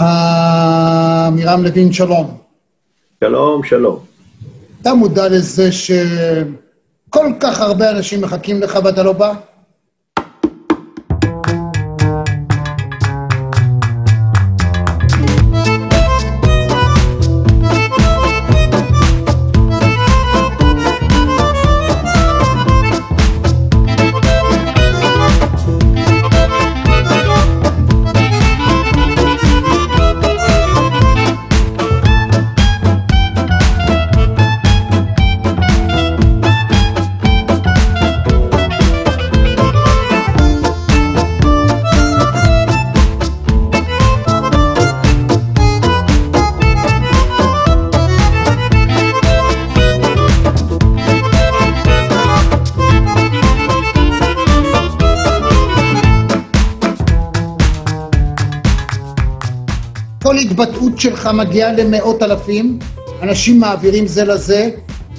עמירם 0.00 1.62
לוין, 1.64 1.92
שלום. 1.92 2.36
שלום, 3.24 3.64
שלום. 3.64 3.98
אתה 4.82 4.94
מודע 4.94 5.28
לזה 5.28 5.72
שכל 5.72 7.26
כך 7.40 7.60
הרבה 7.60 7.90
אנשים 7.90 8.20
מחכים 8.20 8.60
לך 8.60 8.78
ואתה 8.84 9.02
לא 9.02 9.12
בא? 9.12 9.32
שלך 61.04 61.30
מגיעה 61.34 61.72
למאות 61.72 62.22
אלפים, 62.22 62.78
אנשים 63.22 63.60
מעבירים 63.60 64.06
זה 64.06 64.24
לזה, 64.24 64.70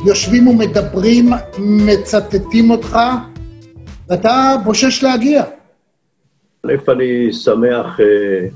יושבים 0.05 0.47
ומדברים, 0.47 1.29
מצטטים 1.59 2.71
אותך, 2.71 2.97
ואתה 4.09 4.55
בושש 4.63 5.03
להגיע. 5.03 5.43
א', 6.65 6.91
אני 6.91 7.33
שמח 7.33 7.99
אה, 7.99 8.47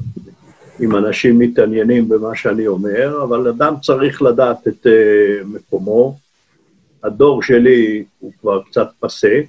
אם 0.81 0.95
אנשים 0.95 1.39
מתעניינים 1.39 2.09
במה 2.09 2.35
שאני 2.35 2.67
אומר, 2.67 3.23
אבל 3.23 3.47
אדם 3.47 3.73
צריך 3.81 4.21
לדעת 4.21 4.67
את 4.67 4.87
אה, 4.87 5.43
מקומו. 5.45 6.17
הדור 7.03 7.43
שלי 7.43 8.03
הוא 8.19 8.31
כבר 8.41 8.61
קצת 8.61 8.87
פסה. 8.99 9.41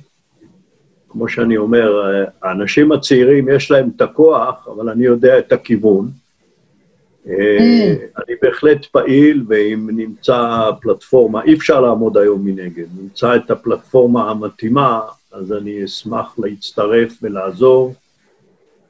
כמו 1.08 1.28
שאני 1.28 1.56
אומר, 1.56 2.02
אה, 2.04 2.24
האנשים 2.42 2.92
הצעירים 2.92 3.48
יש 3.48 3.70
להם 3.70 3.90
את 3.96 4.00
הכוח, 4.00 4.68
אבל 4.68 4.88
אני 4.88 5.04
יודע 5.04 5.38
את 5.38 5.52
הכיוון. 5.52 6.10
אה, 7.28 7.94
אני 8.16 8.34
בהחלט 8.42 8.86
פעיל, 8.86 9.44
ואם 9.48 9.88
נמצא 9.92 10.70
פלטפורמה, 10.80 11.42
אי 11.42 11.54
אפשר 11.54 11.80
לעמוד 11.80 12.16
היום 12.16 12.44
מנגד, 12.44 12.86
נמצא 13.02 13.36
את 13.36 13.50
הפלטפורמה 13.50 14.30
המתאימה, 14.30 15.00
אז 15.32 15.52
אני 15.52 15.84
אשמח 15.84 16.38
להצטרף 16.38 17.18
ולעזור. 17.22 17.94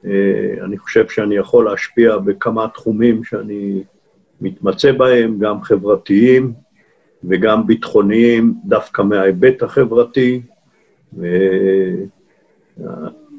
אה, 0.05 0.11
אני 0.65 0.79
חושב 0.79 1.09
שאני 1.09 1.37
יכול 1.37 1.65
להשפיע 1.71 2.17
בכמה 2.17 2.69
תחומים 2.69 3.25
שאני 3.25 3.83
מתמצא 4.41 4.93
בהם, 4.93 5.39
גם 5.39 5.63
חברתיים 5.63 6.53
וגם 7.25 7.67
ביטחוניים, 7.67 8.55
דווקא 8.65 9.03
מההיבט 9.03 9.63
החברתי. 9.63 10.43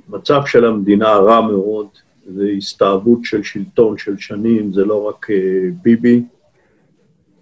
המצב 0.09 0.41
של 0.45 0.65
המדינה 0.65 1.15
רע 1.15 1.41
מאוד, 1.41 1.87
זה 2.27 2.47
הסתאבות 2.57 3.19
של 3.23 3.43
שלטון 3.43 3.97
של 3.97 4.17
שנים, 4.17 4.73
זה 4.73 4.85
לא 4.85 5.07
רק 5.07 5.29
אה, 5.29 5.69
ביבי. 5.83 6.23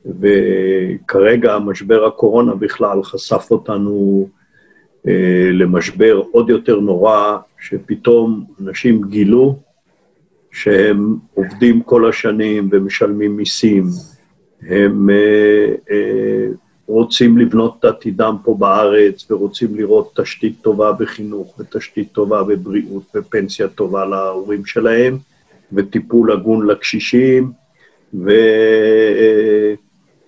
וכרגע 0.05 1.59
משבר 1.59 2.05
הקורונה 2.05 2.55
בכלל 2.55 3.03
חשף 3.03 3.47
אותנו 3.52 4.27
אה, 5.08 5.49
למשבר 5.53 6.21
עוד 6.31 6.49
יותר 6.49 6.80
נורא, 6.80 7.37
שפתאום 7.59 8.45
אנשים 8.61 9.02
גילו 9.09 9.59
שהם 10.52 11.15
עובדים 11.33 11.82
כל 11.82 12.09
השנים 12.09 12.70
ומשלמים 12.71 13.37
מיסים, 13.37 13.83
הם 14.61 15.09
אה, 15.09 15.76
אה, 15.92 16.48
רוצים 16.89 17.38
לבנות 17.38 17.76
את 17.80 17.86
עתידם 17.86 18.36
פה 18.44 18.55
בארץ 18.60 19.32
ורוצים 19.32 19.76
לראות 19.76 20.20
תשתית 20.22 20.55
טובה 20.61 20.92
בחינוך 20.92 21.60
ותשתית 21.60 22.11
טובה 22.11 22.44
בבריאות 22.44 23.04
ופנסיה 23.16 23.67
טובה 23.67 24.05
להורים 24.05 24.66
שלהם 24.66 25.17
וטיפול 25.73 26.32
הגון 26.32 26.67
לקשישים 26.67 27.52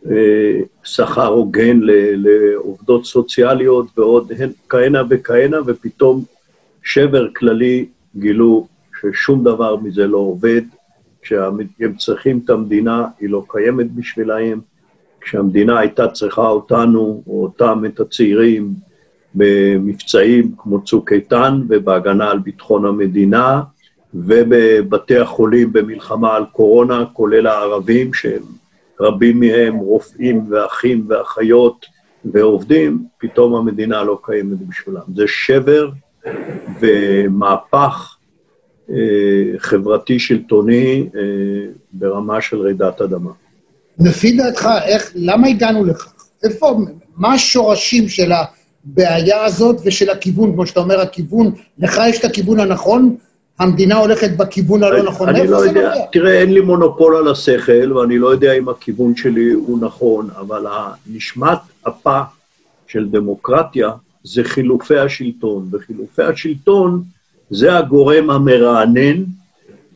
ושכר 0.05 1.27
הוגן 1.27 1.79
לעובדות 2.15 3.05
סוציאליות 3.05 3.87
ועוד 3.97 4.31
כהנה 4.69 5.01
וכהנה 5.09 5.57
ופתאום 5.65 6.23
שבר 6.83 7.27
כללי 7.33 7.85
גילו 8.17 8.67
ששום 9.01 9.43
דבר 9.43 9.75
מזה 9.75 10.07
לא 10.07 10.17
עובד, 10.17 10.61
כשהם 11.21 11.95
צריכים 11.97 12.41
את 12.45 12.49
המדינה, 12.49 13.05
היא 13.19 13.29
לא 13.29 13.43
קיימת 13.49 13.91
בשבילהם, 13.91 14.59
כשהמדינה 15.21 15.79
הייתה 15.79 16.07
צריכה 16.07 16.47
אותנו, 16.47 17.23
או 17.27 17.43
אותם, 17.43 17.83
את 17.85 17.99
הצעירים, 17.99 18.73
במבצעים 19.35 20.51
כמו 20.57 20.83
צוק 20.83 21.13
איתן 21.13 21.61
ובהגנה 21.69 22.31
על 22.31 22.39
ביטחון 22.39 22.85
המדינה, 22.85 23.61
ובבתי 24.13 25.17
החולים 25.17 25.73
במלחמה 25.73 26.35
על 26.35 26.45
קורונה, 26.51 27.05
כולל 27.13 27.47
הערבים, 27.47 28.13
שהם 28.13 28.43
רבים 28.99 29.39
מהם 29.39 29.75
רופאים 29.75 30.45
ואחים 30.49 31.05
ואחיות 31.07 31.85
ועובדים, 32.25 33.05
פתאום 33.17 33.55
המדינה 33.55 34.03
לא 34.03 34.19
קיימת 34.23 34.67
בשבילם. 34.67 35.01
זה 35.15 35.23
שבר 35.27 35.89
ומהפך 36.79 38.15
אה, 38.89 38.95
חברתי-שלטוני 39.57 41.09
אה, 41.15 41.21
ברמה 41.93 42.41
של 42.41 42.61
רעידת 42.61 43.01
אדמה. 43.01 43.31
לפי 44.03 44.37
דעתך, 44.37 44.69
איך, 44.85 45.11
למה 45.15 45.47
הגענו 45.47 45.85
לכך? 45.85 46.13
איפה, 46.43 46.79
מה 47.17 47.33
השורשים 47.33 48.09
של 48.09 48.31
הבעיה 48.31 49.45
הזאת 49.45 49.77
ושל 49.85 50.09
הכיוון, 50.09 50.53
כמו 50.53 50.67
שאתה 50.67 50.79
אומר, 50.79 50.99
הכיוון, 51.01 51.51
לך 51.79 52.01
יש 52.09 52.19
את 52.19 52.25
הכיוון 52.25 52.59
הנכון, 52.59 53.15
המדינה 53.59 53.97
הולכת 53.97 54.37
בכיוון 54.37 54.83
הלא 54.83 55.03
נכון, 55.03 55.29
אני 55.29 55.47
לא 55.47 55.57
יודע, 55.57 55.71
מגיע? 55.71 56.05
תראה, 56.11 56.39
אין 56.39 56.53
לי 56.53 56.61
מונופול 56.61 57.15
על 57.15 57.27
השכל, 57.27 57.97
ואני 57.97 58.17
לא 58.17 58.27
יודע 58.27 58.53
אם 58.53 58.69
הכיוון 58.69 59.15
שלי 59.15 59.51
הוא 59.51 59.79
נכון, 59.81 60.29
אבל 60.39 60.65
נשמת 61.07 61.57
אפה 61.87 62.21
של 62.87 63.07
דמוקרטיה 63.09 63.89
זה 64.23 64.43
חילופי 64.43 64.97
השלטון, 64.97 65.69
וחילופי 65.71 66.23
השלטון 66.23 67.03
זה 67.49 67.77
הגורם 67.77 68.29
המרענן 68.29 69.23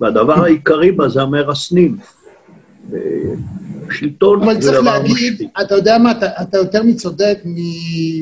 והדבר 0.00 0.44
העיקרי 0.44 0.92
בה 0.92 1.08
זה 1.08 1.22
המרסנים. 1.22 1.96
שלטון 3.90 4.42
אבל 4.42 4.60
צריך 4.60 4.84
להגיד, 4.84 5.48
אתה 5.62 5.74
יודע 5.74 5.98
מה, 5.98 6.10
אתה, 6.10 6.26
אתה 6.42 6.58
יותר 6.58 6.82
מצודק 6.82 7.38
מ... 7.44 7.54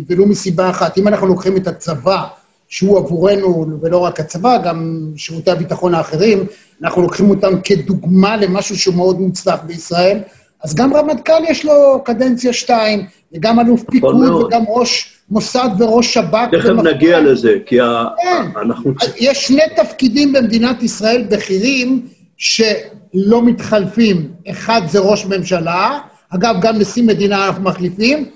ולו 0.06 0.26
מסיבה 0.26 0.70
אחת. 0.70 0.98
אם 0.98 1.08
אנחנו 1.08 1.26
לוקחים 1.26 1.56
את 1.56 1.66
הצבא, 1.66 2.24
שהוא 2.68 2.98
עבורנו, 2.98 3.78
ולא 3.80 3.98
רק 3.98 4.20
הצבא, 4.20 4.58
גם 4.64 5.08
שירותי 5.16 5.50
הביטחון 5.50 5.94
האחרים, 5.94 6.46
אנחנו 6.82 7.02
לוקחים 7.02 7.30
אותם 7.30 7.60
כדוגמה 7.64 8.36
למשהו 8.36 8.78
שהוא 8.78 8.94
מאוד 8.94 9.20
מוצלח 9.20 9.60
בישראל, 9.66 10.18
אז 10.64 10.74
גם 10.74 10.94
רמטכ"ל 10.94 11.44
יש 11.48 11.64
לו 11.64 12.02
קדנציה 12.04 12.52
שתיים, 12.52 13.06
וגם 13.32 13.60
אלוף 13.60 13.82
פיקוד, 13.90 14.30
וגם 14.30 14.62
ראש 14.68 15.12
מוסד 15.30 15.68
וראש 15.78 16.14
שב"כ. 16.14 16.48
תכף 16.52 16.68
נגיע 16.68 17.20
לזה, 17.20 17.56
כי 17.66 17.78
כן. 18.22 18.60
אנחנו... 18.60 18.92
יש 19.16 19.46
שני 19.46 19.62
תפקידים 19.76 20.32
במדינת 20.32 20.82
ישראל 20.82 21.24
בכירים 21.30 22.06
שלא 22.36 23.42
מתחלפים. 23.42 24.28
אחד 24.50 24.80
זה 24.88 24.98
ראש 24.98 25.26
ממשלה, 25.26 25.98
אגב, 26.34 26.54
גם 26.60 26.78
נשיא 26.78 27.02
מדינה 27.02 27.46
אנחנו 27.46 27.62
מחליפים, 27.62 28.28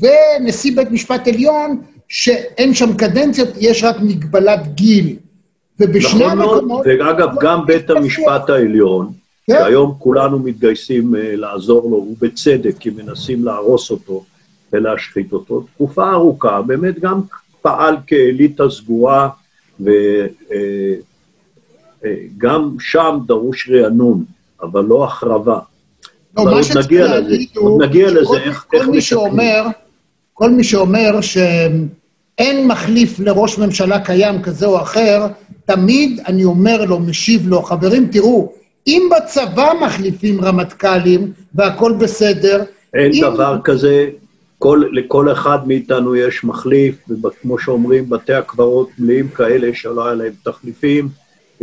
ונשיא 0.00 0.76
בית 0.76 0.90
משפט 0.90 1.28
עליון, 1.28 1.80
שאין 2.08 2.74
שם 2.74 2.96
קדנציות, 2.96 3.48
יש 3.60 3.84
רק 3.84 3.96
מגבלת 4.00 4.74
גיל. 4.74 5.16
ובשני 5.80 6.26
נכון 6.26 6.40
המקומות... 6.40 6.86
ואגב, 6.86 7.28
גם 7.40 7.66
בית 7.66 7.90
המשפט 7.90 8.50
העליון? 8.50 9.12
שהיום 9.50 9.94
כולנו 9.98 10.38
מתגייסים 10.38 11.14
uh, 11.14 11.18
לעזור 11.18 11.90
לו, 11.90 11.96
ובצדק, 11.96 12.78
כי 12.78 12.90
מנסים 12.90 13.44
להרוס 13.44 13.90
אותו 13.90 14.24
ולהשחית 14.72 15.32
אותו, 15.32 15.64
תקופה 15.74 16.12
ארוכה, 16.12 16.62
באמת 16.62 16.98
גם 16.98 17.20
פעל 17.62 17.96
כאליטה 18.06 18.70
סגורה, 18.70 19.28
וגם 19.80 19.90
uh, 22.02 22.80
uh, 22.80 22.82
שם 22.82 23.18
דרוש 23.26 23.70
רענון, 23.70 24.24
אבל 24.62 24.84
לא 24.84 25.04
החרבה. 25.04 25.58
לא, 26.36 26.44
מה 26.44 26.64
שצריך 26.64 26.90
להגיד 26.90 27.48
הוא, 27.56 27.82
נגיע 27.82 28.10
לזה, 28.10 28.36
איך, 28.44 28.64
כל 28.68 28.76
איך 28.76 28.88
מי 28.88 29.00
שאומר, 29.00 29.64
כל 30.32 30.50
מי 30.50 30.64
שאומר 30.64 31.20
שאין 31.20 32.68
מחליף 32.68 33.20
לראש 33.20 33.58
ממשלה 33.58 34.00
קיים 34.00 34.42
כזה 34.42 34.66
או 34.66 34.82
אחר, 34.82 35.26
תמיד 35.64 36.20
אני 36.26 36.44
אומר 36.44 36.84
לו, 36.84 37.00
משיב 37.00 37.48
לו, 37.48 37.62
חברים, 37.62 38.08
תראו, 38.12 38.52
אם 38.86 39.08
בצבא 39.16 39.72
מחליפים 39.80 40.40
רמטכ"לים 40.40 41.32
והכול 41.54 41.92
בסדר... 41.92 42.62
אין 42.94 43.12
אם... 43.14 43.20
דבר 43.22 43.58
כזה, 43.64 44.10
כל, 44.58 44.84
לכל 44.92 45.32
אחד 45.32 45.68
מאיתנו 45.68 46.16
יש 46.16 46.44
מחליף, 46.44 46.96
וכמו 47.24 47.58
שאומרים, 47.58 48.10
בתי 48.10 48.34
הקברות 48.34 48.88
מלאים 48.98 49.28
כאלה 49.28 49.70
שלא 49.74 50.06
היה 50.06 50.14
להם 50.14 50.32
תחליפים. 50.42 51.08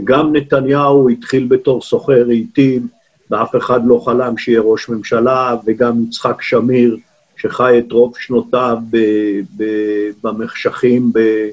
גם 0.04 0.36
נתניהו 0.36 1.10
התחיל 1.10 1.48
בתור 1.48 1.82
סוחר 1.82 2.24
רהיטים, 2.28 2.88
ואף 3.32 3.56
אחד 3.56 3.86
לא 3.86 4.02
חלם 4.06 4.38
שיהיה 4.38 4.62
ראש 4.62 4.90
ממשלה, 4.90 5.56
וגם 5.66 6.04
יצחק 6.04 6.42
שמיר, 6.42 6.98
שחי 7.38 7.80
את 7.80 7.92
רוב 7.92 8.14
שנותיו 8.20 8.78
ב- 8.92 9.42
ב- 9.58 10.10
במחשכים 10.24 11.12
ב- 11.14 11.50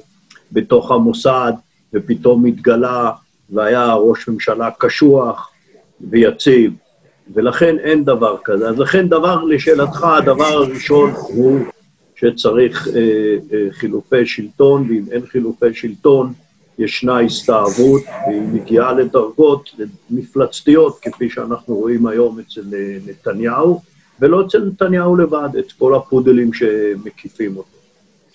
בתוך 0.51 0.91
המוסד, 0.91 1.53
ופתאום 1.93 2.45
התגלה 2.45 3.11
והיה 3.49 3.93
ראש 3.93 4.27
ממשלה 4.27 4.69
קשוח 4.77 5.51
ויציב, 6.01 6.73
ולכן 7.33 7.75
אין 7.79 8.03
דבר 8.03 8.37
כזה. 8.43 8.69
אז 8.69 8.79
לכן 8.79 9.07
דבר, 9.07 9.43
לשאלתך, 9.43 10.03
הדבר 10.03 10.45
הראשון 10.45 11.11
הוא 11.11 11.59
שצריך 12.15 12.87
אה, 12.87 13.01
אה, 13.53 13.67
חילופי 13.71 14.25
שלטון, 14.25 14.85
ואם 14.89 15.03
אין 15.11 15.25
חילופי 15.25 15.73
שלטון, 15.73 16.33
ישנה 16.79 17.19
הסתאבות, 17.19 18.01
והיא 18.27 18.41
מגיעה 18.41 18.93
לדרגות 18.93 19.75
מפלצתיות, 20.09 20.99
כפי 21.01 21.29
שאנחנו 21.29 21.75
רואים 21.75 22.07
היום 22.07 22.39
אצל 22.39 22.63
אה, 22.73 22.97
נתניהו, 23.07 23.81
ולא 24.19 24.45
אצל 24.45 24.65
נתניהו 24.65 25.15
לבד, 25.15 25.49
את 25.59 25.71
כל 25.71 25.95
הפודלים 25.95 26.53
שמקיפים 26.53 27.57
אותו. 27.57 27.77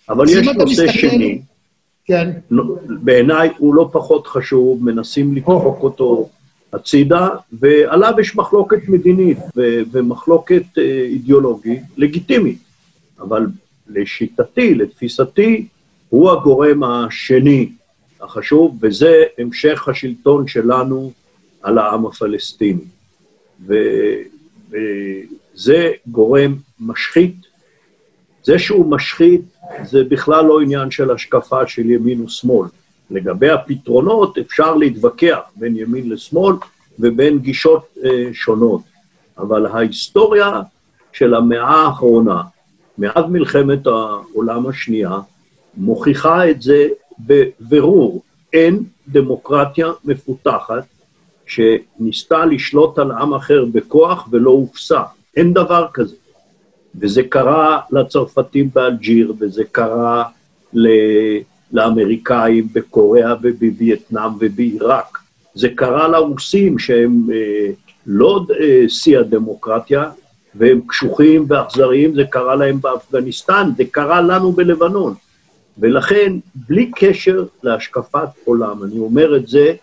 אבל 0.09 0.29
יש 0.29 0.47
נושא 0.49 0.65
מסתכל... 0.65 0.99
שני, 0.99 1.41
כן. 2.05 2.31
בעיניי 3.03 3.49
הוא 3.59 3.75
לא 3.75 3.89
פחות 3.93 4.27
חשוב, 4.27 4.85
מנסים 4.85 5.37
לדחוק 5.37 5.83
אותו 5.83 6.29
הצידה, 6.75 7.29
ועליו 7.53 8.15
יש 8.21 8.37
מחלוקת 8.37 8.89
מדינית 8.89 9.39
ומחלוקת 9.93 10.63
אה, 10.79 10.83
אידיאולוגית 10.83 11.83
לגיטימית. 11.97 12.59
אבל 13.21 13.47
לשיטתי, 13.89 14.75
לתפיסתי, 14.75 15.67
הוא 16.09 16.31
הגורם 16.31 16.85
השני 16.85 17.69
החשוב, 18.21 18.79
וזה 18.83 19.23
המשך 19.39 19.89
השלטון 19.89 20.49
שלנו 20.49 21.13
על 21.63 21.79
העם 21.79 22.07
הפלסטיני. 22.07 22.85
וזה 24.71 25.93
גורם 26.07 26.55
משחית. 26.81 27.37
זה 28.43 28.59
שהוא 28.59 28.91
משחית 28.91 29.43
זה 29.85 30.05
בכלל 30.05 30.45
לא 30.45 30.61
עניין 30.61 30.91
של 30.91 31.11
השקפה 31.11 31.67
של 31.67 31.91
ימין 31.91 32.21
ושמאל. 32.21 32.69
לגבי 33.11 33.51
הפתרונות 33.51 34.39
אפשר 34.39 34.75
להתווכח 34.75 35.39
בין 35.57 35.77
ימין 35.77 36.11
לשמאל 36.11 36.57
ובין 36.99 37.39
גישות 37.39 37.87
אה, 38.05 38.29
שונות, 38.33 38.83
אבל 39.39 39.67
ההיסטוריה 39.67 40.61
של 41.13 41.35
המאה 41.35 41.87
האחרונה, 41.87 42.43
מאז 42.99 43.25
מלחמת 43.29 43.87
העולם 43.87 44.67
השנייה, 44.67 45.19
מוכיחה 45.77 46.51
את 46.51 46.63
זה 46.63 46.89
בבירור. 47.21 48.23
אין 48.53 48.83
דמוקרטיה 49.09 49.89
מפותחת 50.05 50.85
שניסתה 51.47 52.45
לשלוט 52.45 52.99
על 52.99 53.11
עם 53.11 53.35
אחר 53.35 53.65
בכוח 53.73 54.29
ולא 54.31 54.51
הופסה. 54.51 55.03
אין 55.37 55.53
דבר 55.53 55.87
כזה. 55.93 56.17
וזה 57.01 57.23
קרה 57.23 57.81
לצרפתים 57.91 58.71
באלג'יר, 58.75 59.35
וזה 59.39 59.65
קרה 59.73 60.25
לאמריקאים 61.75 62.69
בקוריאה 62.73 63.35
ובווייטנאם 63.43 64.31
ובעיראק. 64.41 65.19
זה 65.55 65.69
קרה 65.69 66.09
לרוסים 66.09 66.79
שהם 66.79 67.27
אה, 67.33 67.71
לא 68.07 68.47
אה, 68.61 68.89
שיא 68.89 69.19
הדמוקרטיה, 69.19 70.11
והם 70.55 70.81
קשוחים 70.87 71.45
ואכזריים, 71.49 72.15
זה 72.15 72.25
קרה 72.25 72.55
להם 72.55 72.81
באפגניסטן, 72.81 73.71
זה 73.77 73.85
קרה 73.91 74.21
לנו 74.21 74.53
בלבנון. 74.53 75.15
ולכן, 75.79 76.33
בלי 76.55 76.91
קשר 76.97 77.45
להשקפת 77.63 78.29
עולם, 78.45 78.85
אני 78.85 78.99
אומר 78.99 79.37
את 79.37 79.49
זה 79.49 79.75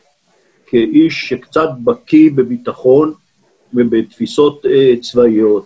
כאיש 0.68 1.30
שקצת 1.30 1.70
בקיא 1.84 2.32
בביטחון 2.36 3.14
ובתפיסות 3.74 4.66
אה, 4.66 4.94
צבאיות, 5.02 5.66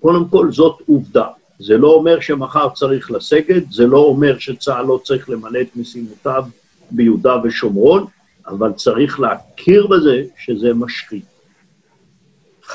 קודם 0.00 0.28
כל 0.28 0.52
זאת 0.52 0.78
עובדה. 0.86 1.26
זה 1.58 1.76
לא 1.76 1.88
אומר 1.88 2.20
שמחר 2.20 2.68
צריך 2.68 3.10
לסגת, 3.10 3.62
זה 3.70 3.86
לא 3.86 3.98
אומר 3.98 4.38
שצה"ל 4.38 4.84
לא 4.86 5.00
צריך 5.04 5.30
למלא 5.30 5.60
את 5.60 5.76
משימותיו 5.76 6.44
ביהודה 6.90 7.36
ושומרון, 7.44 8.06
אבל 8.46 8.72
צריך 8.72 9.20
להכיר 9.20 9.86
בזה 9.86 10.24
שזה 10.38 10.74
משחית. 10.74 11.24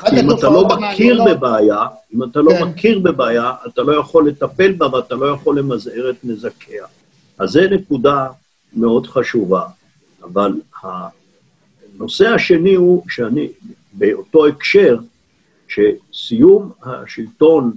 כי 0.00 0.20
אם 0.20 0.30
אתה 0.30 0.48
לא 0.48 0.68
מכיר 0.68 1.24
בבעיה, 1.24 1.86
אם 2.14 2.22
אתה 2.22 2.40
לא 2.40 2.50
כן. 2.50 2.64
מכיר 2.64 2.98
בבעיה, 2.98 3.52
אתה 3.66 3.82
לא 3.82 3.92
יכול 4.00 4.28
לטפל 4.28 4.72
בה 4.72 4.94
ואתה 4.94 5.14
לא 5.14 5.26
יכול 5.26 5.58
למזער 5.58 6.10
את 6.10 6.24
נזקיה. 6.24 6.84
אז 7.38 7.50
זו 7.50 7.60
נקודה 7.70 8.26
מאוד 8.72 9.06
חשובה. 9.06 9.66
אבל 10.22 10.52
הנושא 10.82 12.28
השני 12.28 12.74
הוא 12.74 13.04
שאני, 13.08 13.48
באותו 13.92 14.46
הקשר, 14.46 14.96
שסיום 15.68 16.72
השלטון 16.82 17.72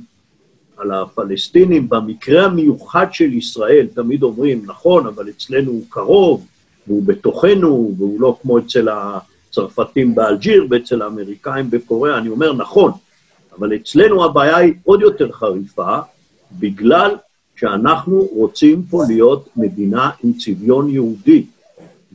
על 0.77 0.91
הפלסטינים, 0.91 1.89
במקרה 1.89 2.45
המיוחד 2.45 3.07
של 3.11 3.33
ישראל, 3.33 3.87
תמיד 3.95 4.23
אומרים, 4.23 4.61
נכון, 4.65 5.07
אבל 5.07 5.29
אצלנו 5.29 5.71
הוא 5.71 5.83
קרוב, 5.89 6.45
והוא 6.87 7.03
בתוכנו, 7.05 7.95
והוא 7.97 8.21
לא 8.21 8.37
כמו 8.41 8.59
אצל 8.59 8.87
הצרפתים 8.89 10.15
באלג'יר 10.15 10.67
ואצל 10.69 11.01
האמריקאים 11.01 11.69
בקוריאה, 11.69 12.17
אני 12.17 12.29
אומר, 12.29 12.53
נכון, 12.53 12.91
אבל 13.59 13.75
אצלנו 13.75 14.25
הבעיה 14.25 14.57
היא 14.57 14.73
עוד 14.83 15.01
יותר 15.01 15.31
חריפה, 15.31 15.99
בגלל 16.51 17.15
שאנחנו 17.55 18.27
רוצים 18.31 18.83
פה 18.89 19.03
להיות 19.07 19.49
מדינה 19.57 20.09
עם 20.23 20.33
צביון 20.33 20.89
יהודי. 20.89 21.45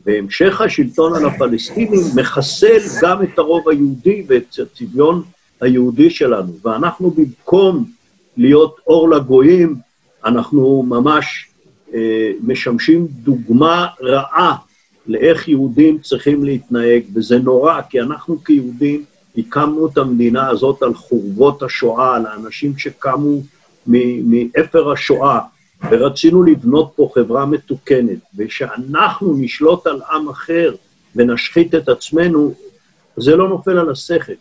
והמשך 0.05 0.61
השלטון 0.61 1.15
על 1.15 1.25
הפלסטינים 1.25 2.03
מחסל 2.15 2.79
גם 3.01 3.23
את 3.23 3.39
הרוב 3.39 3.69
היהודי 3.69 4.23
ואת 4.27 4.55
הצביון 4.59 5.23
היהודי 5.61 6.09
שלנו, 6.09 6.53
ואנחנו 6.63 7.11
במקום 7.11 7.85
להיות 8.37 8.75
אור 8.87 9.09
לגויים, 9.09 9.75
אנחנו 10.25 10.83
ממש 10.87 11.47
אה, 11.93 12.31
משמשים 12.43 13.07
דוגמה 13.09 13.87
רעה 14.01 14.55
לאיך 15.07 15.47
יהודים 15.47 15.99
צריכים 15.99 16.43
להתנהג, 16.43 17.03
וזה 17.15 17.39
נורא, 17.39 17.81
כי 17.89 18.01
אנחנו 18.01 18.43
כיהודים 18.43 19.03
הקמנו 19.37 19.87
את 19.87 19.97
המדינה 19.97 20.49
הזאת 20.49 20.83
על 20.83 20.93
חורבות 20.93 21.63
השואה, 21.63 22.15
על 22.15 22.25
האנשים 22.25 22.77
שקמו 22.77 23.41
מאפר 23.87 24.91
השואה, 24.91 25.39
ורצינו 25.91 26.43
לבנות 26.43 26.91
פה 26.95 27.11
חברה 27.15 27.45
מתוקנת, 27.45 28.19
ושאנחנו 28.35 29.35
נשלוט 29.37 29.87
על 29.87 30.01
עם 30.11 30.29
אחר 30.29 30.75
ונשחית 31.15 31.75
את 31.75 31.89
עצמנו, 31.89 32.53
זה 33.17 33.35
לא 33.35 33.49
נופל 33.49 33.77
על 33.77 33.89
השכל. 33.89 34.33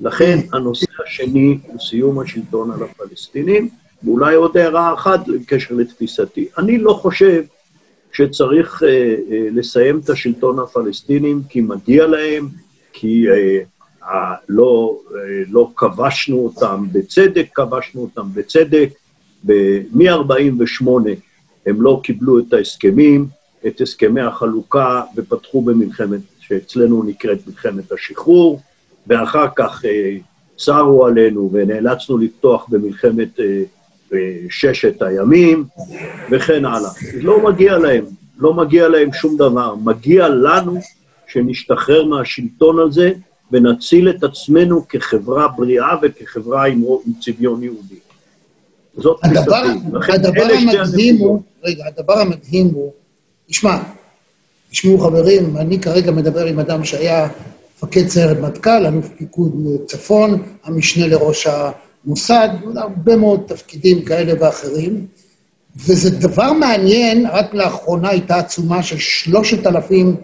לכן 0.00 0.38
הנושא 0.52 0.86
השני 1.06 1.58
הוא 1.66 1.80
סיום 1.80 2.18
השלטון 2.18 2.70
על 2.70 2.82
הפלסטינים, 2.82 3.68
ואולי 4.04 4.34
עוד 4.34 4.56
הערה 4.56 4.94
אחת 4.94 5.20
בקשר 5.28 5.74
לתפיסתי. 5.74 6.48
אני 6.58 6.78
לא 6.78 6.92
חושב 6.92 7.42
שצריך 8.12 8.82
אה, 8.82 8.88
אה, 8.88 9.48
לסיים 9.52 10.00
את 10.04 10.10
השלטון 10.10 10.58
הפלסטינים 10.58 11.42
כי 11.48 11.60
מגיע 11.60 12.06
להם, 12.06 12.48
כי 12.92 13.26
אה, 13.30 14.34
לא, 14.48 14.98
אה, 15.14 15.18
לא 15.50 15.70
כבשנו 15.76 16.36
אותם 16.36 16.84
בצדק, 16.92 17.46
כבשנו 17.54 18.00
אותם 18.00 18.28
בצדק. 18.34 18.88
מ-48' 19.92 20.88
הם 21.66 21.82
לא 21.82 22.00
קיבלו 22.04 22.38
את 22.38 22.52
ההסכמים, 22.52 23.26
את 23.66 23.80
הסכמי 23.80 24.20
החלוקה, 24.20 25.02
ופתחו 25.16 25.62
במלחמת, 25.62 26.20
שאצלנו 26.40 27.02
נקראת 27.02 27.38
מלחמת 27.46 27.92
השחרור. 27.92 28.60
ואחר 29.08 29.46
כך 29.56 29.84
אה, 29.84 30.16
צרו 30.56 31.06
עלינו 31.06 31.50
ונאלצנו 31.52 32.18
לפתוח 32.18 32.66
במלחמת 32.68 33.40
אה, 33.40 33.62
בששת 34.12 35.02
הימים 35.02 35.64
וכן 36.30 36.64
הלאה. 36.64 36.90
לא 37.14 37.48
מגיע 37.48 37.78
להם, 37.78 38.04
לא 38.38 38.54
מגיע 38.54 38.88
להם 38.88 39.12
שום 39.12 39.36
דבר. 39.36 39.74
מגיע 39.74 40.28
לנו 40.28 40.80
שנשתחרר 41.26 42.04
מהשלטון 42.04 42.88
הזה 42.88 43.12
ונציל 43.52 44.10
את 44.10 44.24
עצמנו 44.24 44.88
כחברה 44.88 45.48
בריאה 45.48 45.96
וכחברה 46.02 46.66
עם, 46.66 46.84
עם 47.06 47.12
צביון 47.20 47.62
יהודי. 47.62 47.94
זאת 48.96 49.20
הדבר, 49.22 49.62
הדבר 50.08 50.48
המדהים 50.58 51.16
הוא, 51.16 51.42
רגע, 51.64 51.84
הדבר 51.86 52.18
המדהים 52.18 52.66
הוא, 52.66 52.92
תשמע, 53.46 53.78
תשמעו 54.70 54.98
חברים, 54.98 55.56
אני 55.56 55.80
כרגע 55.80 56.10
מדבר 56.10 56.44
עם 56.44 56.58
אדם 56.58 56.84
שהיה 56.84 57.28
מפקד 57.82 58.08
סיירת 58.08 58.38
מטכ"ל, 58.38 58.86
אלוף 58.86 59.08
פיקוד 59.16 59.52
צפון, 59.86 60.42
המשנה 60.64 61.06
לראש 61.06 61.46
המוסד, 61.46 62.48
הרבה 62.76 63.16
מאוד 63.16 63.40
תפקידים 63.46 64.04
כאלה 64.04 64.32
ואחרים, 64.40 65.06
וזה 65.76 66.10
דבר 66.10 66.52
מעניין, 66.52 67.26
רק 67.26 67.54
לאחרונה 67.54 68.08
הייתה 68.08 68.36
עצומה 68.36 68.82
של 68.82 68.98
שלושת 68.98 69.66
אלפים 69.66 70.16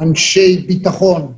אנשי 0.00 0.64
ביטחון, 0.66 1.32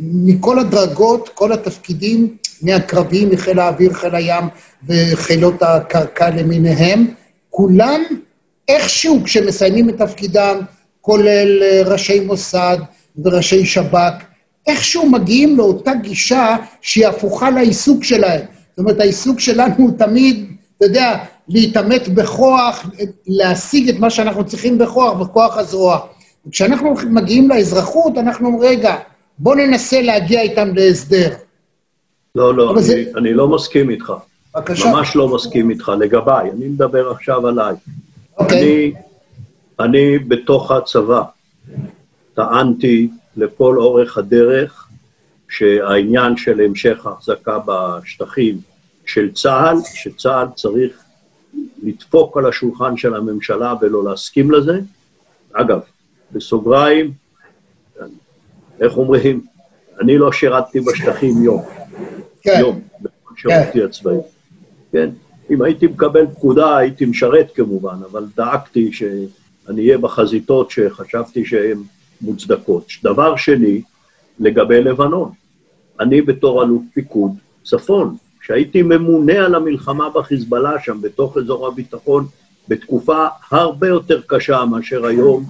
מכל 0.00 0.58
הדרגות, 0.58 1.28
כל 1.34 1.52
התפקידים, 1.52 2.36
מהקרבים, 2.62 3.30
מחיל 3.30 3.58
האוויר, 3.58 3.92
חיל 3.92 4.14
הים 4.14 4.44
וחילות 4.88 5.62
הקרקע 5.62 6.30
למיניהם, 6.30 7.06
כולם 7.50 8.02
איכשהו 8.68 9.20
כשמסיימים 9.24 9.88
את 9.88 9.98
תפקידם, 9.98 10.60
כולל 11.00 11.62
ראשי 11.84 12.20
מוסד 12.20 12.78
וראשי 13.24 13.66
שב"כ, 13.66 14.33
איכשהו 14.66 15.10
מגיעים 15.10 15.56
לאותה 15.56 15.94
גישה 15.94 16.56
שהיא 16.80 17.06
הפוכה 17.06 17.50
לעיסוק 17.50 18.04
שלהם. 18.04 18.40
זאת 18.70 18.78
אומרת, 18.78 19.00
העיסוק 19.00 19.40
שלנו 19.40 19.74
הוא 19.78 19.90
תמיד, 19.98 20.46
אתה 20.76 20.84
יודע, 20.84 21.24
להתעמת 21.48 22.08
בכוח, 22.08 22.86
להשיג 23.26 23.88
את 23.88 23.98
מה 23.98 24.10
שאנחנו 24.10 24.46
צריכים 24.46 24.78
בכוח, 24.78 25.12
בכוח 25.12 25.58
הזרוע. 25.58 25.98
וכשאנחנו 26.46 26.94
מגיעים 27.10 27.48
לאזרחות, 27.48 28.18
אנחנו 28.18 28.46
אומרים, 28.46 28.70
רגע, 28.70 28.96
בוא 29.38 29.56
ננסה 29.56 30.02
להגיע 30.02 30.40
איתם 30.40 30.74
להסדר. 30.74 31.34
לא, 32.34 32.54
לא, 32.54 32.72
אני, 32.72 32.82
זה... 32.82 33.04
אני 33.16 33.34
לא 33.34 33.48
מסכים 33.48 33.90
איתך. 33.90 34.12
בבקשה. 34.54 34.90
ממש 34.92 35.16
לא 35.16 35.28
מסכים 35.28 35.70
איתך, 35.70 35.92
לגביי. 36.00 36.50
אני 36.50 36.66
מדבר 36.66 37.10
עכשיו 37.10 37.46
עליי. 37.46 37.74
אוקיי. 38.38 38.60
אני, 38.60 38.92
אני 39.80 40.18
בתוך 40.18 40.70
הצבא 40.70 41.22
טענתי 42.34 43.08
לכל 43.36 43.78
אורך 43.78 44.18
הדרך 44.18 44.88
שהעניין 45.48 46.36
של 46.36 46.60
המשך 46.60 47.06
ההחזקה 47.06 47.58
בשטחים 47.66 48.58
של 49.06 49.32
צה"ל, 49.32 49.76
שצה"ל 49.94 50.46
צריך 50.56 51.02
לדפוק 51.82 52.36
על 52.36 52.46
השולחן 52.46 52.96
של 52.96 53.14
הממשלה 53.14 53.74
ולא 53.80 54.04
להסכים 54.04 54.50
לזה. 54.50 54.80
אגב, 55.52 55.80
בסוגריים, 56.32 57.12
איך 58.80 58.96
אומרים, 58.96 59.44
אני 60.00 60.18
לא 60.18 60.32
שירתתי 60.32 60.80
בשטחים 60.80 61.42
יום. 61.42 61.62
כן. 62.42 62.56
יום, 62.60 62.80
בכל 63.00 63.34
שירותי 63.36 63.80
כן. 63.80 63.84
הצבאי. 63.84 64.16
כן, 64.92 65.10
אם 65.50 65.62
הייתי 65.62 65.86
מקבל 65.86 66.26
פקודה 66.26 66.76
הייתי 66.76 67.04
משרת 67.04 67.50
כמובן, 67.54 67.96
אבל 68.10 68.26
דאגתי 68.36 68.92
שאני 68.92 69.78
אהיה 69.78 69.98
בחזיתות 69.98 70.70
שחשבתי 70.70 71.44
שהן 71.44 71.82
מוצדקות. 72.20 72.86
דבר 73.02 73.36
שני, 73.36 73.82
לגבי 74.40 74.82
לבנון, 74.82 75.30
אני 76.00 76.22
בתור 76.22 76.62
אלוף 76.64 76.82
פיקוד 76.94 77.32
צפון, 77.64 78.16
שהייתי 78.42 78.82
ממונה 78.82 79.32
על 79.32 79.54
המלחמה 79.54 80.10
בחיזבאללה 80.10 80.80
שם, 80.80 81.00
בתוך 81.00 81.36
אזור 81.36 81.66
הביטחון, 81.66 82.26
בתקופה 82.68 83.26
הרבה 83.50 83.88
יותר 83.88 84.20
קשה 84.26 84.64
מאשר 84.64 85.06
היום, 85.06 85.44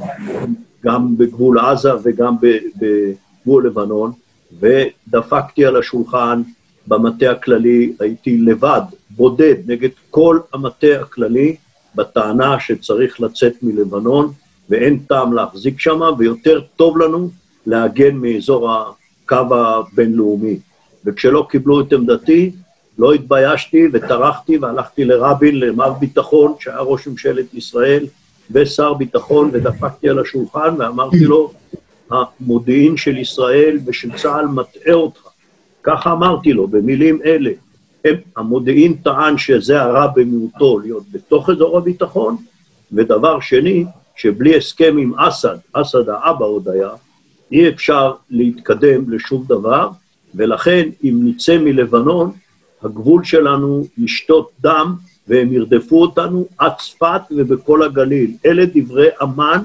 גם 0.84 1.16
בגבול 1.16 1.58
עזה 1.58 1.90
וגם 2.02 2.36
בגבול 2.76 3.66
לבנון, 3.66 4.12
ודפקתי 4.60 5.66
על 5.66 5.76
השולחן 5.76 6.42
במטה 6.86 7.30
הכללי, 7.30 7.92
הייתי 8.00 8.38
לבד, 8.38 8.80
בודד, 9.10 9.54
נגד 9.66 9.88
כל 10.10 10.38
המטה 10.52 10.86
הכללי, 11.00 11.56
בטענה 11.94 12.60
שצריך 12.60 13.20
לצאת 13.20 13.52
מלבנון, 13.62 14.32
ואין 14.70 14.98
טעם 14.98 15.32
להחזיק 15.32 15.80
שם, 15.80 16.00
ויותר 16.18 16.60
טוב 16.76 16.98
לנו 16.98 17.30
להגן 17.66 18.16
מאזור 18.16 18.70
הקו 18.72 19.54
הבינלאומי. 19.54 20.58
וכשלא 21.04 21.46
קיבלו 21.50 21.80
את 21.80 21.92
עמדתי, 21.92 22.50
לא 22.98 23.12
התביישתי 23.12 23.88
וטרחתי 23.92 24.58
והלכתי 24.58 25.04
לרבין, 25.04 25.60
למר 25.60 25.92
ביטחון, 25.92 26.54
שהיה 26.60 26.80
ראש 26.80 27.08
ממשלת 27.08 27.54
ישראל, 27.54 28.06
ושר 28.50 28.94
ביטחון, 28.94 29.50
ודפקתי 29.52 30.08
על 30.08 30.18
השולחן 30.18 30.74
ואמרתי 30.78 31.24
לו, 31.24 31.52
המודיעין 32.10 32.96
של 32.96 33.18
ישראל 33.18 33.78
ושל 33.86 34.10
צה"ל 34.16 34.46
מטעה 34.46 34.94
אותך. 34.94 35.20
ככה 35.82 36.12
אמרתי 36.12 36.52
לו, 36.52 36.66
במילים 36.66 37.18
אלה. 37.24 37.50
הם, 38.04 38.14
המודיעין 38.36 38.94
טען 38.94 39.38
שזה 39.38 39.82
הרע 39.82 40.06
במיעוטו 40.06 40.78
להיות 40.78 41.04
בתוך 41.12 41.50
אזור 41.50 41.78
הביטחון, 41.78 42.36
ודבר 42.92 43.40
שני, 43.40 43.84
שבלי 44.16 44.56
הסכם 44.56 44.96
עם 44.98 45.14
אסד, 45.14 45.56
אסד 45.72 46.08
האבא 46.08 46.44
עוד 46.44 46.68
היה, 46.68 46.90
אי 47.52 47.68
אפשר 47.68 48.12
להתקדם 48.30 49.10
לשום 49.10 49.44
דבר, 49.48 49.88
ולכן 50.34 50.88
אם 51.04 51.20
נצא 51.22 51.58
מלבנון, 51.58 52.32
הגבול 52.82 53.24
שלנו 53.24 53.86
ישתות 53.98 54.50
דם 54.60 54.94
והם 55.28 55.52
ירדפו 55.52 56.02
אותנו 56.02 56.46
עד 56.58 56.72
צפת 56.78 57.20
ובכל 57.30 57.82
הגליל. 57.82 58.30
אלה 58.46 58.64
דברי 58.74 59.08
אמן 59.22 59.60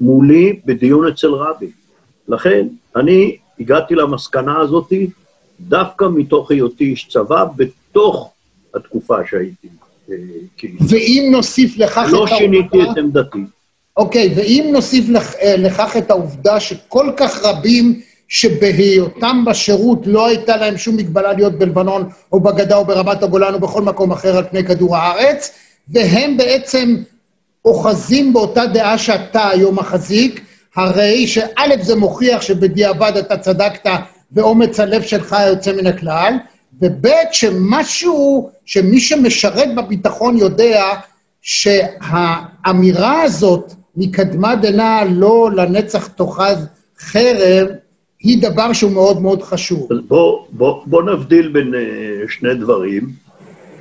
מולי 0.00 0.60
בדיון 0.64 1.08
אצל 1.08 1.28
רבי. 1.28 1.70
לכן, 2.28 2.66
אני 2.96 3.36
הגעתי 3.60 3.94
למסקנה 3.94 4.58
הזאת 4.60 4.92
דווקא 5.60 6.04
מתוך 6.14 6.50
היותי 6.50 6.84
איש 6.84 7.08
צבא, 7.08 7.44
בתוך 7.56 8.32
התקופה 8.74 9.16
שהייתי. 9.30 9.68
אה, 10.10 10.16
ואם 10.88 11.28
נוסיף 11.32 11.78
לכך 11.78 11.96
לא 11.96 12.08
את 12.08 12.12
העובדה... 12.12 12.32
לא 12.32 12.38
שיניתי 12.38 12.82
את 12.82 12.98
עמדתי. 12.98 13.44
אוקיי, 13.96 14.32
ואם 14.36 14.68
נוסיף 14.72 15.04
אה, 15.42 15.56
לכך 15.56 15.96
את 15.96 16.10
העובדה 16.10 16.60
שכל 16.60 17.10
כך 17.16 17.42
רבים 17.42 18.00
שבהיותם 18.28 19.44
בשירות 19.46 20.06
לא 20.06 20.26
הייתה 20.26 20.56
להם 20.56 20.76
שום 20.76 20.96
מגבלה 20.96 21.32
להיות 21.32 21.58
בלבנון 21.58 22.08
או 22.32 22.40
בגדה 22.40 22.76
או 22.76 22.84
ברמת 22.84 23.22
הגולן 23.22 23.54
או 23.54 23.60
בכל 23.60 23.82
מקום 23.82 24.12
אחר 24.12 24.36
על 24.36 24.44
פני 24.50 24.64
כדור 24.64 24.96
הארץ, 24.96 25.50
והם 25.88 26.36
בעצם 26.36 26.96
אוחזים 27.64 28.32
באותה 28.32 28.66
דעה 28.66 28.98
שאתה 28.98 29.48
היום 29.48 29.78
מחזיק, 29.78 30.44
הרי 30.76 31.26
שא' 31.26 31.82
זה 31.82 31.96
מוכיח 31.96 32.42
שבדיעבד 32.42 33.12
אתה 33.16 33.36
צדקת 33.36 33.90
ואומץ 34.32 34.80
הלב 34.80 35.02
שלך 35.02 35.36
יוצא 35.48 35.72
מן 35.72 35.86
הכלל, 35.86 36.34
וב' 36.82 37.06
שמשהו, 37.32 38.50
שמי 38.64 39.00
שמשרת 39.00 39.74
בביטחון 39.74 40.36
יודע 40.36 40.84
שהאמירה 41.42 43.22
הזאת 43.22 43.72
מקדמת 43.96 44.60
דנא 44.62 45.04
לא 45.10 45.50
לנצח 45.56 46.06
תאחז 46.06 46.66
חרב, 46.98 47.68
היא 48.20 48.42
דבר 48.42 48.72
שהוא 48.72 48.92
מאוד 48.92 49.22
מאוד 49.22 49.42
חשוב. 49.42 49.88
בוא, 50.08 50.46
בוא, 50.50 50.82
בוא 50.86 51.02
נבדיל 51.02 51.48
בין 51.48 51.74
uh, 51.74 51.76
שני 52.32 52.54
דברים. 52.54 53.10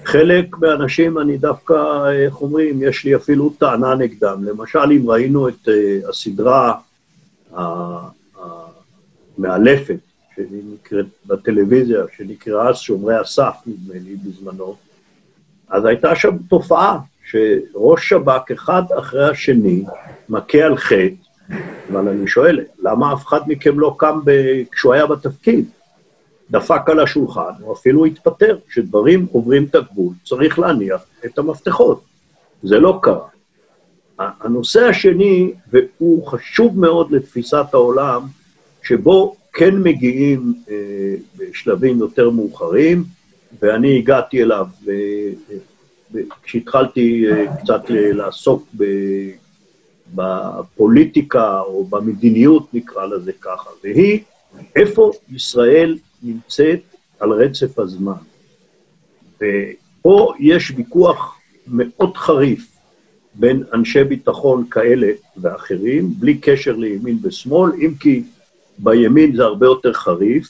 חלק 0.05 0.57
מהאנשים, 0.57 1.17
אני 1.17 1.37
דווקא, 1.37 1.73
איך 2.11 2.41
אומרים, 2.41 2.83
יש 2.83 3.03
לי 3.03 3.15
אפילו 3.15 3.49
טענה 3.49 3.95
נגדם. 3.95 4.43
למשל, 4.43 4.91
אם 4.91 5.09
ראינו 5.09 5.47
את 5.49 5.67
uh, 5.67 6.09
הסדרה 6.09 6.73
המאלפת, 9.37 9.99
שנקראת 10.35 11.05
בטלוויזיה, 11.25 11.99
שנקראה 12.17 12.73
שומרי 12.73 13.15
הסף, 13.15 13.55
נדמה 13.65 13.93
לי, 13.93 14.15
בזמנו, 14.15 14.75
אז 15.69 15.85
הייתה 15.85 16.15
שם 16.15 16.37
תופעה 16.49 16.99
שראש 17.25 18.09
שב"כ 18.09 18.51
אחד 18.51 18.83
אחרי 18.99 19.29
השני 19.29 19.83
מכה 20.29 20.57
על 20.57 20.77
חטא, 20.77 21.55
אבל 21.91 22.07
אני 22.07 22.27
שואל, 22.27 22.59
למה 22.79 23.13
אף 23.13 23.27
אחד 23.27 23.39
מכם 23.47 23.79
לא 23.79 23.95
קם 23.99 24.19
ב... 24.25 24.31
כשהוא 24.71 24.93
היה 24.93 25.05
בתפקיד? 25.05 25.65
דפק 26.51 26.89
על 26.89 26.99
השולחן, 26.99 27.51
או 27.63 27.73
אפילו 27.73 28.05
התפטר. 28.05 28.57
כשדברים 28.67 29.25
עוברים 29.31 29.63
את 29.63 29.75
הגבול, 29.75 30.13
צריך 30.23 30.59
להניח 30.59 31.05
את 31.25 31.37
המפתחות. 31.37 32.01
זה 32.63 32.79
לא 32.79 32.99
קרה. 33.01 33.27
הנושא 34.19 34.85
השני, 34.85 35.53
והוא 35.71 36.27
חשוב 36.27 36.79
מאוד 36.79 37.11
לתפיסת 37.11 37.65
העולם, 37.73 38.21
שבו 38.83 39.35
כן 39.53 39.77
מגיעים 39.77 40.53
אה, 40.69 40.75
בשלבים 41.37 41.99
יותר 41.99 42.29
מאוחרים, 42.29 43.03
ואני 43.61 43.97
הגעתי 43.97 44.43
אליו 44.43 44.67
אה, 44.87 44.93
כשהתחלתי 46.43 47.25
אה, 47.31 47.57
קצת 47.61 47.81
לעסוק 47.89 48.67
ב, 48.77 48.83
בפוליטיקה 50.15 51.59
או 51.59 51.83
במדיניות, 51.83 52.73
נקרא 52.73 53.05
לזה 53.05 53.31
ככה, 53.41 53.69
והיא 53.83 54.19
איפה 54.75 55.11
ישראל 55.29 55.97
נמצאת 56.23 56.79
על 57.19 57.31
רצף 57.31 57.79
הזמן. 57.79 58.13
פה 60.01 60.33
יש 60.39 60.71
ויכוח 60.75 61.39
מאוד 61.67 62.17
חריף 62.17 62.75
בין 63.33 63.63
אנשי 63.73 64.03
ביטחון 64.03 64.65
כאלה 64.71 65.07
ואחרים, 65.37 66.13
בלי 66.19 66.37
קשר 66.37 66.75
לימין 66.75 67.17
ושמאל, 67.23 67.71
אם 67.73 67.91
כי 67.99 68.23
בימין 68.77 69.35
זה 69.35 69.43
הרבה 69.43 69.65
יותר 69.65 69.93
חריף, 69.93 70.49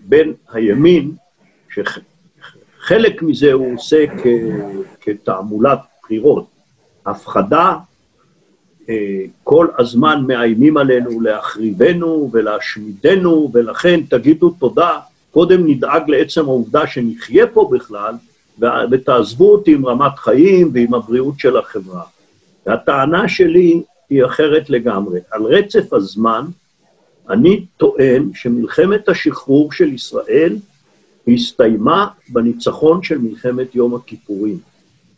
בין 0.00 0.32
הימין, 0.52 1.12
שחלק 2.88 3.22
מזה 3.22 3.52
הוא 3.52 3.74
עושה 3.74 4.04
כתעמולת 5.00 5.78
בחירות, 6.02 6.46
הפחדה, 7.06 7.76
אה, 8.88 8.94
כל 9.44 9.66
הזמן 9.78 10.24
מאיימים 10.26 10.76
עלינו 10.76 11.20
להחריבנו 11.20 12.30
ולהשמידנו, 12.32 13.50
ולכן 13.54 14.00
תגידו 14.10 14.50
תודה, 14.50 14.98
קודם 15.30 15.66
נדאג 15.66 16.10
לעצם 16.10 16.44
העובדה 16.44 16.86
שנחיה 16.86 17.46
פה 17.46 17.70
בכלל, 17.72 18.14
ותעזבו 18.90 19.52
אותי 19.52 19.72
עם 19.72 19.86
רמת 19.86 20.18
חיים 20.18 20.70
ועם 20.74 20.94
הבריאות 20.94 21.34
של 21.38 21.56
החברה. 21.56 22.02
והטענה 22.66 23.28
שלי 23.28 23.82
היא 24.10 24.24
אחרת 24.24 24.70
לגמרי. 24.70 25.20
על 25.30 25.42
רצף 25.42 25.92
הזמן, 25.92 26.44
אני 27.30 27.64
טוען 27.76 28.30
שמלחמת 28.34 29.08
השחרור 29.08 29.72
של 29.72 29.92
ישראל 29.92 30.56
הסתיימה 31.34 32.08
בניצחון 32.28 33.02
של 33.02 33.18
מלחמת 33.18 33.74
יום 33.74 33.94
הכיפורים. 33.94 34.58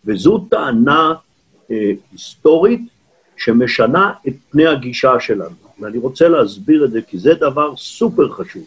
וזו 0.05 0.47
טענה 0.51 1.15
אה, 1.71 1.93
היסטורית 2.13 2.81
שמשנה 3.37 4.13
את 4.29 4.35
פני 4.51 4.67
הגישה 4.67 5.21
שלנו. 5.21 5.57
ואני 5.81 5.99
רוצה 5.99 6.29
להסביר 6.29 6.85
את 6.85 6.91
זה, 6.91 7.03
כי 7.03 7.19
זה 7.19 7.35
דבר 7.35 7.77
סופר 7.77 8.29
חשוב. 8.29 8.65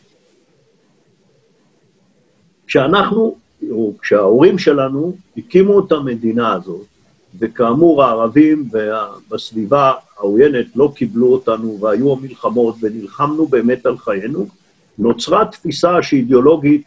כשאנחנו, 2.67 3.35
או 3.71 3.93
כשההורים 4.01 4.57
שלנו 4.57 5.15
הקימו 5.37 5.79
את 5.79 5.91
המדינה 5.91 6.53
הזאת, 6.53 6.85
וכאמור 7.39 8.03
הערבים 8.03 8.69
בסביבה 9.29 9.91
העוינת 10.17 10.65
לא 10.75 10.91
קיבלו 10.95 11.33
אותנו 11.33 11.77
והיו 11.81 12.13
המלחמות 12.13 12.75
ונלחמנו 12.81 13.47
באמת 13.47 13.85
על 13.85 13.97
חיינו, 13.97 14.47
נוצרה 14.97 15.45
תפיסה 15.45 16.03
שאידיאולוגית, 16.03 16.85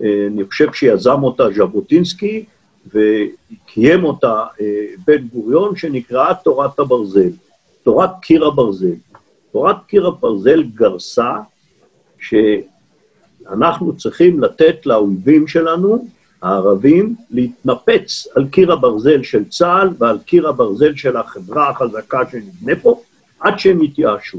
אני 0.00 0.44
חושב 0.44 0.72
שיזם 0.72 1.22
אותה 1.22 1.44
ז'בוטינסקי 1.56 2.44
וקיים 2.86 4.04
אותה 4.04 4.44
אה, 4.60 4.86
בן 5.06 5.26
גוריון, 5.28 5.76
שנקראה 5.76 6.34
תורת 6.34 6.78
הברזל, 6.78 7.30
תורת 7.82 8.10
קיר 8.20 8.46
הברזל. 8.46 8.94
תורת 9.52 9.76
קיר 9.86 10.06
הברזל 10.06 10.62
גרסה 10.62 11.32
שאנחנו 12.18 13.96
צריכים 13.96 14.40
לתת 14.40 14.86
לאויבים 14.86 15.48
שלנו 15.48 16.06
הערבים 16.42 17.14
להתנפץ 17.30 18.26
על 18.36 18.48
קיר 18.48 18.72
הברזל 18.72 19.22
של 19.22 19.44
צה"ל 19.48 19.88
ועל 19.98 20.18
קיר 20.18 20.48
הברזל 20.48 20.94
של 20.94 21.16
החברה 21.16 21.70
החזקה 21.70 22.20
שנבנה 22.30 22.76
פה, 22.82 23.00
עד 23.40 23.58
שהם 23.58 23.82
יתייאשו. 23.82 24.38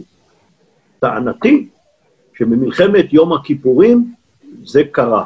טענתי 0.99 1.67
שבמלחמת 2.37 3.13
יום 3.13 3.33
הכיפורים 3.33 4.13
זה 4.63 4.83
קרה. 4.91 5.25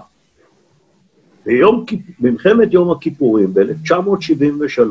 במלחמת 2.19 2.73
יום 2.73 2.91
הכיפורים 2.91 3.53
ב-1973, 3.53 4.81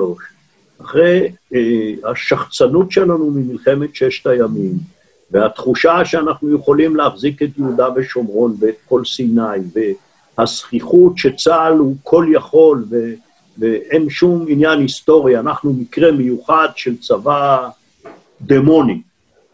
אחרי 0.83 1.33
אה, 1.55 2.11
השחצנות 2.11 2.93
שלנו 2.93 3.31
ממלחמת 3.31 3.95
ששת 3.95 4.27
הימים, 4.27 4.73
והתחושה 5.31 6.05
שאנחנו 6.05 6.55
יכולים 6.55 6.97
להחזיק 6.97 7.43
את 7.43 7.49
יהודה 7.59 7.89
ושומרון 7.97 8.57
ואת 8.61 8.75
כל 8.89 9.05
סיני, 9.05 9.43
הזכיחות 10.39 11.19
שצה"ל 11.19 11.79
הוא 11.79 11.97
כל 12.03 12.27
יכול 12.33 12.85
ו, 12.91 13.13
ואין 13.59 14.11
שום 14.11 14.47
עניין 14.49 14.79
היסטורי, 14.79 15.39
אנחנו 15.39 15.73
מקרה 15.73 16.13
מיוחד 16.13 16.69
של 16.77 16.97
צבא 16.97 17.69
דמוני, 18.41 19.01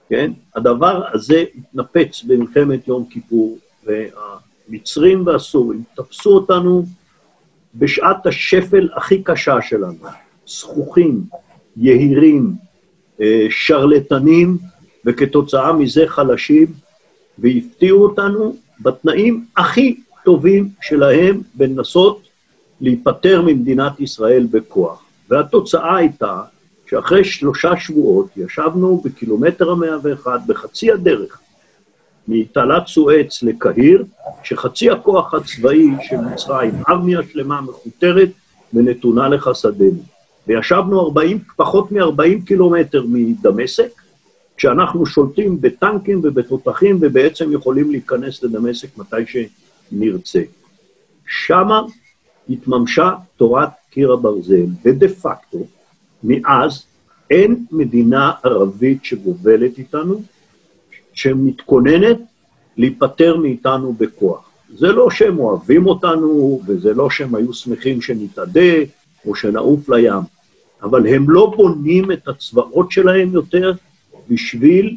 כן? 0.08 0.32
הדבר 0.54 1.02
הזה 1.12 1.44
התנפץ 1.58 2.22
במלחמת 2.22 2.88
יום 2.88 3.04
כיפור, 3.10 3.58
והמצרים 4.68 5.26
והסורים 5.26 5.82
תפסו 5.96 6.30
אותנו 6.30 6.86
בשעת 7.74 8.26
השפל 8.26 8.88
הכי 8.96 9.22
קשה 9.22 9.62
שלנו, 9.62 9.94
זכוכים, 10.46 11.22
יהירים, 11.76 12.52
אה, 13.20 13.46
שרלטנים, 13.50 14.58
וכתוצאה 15.04 15.72
מזה 15.72 16.04
חלשים, 16.06 16.66
והפתיעו 17.38 18.02
אותנו 18.02 18.56
בתנאים 18.80 19.44
הכי 19.56 20.00
טובים 20.24 20.68
שלהם 20.82 21.40
בנסות 21.54 22.20
להיפטר 22.80 23.42
ממדינת 23.42 24.00
ישראל 24.00 24.46
בכוח. 24.50 25.02
והתוצאה 25.30 25.96
הייתה 25.96 26.42
שאחרי 26.86 27.24
שלושה 27.24 27.76
שבועות 27.76 28.28
ישבנו 28.36 29.02
בקילומטר 29.04 29.70
המאה 29.70 29.96
ואחד, 30.02 30.38
בחצי 30.46 30.92
הדרך, 30.92 31.40
מתעלת 32.28 32.86
סואץ 32.86 33.42
לקהיר, 33.42 34.04
שחצי 34.42 34.90
הכוח 34.90 35.34
הצבאי 35.34 35.90
של 36.02 36.16
מצרים, 36.16 36.72
ארמיה 36.88 37.20
שלמה 37.32 37.60
מכותרת 37.60 38.30
ונתונה 38.74 39.28
לחסדינו. 39.28 40.02
וישבנו 40.46 41.00
40, 41.00 41.38
פחות 41.56 41.92
מ-40 41.92 42.46
קילומטר 42.46 43.04
מדמשק, 43.08 43.90
כשאנחנו 44.56 45.06
שולטים 45.06 45.60
בטנקים 45.60 46.20
ובתותחים 46.22 46.98
ובעצם 47.00 47.52
יכולים 47.52 47.90
להיכנס 47.90 48.42
לדמשק 48.42 48.98
מתי 48.98 49.26
ש... 49.26 49.36
נרצה. 49.92 50.42
שמה 51.26 51.82
התממשה 52.48 53.14
תורת 53.36 53.68
קיר 53.90 54.12
הברזל, 54.12 54.66
ודה 54.84 55.08
פקטו, 55.08 55.58
מאז 56.24 56.84
אין 57.30 57.64
מדינה 57.72 58.32
ערבית 58.42 59.04
שגובלת 59.04 59.78
איתנו, 59.78 60.22
שמתכוננת 61.16 62.18
להיפטר 62.76 63.36
מאיתנו 63.36 63.92
בכוח. 63.92 64.50
זה 64.78 64.92
לא 64.92 65.10
שהם 65.10 65.38
אוהבים 65.38 65.86
אותנו, 65.86 66.60
וזה 66.66 66.94
לא 66.94 67.10
שהם 67.10 67.34
היו 67.34 67.52
שמחים 67.52 68.00
שנתאדה, 68.00 68.74
או 69.26 69.34
שנעוף 69.34 69.88
לים, 69.88 70.22
אבל 70.82 71.06
הם 71.06 71.30
לא 71.30 71.52
בונים 71.56 72.12
את 72.12 72.28
הצבאות 72.28 72.92
שלהם 72.92 73.32
יותר 73.32 73.72
בשביל 74.28 74.96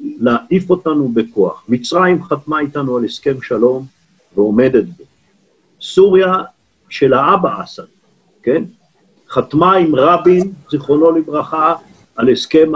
להעיף 0.00 0.70
אותנו 0.70 1.08
בכוח. 1.08 1.64
מצרים 1.68 2.22
חתמה 2.22 2.60
איתנו 2.60 2.96
על 2.96 3.04
הסכם 3.04 3.42
שלום 3.42 3.86
ועומדת 4.36 4.84
בו. 4.84 5.04
סוריה 5.80 6.34
של 6.88 7.12
האבא 7.14 7.64
אסד, 7.64 7.82
כן? 8.42 8.64
חתמה 9.28 9.74
עם 9.74 9.94
רבין, 9.94 10.52
זיכרונו 10.70 11.10
לברכה, 11.10 11.74
על 12.16 12.28
הסכם 12.28 12.72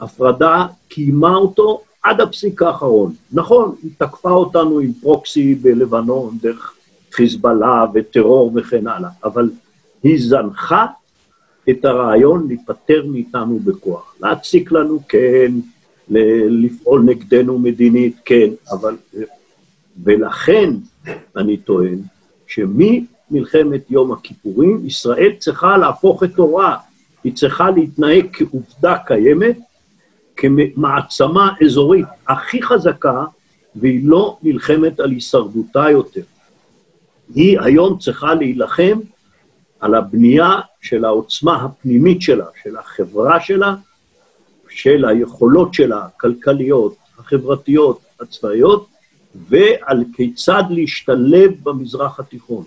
ההפרדה, 0.00 0.66
קיימה 0.88 1.34
אותו 1.34 1.82
עד 2.06 2.20
הפסיק 2.20 2.62
האחרון. 2.62 3.12
נכון, 3.32 3.74
היא 3.82 3.90
תקפה 3.98 4.30
אותנו 4.30 4.78
עם 4.78 4.92
פרוקסי 4.92 5.54
בלבנון, 5.54 6.38
דרך 6.42 6.74
חיזבאללה 7.12 7.84
וטרור 7.94 8.52
וכן 8.54 8.86
הלאה, 8.86 9.10
אבל 9.24 9.50
היא 10.02 10.18
זנחה 10.20 10.86
את 11.70 11.84
הרעיון 11.84 12.48
להיפטר 12.48 13.06
מאיתנו 13.06 13.58
בכוח. 13.58 14.14
להציק 14.20 14.72
לנו, 14.72 15.00
כן, 15.08 15.52
לפעול 16.48 17.02
נגדנו 17.02 17.58
מדינית, 17.58 18.16
כן, 18.24 18.50
אבל 18.70 18.96
ולכן 20.04 20.70
אני 21.36 21.56
טוען 21.56 21.98
שממלחמת 22.46 23.90
יום 23.90 24.12
הכיפורים 24.12 24.86
ישראל 24.86 25.32
צריכה 25.38 25.76
להפוך 25.76 26.22
את 26.22 26.30
תורה, 26.36 26.76
היא 27.24 27.34
צריכה 27.34 27.70
להתנהג 27.70 28.26
כעובדה 28.32 28.96
קיימת, 29.06 29.58
כמעצמה 30.36 31.52
אזורית 31.64 32.06
הכי 32.28 32.62
חזקה, 32.62 33.24
והיא 33.76 34.08
לא 34.08 34.38
נלחמת 34.42 35.00
על 35.00 35.10
הישרדותה 35.10 35.90
יותר. 35.90 36.22
היא 37.34 37.60
היום 37.60 37.98
צריכה 37.98 38.34
להילחם 38.34 39.00
על 39.80 39.94
הבנייה 39.94 40.60
של 40.80 41.04
העוצמה 41.04 41.62
הפנימית 41.62 42.22
שלה, 42.22 42.46
של 42.62 42.76
החברה 42.76 43.40
שלה, 43.40 43.74
של 44.68 45.04
היכולות 45.04 45.74
שלה, 45.74 46.04
הכלכליות, 46.04 46.96
החברתיות, 47.18 48.00
הצבאיות, 48.20 48.86
ועל 49.48 50.04
כיצד 50.12 50.62
להשתלב 50.70 51.52
במזרח 51.62 52.20
התיכון. 52.20 52.64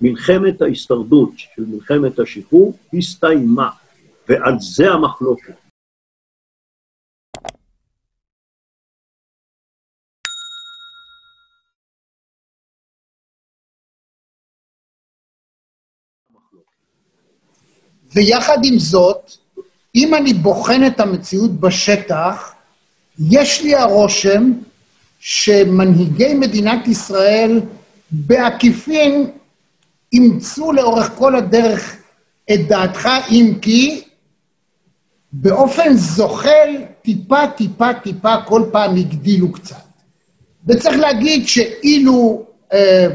מלחמת 0.00 0.62
ההישרדות 0.62 1.30
של 1.36 1.64
מלחמת 1.66 2.18
השחרור 2.18 2.76
הסתיימה, 2.94 3.70
ועל 4.28 4.54
זה 4.60 4.90
המחלוקת. 4.90 5.69
ויחד 18.14 18.58
עם 18.64 18.78
זאת, 18.78 19.32
אם 19.94 20.14
אני 20.14 20.34
בוחן 20.34 20.86
את 20.86 21.00
המציאות 21.00 21.60
בשטח, 21.60 22.54
יש 23.30 23.62
לי 23.62 23.74
הרושם 23.74 24.52
שמנהיגי 25.20 26.34
מדינת 26.34 26.88
ישראל 26.88 27.60
בעקיפין 28.10 29.30
אימצו 30.12 30.72
לאורך 30.72 31.10
כל 31.18 31.36
הדרך 31.36 31.96
את 32.52 32.68
דעתך, 32.68 33.08
אם 33.30 33.54
כי 33.62 34.02
באופן 35.32 35.94
זוחל, 35.94 36.76
טיפה, 37.02 37.46
טיפה, 37.46 37.94
טיפה, 37.94 38.34
כל 38.46 38.62
פעם 38.72 38.96
הגדילו 38.96 39.52
קצת. 39.52 39.76
וצריך 40.66 40.98
להגיד 40.98 41.48
שאילו 41.48 42.44
אה, 42.72 43.06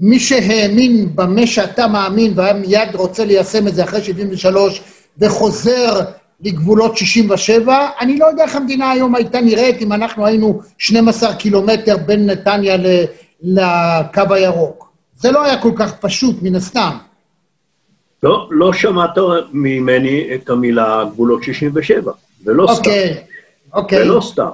מי 0.00 0.20
שהאמין 0.20 1.08
במה 1.14 1.46
שאתה 1.46 1.86
מאמין 1.86 2.32
והיה 2.36 2.54
מיד 2.54 2.94
רוצה 2.94 3.24
ליישם 3.24 3.68
את 3.68 3.74
זה 3.74 3.84
אחרי 3.84 4.02
73 4.02 4.82
וחוזר 5.18 6.00
לגבולות 6.40 6.96
67, 6.96 7.88
אני 8.00 8.18
לא 8.18 8.26
יודע 8.26 8.42
איך 8.44 8.56
המדינה 8.56 8.90
היום 8.90 9.14
הייתה 9.14 9.40
נראית 9.40 9.82
אם 9.82 9.92
אנחנו 9.92 10.26
היינו 10.26 10.60
12 10.78 11.34
קילומטר 11.34 11.96
בין 11.96 12.30
נתניה 12.30 12.76
לקו 13.42 14.34
הירוק. 14.34 14.90
זה 15.16 15.30
לא 15.30 15.44
היה 15.44 15.62
כל 15.62 15.72
כך 15.76 15.94
פשוט, 16.00 16.36
מן 16.42 16.54
הסתם. 16.54 16.90
לא, 18.22 18.48
לא 18.50 18.72
שמעת 18.72 19.18
ממני 19.52 20.34
את 20.34 20.50
המילה 20.50 21.04
גבולות 21.12 21.42
67, 21.42 22.12
ולא 22.44 22.64
okay, 22.64 22.72
סתם. 22.72 22.78
אוקיי, 22.78 23.16
אוקיי. 23.74 24.02
ולא 24.02 24.20
סתם. 24.20 24.48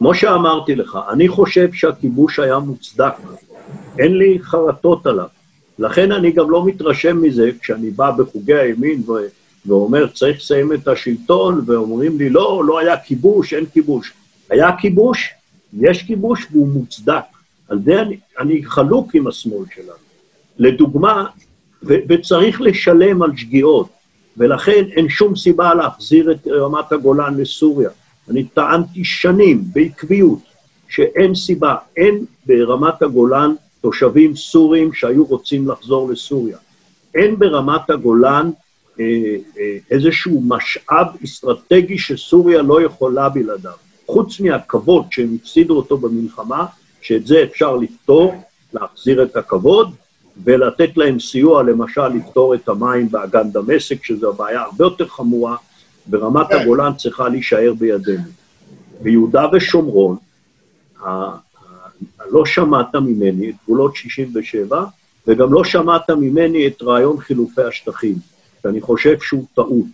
כמו 0.00 0.14
שאמרתי 0.14 0.74
לך, 0.74 0.98
אני 1.12 1.28
חושב 1.28 1.72
שהכיבוש 1.72 2.38
היה 2.38 2.58
מוצדק, 2.58 3.12
אין 3.98 4.18
לי 4.18 4.38
חרטות 4.42 5.06
עליו. 5.06 5.26
לכן 5.78 6.12
אני 6.12 6.32
גם 6.32 6.50
לא 6.50 6.64
מתרשם 6.64 7.22
מזה 7.22 7.50
כשאני 7.60 7.90
בא 7.90 8.10
בחוגי 8.10 8.54
הימין 8.54 9.02
ו... 9.06 9.12
ואומר, 9.66 10.06
צריך 10.06 10.38
לסיים 10.38 10.72
את 10.72 10.88
השלטון, 10.88 11.62
ואומרים 11.66 12.18
לי, 12.18 12.30
לא, 12.30 12.62
לא 12.66 12.78
היה 12.78 12.96
כיבוש, 12.96 13.54
אין 13.54 13.66
כיבוש. 13.66 14.12
היה 14.50 14.76
כיבוש, 14.76 15.28
יש 15.72 16.02
כיבוש 16.02 16.46
והוא 16.52 16.68
מוצדק. 16.68 17.24
על 17.68 17.78
זה 17.84 18.02
אני, 18.02 18.16
אני 18.38 18.64
חלוק 18.64 19.14
עם 19.14 19.26
השמאל 19.26 19.64
שלנו. 19.74 19.92
לדוגמה, 20.58 21.26
ו, 21.82 21.94
וצריך 22.08 22.60
לשלם 22.60 23.22
על 23.22 23.30
שגיאות, 23.36 23.88
ולכן 24.36 24.84
אין 24.96 25.08
שום 25.08 25.36
סיבה 25.36 25.74
להחזיר 25.74 26.32
את 26.32 26.48
רמת 26.48 26.92
הגולן 26.92 27.40
לסוריה. 27.40 27.90
אני 28.28 28.44
טענתי 28.44 29.04
שנים, 29.04 29.62
בעקביות, 29.72 30.38
שאין 30.88 31.34
סיבה, 31.34 31.76
אין 31.96 32.24
ברמת 32.46 33.02
הגולן 33.02 33.54
תושבים 33.80 34.36
סורים 34.36 34.92
שהיו 34.92 35.24
רוצים 35.24 35.68
לחזור 35.68 36.10
לסוריה. 36.10 36.56
אין 37.14 37.38
ברמת 37.38 37.90
הגולן 37.90 38.50
אה, 39.00 39.04
אה, 39.58 39.76
איזשהו 39.90 40.42
משאב 40.48 41.06
אסטרטגי 41.24 41.98
שסוריה 41.98 42.62
לא 42.62 42.82
יכולה 42.82 43.28
בלעדיו. 43.28 43.72
חוץ 44.06 44.40
מהכבוד 44.40 45.04
שהם 45.10 45.36
הפסידו 45.40 45.76
אותו 45.76 45.96
במלחמה, 45.96 46.66
שאת 47.00 47.26
זה 47.26 47.42
אפשר 47.42 47.76
לפתור, 47.76 48.34
להחזיר 48.72 49.22
את 49.22 49.36
הכבוד, 49.36 49.94
ולתת 50.44 50.96
להם 50.96 51.20
סיוע, 51.20 51.62
למשל, 51.62 52.08
לפתור 52.08 52.54
את 52.54 52.68
המים 52.68 53.10
באגן 53.10 53.50
דמשק, 53.50 54.04
שזו 54.04 54.32
בעיה 54.32 54.60
הרבה 54.60 54.84
יותר 54.84 55.06
חמורה, 55.06 55.56
ברמת 56.10 56.46
כן. 56.48 56.58
הגולן 56.58 56.92
צריכה 56.96 57.28
להישאר 57.28 57.72
בידינו. 57.78 58.22
ביהודה 59.02 59.46
ושומרון, 59.52 60.16
לא 62.30 62.46
שמעת 62.46 62.94
ממני 62.94 63.50
את 63.50 63.54
גבולות 63.64 63.96
67, 63.96 64.84
וגם 65.26 65.52
לא 65.52 65.64
שמעת 65.64 66.10
ממני 66.10 66.66
את 66.66 66.82
רעיון 66.82 67.20
חילופי 67.20 67.62
השטחים, 67.62 68.16
שאני 68.62 68.80
חושב 68.80 69.20
שהוא 69.20 69.46
טעות. 69.54 69.86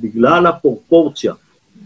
בגלל 0.00 0.46
הפרופורציה 0.46 1.34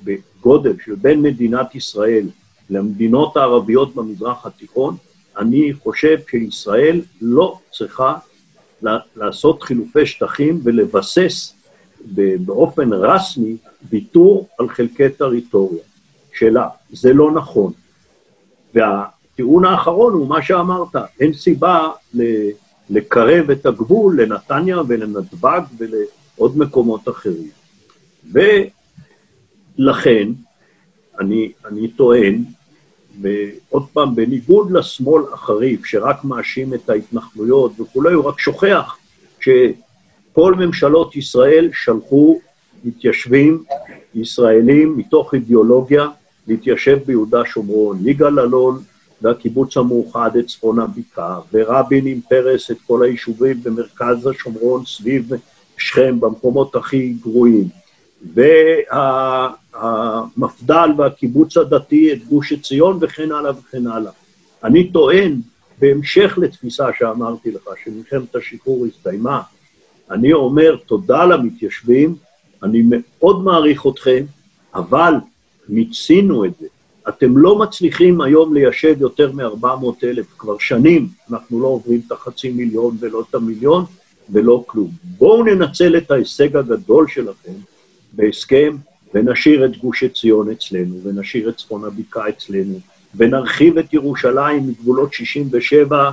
בגודל 0.04 0.74
של 0.84 0.94
בין 0.94 1.22
מדינת 1.22 1.74
ישראל 1.74 2.28
למדינות 2.70 3.36
הערביות 3.36 3.94
במזרח 3.94 4.46
התיכון, 4.46 4.96
אני 5.38 5.72
חושב 5.82 6.18
שישראל 6.30 7.00
לא 7.22 7.58
צריכה 7.70 8.14
לעשות 9.16 9.62
חילופי 9.62 10.06
שטחים 10.06 10.60
ולבסס 10.64 11.54
באופן 12.44 12.92
רשמי 12.92 13.56
ויתור 13.90 14.48
על 14.58 14.68
חלקי 14.68 15.08
טריטוריה 15.08 15.82
שלה. 16.34 16.68
זה 16.92 17.12
לא 17.12 17.30
נכון. 17.32 17.72
והטיעון 18.74 19.64
האחרון 19.64 20.12
הוא 20.12 20.28
מה 20.28 20.42
שאמרת, 20.42 20.96
אין 21.20 21.32
סיבה 21.32 21.90
לקרב 22.90 23.50
את 23.50 23.66
הגבול 23.66 24.22
לנתניה 24.22 24.78
ולנתב"ג 24.88 25.60
ולעוד 25.78 26.58
מקומות 26.58 27.08
אחרים. 27.08 27.50
ולכן, 29.78 30.28
אני, 31.20 31.52
אני 31.64 31.88
טוען, 31.88 32.44
ועוד 33.20 33.86
פעם, 33.92 34.14
בניגוד 34.14 34.70
לשמאל 34.70 35.22
החריף, 35.32 35.86
שרק 35.86 36.24
מאשים 36.24 36.74
את 36.74 36.90
ההתנחלויות 36.90 37.80
וכולי, 37.80 38.14
הוא 38.14 38.24
רק 38.24 38.40
שוכח 38.40 38.96
שכל 40.34 40.54
ממשלות 40.54 41.16
ישראל 41.16 41.70
שלחו 41.72 42.40
מתיישבים 42.84 43.64
ישראלים 44.14 44.96
מתוך 44.96 45.34
אידיאולוגיה 45.34 46.08
להתיישב 46.46 46.98
ביהודה 47.06 47.44
שומרון. 47.44 47.98
יגאל 48.08 48.40
אלון 48.40 48.82
והקיבוץ 49.22 49.76
המאוחד 49.76 50.36
את 50.36 50.46
צפון 50.46 50.78
הבקעה, 50.78 51.40
ורבין 51.52 52.06
עם 52.06 52.20
פרס 52.28 52.70
את 52.70 52.76
כל 52.86 53.02
היישובים 53.02 53.62
במרכז 53.62 54.26
השומרון 54.26 54.84
סביב 54.86 55.30
שכם, 55.78 56.20
במקומות 56.20 56.76
הכי 56.76 57.14
גרועים. 57.22 57.68
והמפד"ל 59.72 60.90
והקיבוץ 60.98 61.56
הדתי 61.56 62.12
את 62.12 62.24
גוש 62.24 62.52
עציון 62.52 62.98
וכן 63.00 63.32
הלאה 63.32 63.52
וכן 63.58 63.86
הלאה. 63.86 64.12
אני 64.64 64.90
טוען, 64.92 65.40
בהמשך 65.78 66.38
לתפיסה 66.42 66.86
שאמרתי 66.98 67.50
לך, 67.50 67.62
שמלחמת 67.84 68.36
השחרור 68.36 68.86
הסתיימה, 68.86 69.40
אני 70.10 70.32
אומר 70.32 70.76
תודה 70.86 71.24
למתיישבים, 71.24 72.14
אני 72.62 72.82
מאוד 72.90 73.44
מעריך 73.44 73.86
אתכם, 73.86 74.24
אבל 74.74 75.14
מיצינו 75.68 76.44
את 76.44 76.50
זה. 76.60 76.66
אתם 77.08 77.38
לא 77.38 77.58
מצליחים 77.58 78.20
היום 78.20 78.54
ליישב 78.54 79.00
יותר 79.00 79.32
מ-400 79.32 79.86
אלף, 80.04 80.26
כבר 80.38 80.58
שנים 80.58 81.08
אנחנו 81.30 81.60
לא 81.60 81.66
עוברים 81.66 82.00
את 82.06 82.12
החצי 82.12 82.50
מיליון 82.50 82.96
ולא 83.00 83.24
את 83.30 83.34
המיליון 83.34 83.84
ולא 84.32 84.64
כלום. 84.66 84.90
בואו 85.04 85.44
ננצל 85.44 85.96
את 85.96 86.10
ההישג 86.10 86.56
הגדול 86.56 87.08
שלכם 87.08 87.52
בהסכם 88.12 88.76
ונשאיר 89.14 89.64
את 89.64 89.76
גוש 89.76 90.02
עציון 90.02 90.50
אצלנו, 90.50 90.96
ונשאיר 91.02 91.48
את 91.48 91.56
צפון 91.56 91.84
הבקעה 91.84 92.28
אצלנו, 92.28 92.78
ונרחיב 93.14 93.78
את 93.78 93.94
ירושלים 93.94 94.68
מגבולות 94.68 95.12
67 95.12 96.10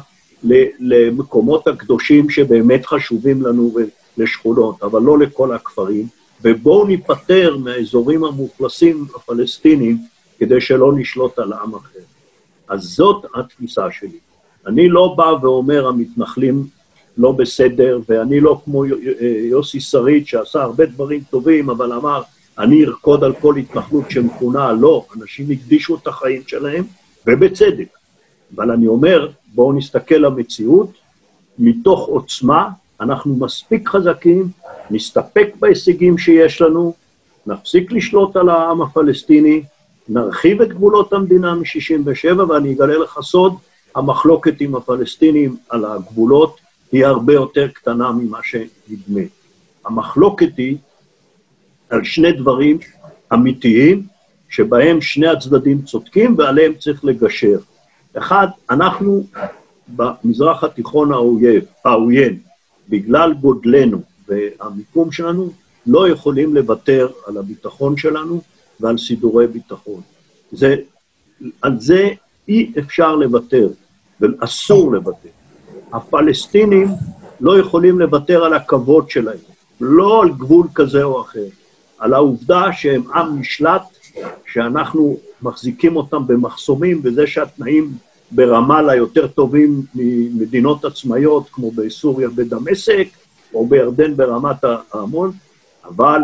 למקומות 0.80 1.68
הקדושים 1.68 2.30
שבאמת 2.30 2.86
חשובים 2.86 3.42
לנו 3.42 3.76
לשכונות, 4.18 4.84
אבל 4.84 5.02
לא 5.02 5.20
לכל 5.20 5.54
הכפרים, 5.54 6.08
ובואו 6.44 6.88
ניפטר 6.88 7.58
מהאזורים 7.58 8.24
המאוכלסים 8.24 9.06
הפלסטינים 9.16 9.98
כדי 10.40 10.62
שלא 10.62 10.94
נשלוט 10.96 11.40
על 11.40 11.54
עם 11.54 11.76
אחר. 11.76 12.00
אז 12.68 12.82
זאת 12.82 13.26
התפיסה 13.36 13.92
שלי. 13.92 14.20
אני 14.68 14.90
לא 14.90 15.14
בא 15.18 15.34
ואומר 15.42 15.88
המתנחלים 15.88 16.68
לא 17.18 17.32
בסדר, 17.32 18.00
ואני 18.10 18.40
לא 18.40 18.62
כמו 18.66 18.86
יוסי 19.50 19.80
שריד 19.80 20.28
שעשה 20.28 20.62
הרבה 20.62 20.86
דברים 20.86 21.22
טובים, 21.30 21.70
אבל 21.70 21.94
אמר, 21.94 22.22
אני 22.60 22.86
ארקוד 22.86 23.24
על 23.24 23.34
כל 23.34 23.58
התנחלות 23.58 24.12
שמכונה 24.12 24.74
לא, 24.74 25.06
אנשים 25.18 25.52
הקדישו 25.52 25.96
את 25.96 26.08
החיים 26.08 26.42
שלהם, 26.48 26.84
ובצדק. 27.28 27.88
אבל 28.56 28.72
אני 28.72 28.88
אומר, 28.88 29.30
בואו 29.56 29.74
נסתכל 29.74 30.16
למציאות, 30.16 30.92
מתוך 31.60 32.08
עוצמה, 32.08 32.70
אנחנו 33.02 33.36
מספיק 33.36 33.90
חזקים, 33.90 34.48
נסתפק 34.92 35.48
בהישגים 35.60 36.18
שיש 36.18 36.62
לנו, 36.62 36.94
נפסיק 37.46 37.92
לשלוט 37.92 38.36
על 38.36 38.50
העם 38.50 38.82
הפלסטיני, 38.82 39.64
נרחיב 40.10 40.62
את 40.62 40.70
גבולות 40.70 41.14
המדינה 41.14 41.56
מ-67', 41.56 42.42
ואני 42.50 42.74
אגלה 42.74 42.98
לך 42.98 43.20
סוד, 43.22 43.56
המחלוקת 43.96 44.62
עם 44.62 44.76
הפלסטינים 44.76 45.56
על 45.70 45.86
הגבולות 45.86 46.60
היא 46.92 47.06
הרבה 47.06 47.34
יותר 47.34 47.68
קטנה 47.68 48.12
ממה 48.12 48.40
שנדמה. 48.44 49.22
המחלוקת 49.86 50.58
היא 50.58 50.78
על 51.90 52.04
שני 52.04 52.32
דברים 52.32 52.78
אמיתיים, 53.34 54.04
שבהם 54.50 55.02
שני 55.02 55.28
הצדדים 55.28 55.82
צודקים 55.82 56.36
ועליהם 56.38 56.74
צריך 56.74 57.06
לגשר. 57.06 57.58
אחד, 58.18 58.48
אנחנו 58.70 59.24
במזרח 59.88 60.64
התיכון 60.64 61.12
האויב, 61.12 61.66
העוין, 61.86 62.40
בגלל 62.90 63.34
גודלנו 63.34 64.02
והמיקום 64.28 65.12
שלנו, 65.12 65.52
לא 65.88 66.10
יכולים 66.10 66.56
לוותר 66.56 67.08
על 67.28 67.38
הביטחון 67.38 67.98
שלנו 67.98 68.42
ועל 68.80 68.98
סידורי 68.98 69.48
ביטחון. 69.48 70.02
זה, 70.52 70.76
על 71.62 71.80
זה 71.80 72.10
אי 72.48 72.72
אפשר 72.80 73.16
לוותר, 73.16 73.70
ואסור 74.20 74.92
לוותר. 74.92 75.30
הפלסטינים 75.94 76.88
לא 77.42 77.60
יכולים 77.60 78.00
לוותר 78.00 78.44
על 78.44 78.54
הכבוד 78.54 79.10
שלהם, 79.10 79.38
לא 79.82 80.22
על 80.22 80.30
גבול 80.30 80.68
כזה 80.76 81.04
או 81.04 81.22
אחר, 81.22 81.46
על 82.00 82.14
העובדה 82.14 82.74
שהם 82.74 83.12
עם 83.16 83.40
נשלט, 83.40 83.91
שאנחנו 84.46 85.18
מחזיקים 85.42 85.96
אותם 85.96 86.28
במחסומים, 86.28 87.02
וזה 87.04 87.28
שהתנאים 87.28 87.92
ברמאללה 88.32 88.96
יותר 88.96 89.28
טובים 89.28 89.82
ממדינות 89.96 90.86
עצמאיות, 90.86 91.50
כמו 91.52 91.72
בסוריה 91.72 92.30
בדמשק, 92.30 93.08
או 93.54 93.68
בירדן 93.68 94.16
ברמת 94.16 94.64
ההמון, 94.94 95.32
אבל 95.86 96.22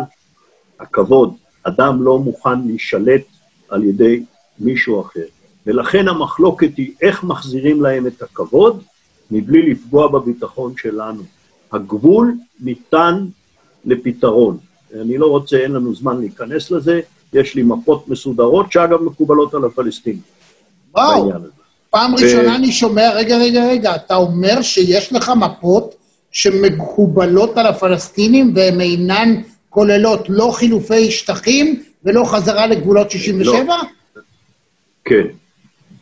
הכבוד, 0.80 1.34
אדם 1.62 2.02
לא 2.02 2.18
מוכן 2.18 2.60
להישלט 2.66 3.22
על 3.68 3.84
ידי 3.84 4.24
מישהו 4.58 5.00
אחר. 5.00 5.24
ולכן 5.66 6.08
המחלוקת 6.08 6.76
היא 6.76 6.92
איך 7.02 7.24
מחזירים 7.24 7.82
להם 7.82 8.06
את 8.06 8.22
הכבוד 8.22 8.82
מבלי 9.30 9.70
לפגוע 9.70 10.08
בביטחון 10.08 10.72
שלנו. 10.76 11.22
הגבול 11.72 12.34
ניתן 12.60 13.24
לפתרון. 13.84 14.58
אני 15.00 15.18
לא 15.18 15.26
רוצה, 15.26 15.56
אין 15.56 15.72
לנו 15.72 15.94
זמן 15.94 16.20
להיכנס 16.20 16.70
לזה, 16.70 17.00
יש 17.32 17.54
לי 17.54 17.62
מפות 17.62 18.08
מסודרות, 18.08 18.72
שאגב 18.72 19.02
מקובלות 19.02 19.54
על 19.54 19.64
הפלסטינים. 19.64 20.20
וואו, 20.94 21.32
פעם 21.90 22.14
ראשונה 22.14 22.56
אני 22.56 22.72
שומע, 22.72 23.10
רגע, 23.14 23.38
רגע, 23.38 23.68
רגע, 23.68 23.94
אתה 23.94 24.16
אומר 24.16 24.62
שיש 24.62 25.12
לך 25.12 25.32
מפות 25.36 25.94
שמקובלות 26.32 27.58
על 27.58 27.66
הפלסטינים 27.66 28.52
והן 28.54 28.80
אינן 28.80 29.40
כוללות 29.68 30.26
לא 30.28 30.50
חילופי 30.54 31.10
שטחים 31.10 31.82
ולא 32.04 32.24
חזרה 32.24 32.66
לגבולות 32.66 33.10
67? 33.10 33.64
לא. 33.66 33.74
כן. 35.04 35.26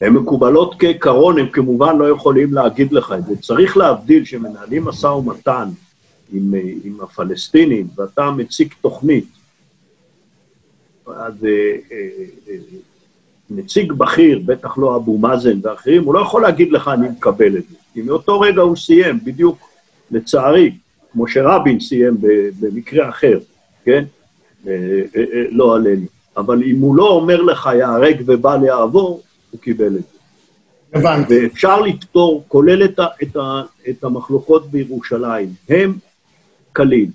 הן 0.00 0.12
מקובלות 0.12 0.74
כעיקרון, 0.78 1.38
הם 1.38 1.48
כמובן 1.52 1.98
לא 1.98 2.10
יכולים 2.10 2.54
להגיד 2.54 2.92
לך 2.92 3.14
את 3.18 3.26
זה. 3.26 3.36
צריך 3.36 3.76
להבדיל 3.76 4.24
שמנהלים 4.24 4.84
משא 4.84 5.06
ומתן 5.06 5.68
עם, 6.32 6.54
עם 6.84 7.00
הפלסטינים, 7.00 7.86
ואתה 7.96 8.30
מציג 8.30 8.74
תוכנית, 8.80 9.26
אז 11.06 11.44
אה, 11.44 11.50
אה, 11.92 12.08
אה, 12.48 12.54
נציג 13.50 13.92
בכיר, 13.92 14.40
בטח 14.46 14.78
לא 14.78 14.96
אבו 14.96 15.18
מאזן 15.18 15.58
ואחרים, 15.62 16.04
הוא 16.04 16.14
לא 16.14 16.20
יכול 16.20 16.42
להגיד 16.42 16.72
לך, 16.72 16.88
אני 16.88 17.08
מקבל 17.08 17.56
את 17.56 17.62
זה. 17.70 17.76
כי 17.94 18.02
מאותו 18.02 18.40
רגע 18.40 18.62
הוא 18.62 18.76
סיים, 18.76 19.18
בדיוק, 19.24 19.58
לצערי, 20.10 20.72
כמו 21.12 21.28
שרבין 21.28 21.80
סיים 21.80 22.16
במקרה 22.60 23.08
אחר, 23.08 23.38
כן? 23.84 24.04
לא 25.50 25.76
עלינו. 25.76 26.06
אבל 26.36 26.62
אם 26.62 26.80
הוא 26.80 26.96
לא 26.96 27.08
אומר 27.08 27.42
לך, 27.42 27.68
ייהרג 27.72 28.22
ובל 28.26 28.64
יעבור, 28.64 29.22
הוא 29.50 29.60
קיבל 29.60 29.86
את 29.86 29.92
זה. 29.92 30.18
הבנתי. 30.92 31.44
ואפשר 31.44 31.80
לפתור, 31.80 32.44
כולל 32.48 32.84
את, 32.84 32.98
ה, 32.98 33.06
את, 33.22 33.36
ה, 33.36 33.62
את 33.88 34.04
המחלוקות 34.04 34.70
בירושלים, 34.70 35.48
הם 35.68 35.94
קלים. 36.72 37.10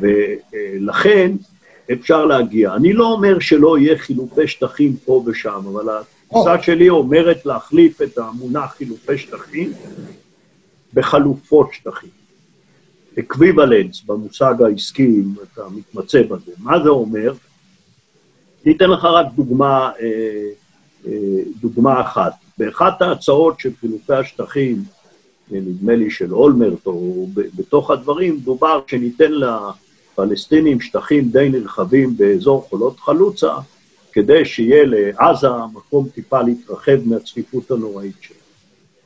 ולכן 0.00 1.32
אפשר 1.92 2.24
להגיע. 2.24 2.74
אני 2.74 2.92
לא 2.92 3.06
אומר 3.06 3.38
שלא 3.38 3.78
יהיה 3.78 3.98
חילופי 3.98 4.46
שטחים 4.46 4.96
פה 5.04 5.22
ושם, 5.26 5.60
אבל 5.72 5.88
התפיסה. 5.88 6.62
שלי 6.62 6.88
אומרת 6.88 7.46
להחליף 7.46 8.02
את 8.02 8.18
המונח 8.18 8.74
חילופי 8.74 9.18
שטחים 9.18 9.72
בחלופות 10.94 11.68
שטחים. 11.72 12.10
equivalence 13.18 14.02
במושג 14.02 14.54
העסקי, 14.62 15.06
אם 15.06 15.34
אתה 15.42 15.62
מתמצא 15.76 16.22
בזה. 16.22 16.52
מה 16.58 16.82
זה 16.82 16.88
אומר? 16.88 17.32
אני 18.64 18.76
אתן 18.76 18.90
לך 18.90 19.04
רק 19.04 19.26
דוגמה, 19.34 19.90
אה, 20.00 20.06
אה, 21.06 21.42
דוגמה 21.60 22.00
אחת. 22.00 22.32
באחת 22.58 23.02
ההצעות 23.02 23.60
של 23.60 23.70
חילופי 23.80 24.14
השטחים, 24.14 24.82
נדמה 25.50 25.94
לי 25.94 26.10
של 26.10 26.32
אולמרט, 26.32 26.86
או 26.86 27.26
בתוך 27.34 27.90
הדברים, 27.90 28.38
דובר 28.38 28.80
שניתן 28.86 29.32
לפלסטינים 30.24 30.80
שטחים 30.80 31.28
די 31.28 31.48
נרחבים 31.48 32.16
באזור 32.16 32.66
חולות 32.68 33.00
חלוצה, 33.00 33.54
כדי 34.12 34.44
שיהיה 34.44 34.84
לעזה 34.84 35.48
מקום 35.72 36.08
טיפה 36.14 36.42
להתרחב 36.42 36.98
מהצפיפות 37.04 37.70
הנוראית 37.70 38.16
שלו. 38.20 38.36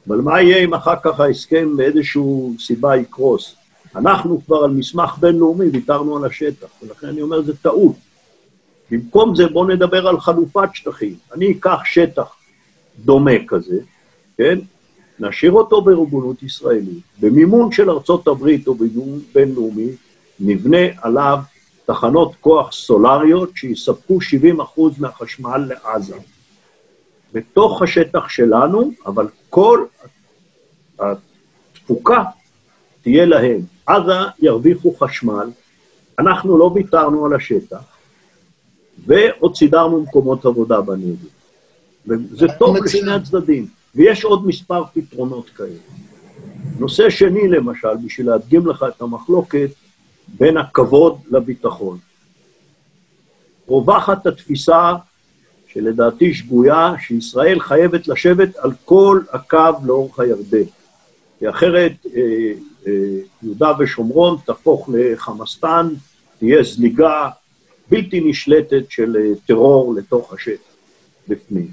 אבל 0.08 0.16
מה 0.16 0.42
יהיה 0.42 0.64
אם 0.64 0.74
אחר 0.74 0.94
כך 1.02 1.20
ההסכם 1.20 1.68
מאיזושהי 1.76 2.22
סיבה 2.58 2.96
יקרוס? 2.96 3.54
אנחנו 3.96 4.40
כבר 4.46 4.64
על 4.64 4.70
מסמך 4.70 5.18
בינלאומי 5.20 5.66
ויתרנו 5.66 6.16
על 6.16 6.24
השטח, 6.24 6.68
ולכן 6.82 7.06
אני 7.06 7.22
אומר, 7.22 7.42
זה 7.42 7.56
טעות. 7.56 7.96
במקום 8.90 9.34
זה 9.34 9.46
בואו 9.46 9.68
נדבר 9.68 10.08
על 10.08 10.20
חלופת 10.20 10.68
שטחים. 10.72 11.14
אני 11.34 11.52
אקח 11.52 11.78
שטח 11.84 12.34
דומה 13.04 13.46
כזה, 13.48 13.78
כן? 14.36 14.58
נשאיר 15.18 15.52
אותו 15.52 15.82
בריבונות 15.82 16.42
ישראלית, 16.42 17.02
במימון 17.20 17.72
של 17.72 17.90
ארצות 17.90 18.28
הברית 18.28 18.66
או 18.66 18.74
במימון 18.74 19.20
בינלאומי, 19.34 19.88
נבנה 20.44 20.86
עליו 21.02 21.38
תחנות 21.86 22.32
כוח 22.40 22.72
סולריות 22.72 23.50
שיספקו 23.54 24.18
70% 24.18 24.80
מהחשמל 24.98 25.68
לעזה. 25.68 26.16
בתוך 27.32 27.82
השטח 27.82 28.28
שלנו, 28.28 28.92
אבל 29.06 29.26
כל 29.50 29.84
התפוקה 30.98 32.22
תהיה 33.02 33.26
להם. 33.26 33.60
עזה 33.86 34.12
ירוויחו 34.38 34.94
חשמל, 35.00 35.50
אנחנו 36.18 36.58
לא 36.58 36.64
ויתרנו 36.74 37.26
על 37.26 37.34
השטח, 37.34 37.82
ועוד 39.06 39.56
סידרנו 39.56 40.02
מקומות 40.02 40.44
עבודה 40.44 40.80
בנגב. 40.80 41.26
וזה 42.06 42.46
טוב 42.58 42.76
לשני 42.76 43.12
הצדדים, 43.12 43.66
ויש 43.94 44.24
עוד 44.24 44.46
מספר 44.46 44.82
פתרונות 44.94 45.50
כאלה. 45.50 45.78
נושא 46.78 47.10
שני, 47.10 47.48
למשל, 47.48 47.96
בשביל 48.04 48.26
להדגים 48.26 48.66
לך 48.66 48.84
את 48.96 49.02
המחלוקת 49.02 49.70
בין 50.28 50.56
הכבוד 50.56 51.18
לביטחון. 51.30 51.98
רווחת 53.68 54.26
התפיסה, 54.26 54.92
שלדעתי 55.68 56.34
שגויה, 56.34 56.92
שישראל 56.98 57.60
חייבת 57.60 58.08
לשבת 58.08 58.56
על 58.56 58.70
כל 58.84 59.20
הקו 59.32 59.70
לאורך 59.84 60.20
הירדן. 60.20 60.68
כי 61.38 61.50
אחרת 61.50 61.92
אה, 62.16 62.20
אה, 62.86 62.92
יהודה 63.42 63.72
ושומרון 63.78 64.38
תהפוך 64.44 64.90
לחמאסטן, 64.92 65.88
תהיה 66.38 66.62
זליגה 66.62 67.28
בלתי 67.90 68.20
נשלטת 68.20 68.90
של 68.90 69.16
אה, 69.16 69.32
טרור 69.46 69.94
לתוך 69.94 70.32
השטח, 70.32 70.74
בפנים. 71.28 71.68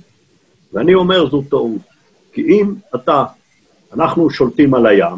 ואני 0.74 0.94
אומר, 0.94 1.30
זו 1.30 1.42
טעות. 1.50 1.82
כי 2.34 2.42
אם 2.42 2.74
אתה, 2.96 3.24
אנחנו 3.94 4.30
שולטים 4.30 4.74
על 4.74 4.86
הים, 4.86 5.18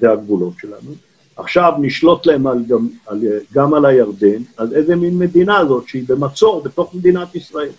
זה 0.00 0.12
הגבולות 0.12 0.54
שלנו, 0.58 0.94
עכשיו 1.40 1.72
נשלוט 1.80 2.26
להם 2.26 2.46
על, 2.46 2.58
גם, 2.68 2.88
על, 3.06 3.20
גם 3.54 3.74
על 3.74 3.84
הירדן, 3.84 4.42
אז 4.56 4.74
איזה 4.74 4.96
מין 4.96 5.18
מדינה 5.18 5.64
זאת 5.64 5.88
שהיא 5.88 6.04
במצור 6.08 6.62
בתוך 6.64 6.94
מדינת 6.94 7.34
ישראל. 7.34 7.70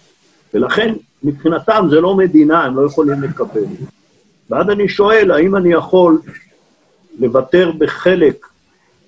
ולכן, 0.54 0.94
מבחינתם 1.24 1.88
זה 1.90 2.02
לא 2.02 2.16
מדינה, 2.16 2.64
הם 2.64 2.76
לא 2.76 2.86
יכולים 2.86 3.22
לקבל. 3.22 3.64
ואז 4.50 4.70
אני 4.70 4.90
שואל, 4.90 5.32
האם 5.32 5.56
אני 5.56 5.74
יכול 5.74 6.22
לוותר 7.20 7.72
בחלק 7.78 8.46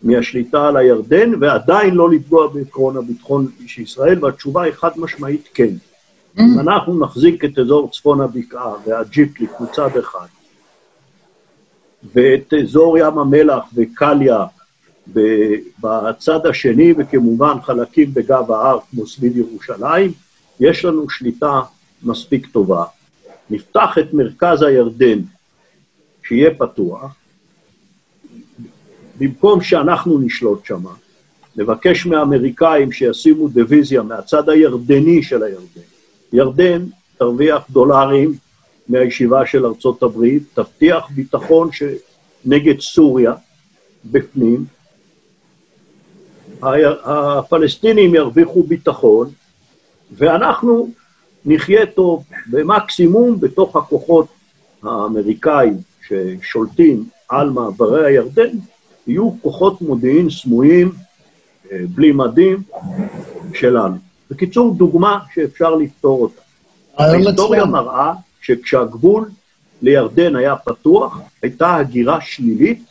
מהשליטה 0.04 0.68
על 0.68 0.78
הירדן, 0.78 1.32
ועדיין 1.40 1.96
לא 1.96 2.10
לפגוע 2.10 2.48
בעקרון 2.48 2.98
הביטחון 2.98 3.48
של 3.68 3.82
ישראל, 3.82 4.26
והתשובה 4.26 4.64
היא 4.64 4.74
חד 4.74 4.92
משמעית 4.98 5.50
כן. 5.54 5.70
Mm. 6.38 6.42
אם 6.42 6.60
אנחנו 6.60 7.00
נחזיק 7.00 7.46
את 7.46 7.60
אזור 7.60 7.90
צפון 7.92 8.22
הבקעה 8.22 8.74
והג'יפליק 8.88 9.52
מצד 9.60 9.98
אחד, 10.00 10.26
ואת 12.14 12.54
אזור 12.64 12.98
ים 12.98 13.20
המלח 13.20 13.64
וקליה 13.76 14.46
בצד 15.80 16.46
השני, 16.46 16.94
וכמובן 16.98 17.62
חלקים 17.64 18.14
בגב 18.14 18.52
ההר 18.52 18.80
כמו 18.92 19.08
סביב 19.08 19.38
ירושלים, 19.38 20.12
יש 20.60 20.86
לנו 20.86 21.10
שליטה 21.10 21.62
מספיק 22.04 22.48
טובה. 22.48 22.84
נפתח 23.50 23.98
את 24.00 24.14
מרכז 24.14 24.62
הירדן, 24.62 25.20
שיהיה 26.24 26.56
פתוח, 26.58 27.16
במקום 29.20 29.62
שאנחנו 29.62 30.20
נשלוט 30.20 30.66
שמה, 30.66 30.94
נבקש 31.56 32.06
מהאמריקאים 32.06 32.92
שישימו 32.92 33.48
דיוויזיה 33.48 34.02
מהצד 34.02 34.50
הירדני 34.50 35.24
של 35.24 35.44
הירדן. 35.44 35.82
ירדן 36.34 36.86
תרוויח 37.18 37.64
דולרים 37.70 38.34
מהישיבה 38.90 39.46
של 39.46 39.66
ארצות 39.66 40.04
הברית, 40.04 40.44
תבטיח 40.54 41.10
ביטחון 41.10 41.72
ש... 41.72 41.84
נגד 42.46 42.80
סוריה 42.80 43.34
בפנים, 44.06 44.66
הפלסטינים 47.04 48.16
ירוויחו 48.16 48.64
ביטחון, 48.64 49.30
ואנחנו 50.12 50.90
נחיה 51.46 51.86
טוב, 51.86 52.24
במקסימום 52.52 53.40
בתוך 53.40 53.76
הכוחות 53.76 54.28
האמריקאים 54.84 55.78
ששולטים 56.08 57.06
על 57.30 57.50
מעברי 57.50 58.06
הירדן, 58.06 58.58
יהיו 59.08 59.32
כוחות 59.42 59.82
מודיעין 59.82 60.30
סמויים, 60.30 60.92
אה, 61.72 61.78
בלי 61.96 62.12
מדים, 62.12 62.64
שלנו. 63.54 63.98
בקיצור, 64.32 64.76
דוגמה 64.76 65.20
שאפשר 65.34 65.76
לפתור 65.76 66.22
אותה. 66.22 66.42
ההיסטוריה 66.98 67.66
מראה 67.66 68.14
שכשהגבול 68.44 69.30
לירדן 69.82 70.36
היה 70.36 70.56
פתוח, 70.56 71.20
הייתה 71.42 71.76
הגירה 71.76 72.22
שלילית 72.22 72.84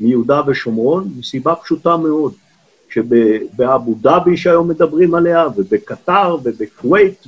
מיהודה 0.00 0.40
ושומרון, 0.46 1.08
מסיבה 1.18 1.54
פשוטה 1.54 1.96
מאוד, 1.96 2.32
שבאבו 2.90 3.94
דאבי 4.00 4.36
שהיום 4.36 4.68
מדברים 4.68 5.14
עליה, 5.14 5.46
ובקטר, 5.56 6.36
ובכווית, 6.42 7.24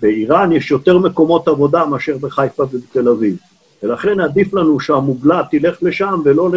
באיראן 0.00 0.52
יש 0.52 0.70
יותר 0.70 0.98
מקומות 0.98 1.48
עבודה 1.48 1.86
מאשר 1.86 2.18
בחיפה 2.18 2.62
ובתל 2.62 3.08
אביב. 3.08 3.36
ולכן 3.82 4.20
עדיף 4.20 4.54
לנו 4.54 4.80
שהמוגלה 4.80 5.42
תלך 5.50 5.82
לשם 5.82 6.20
ולא 6.24 6.50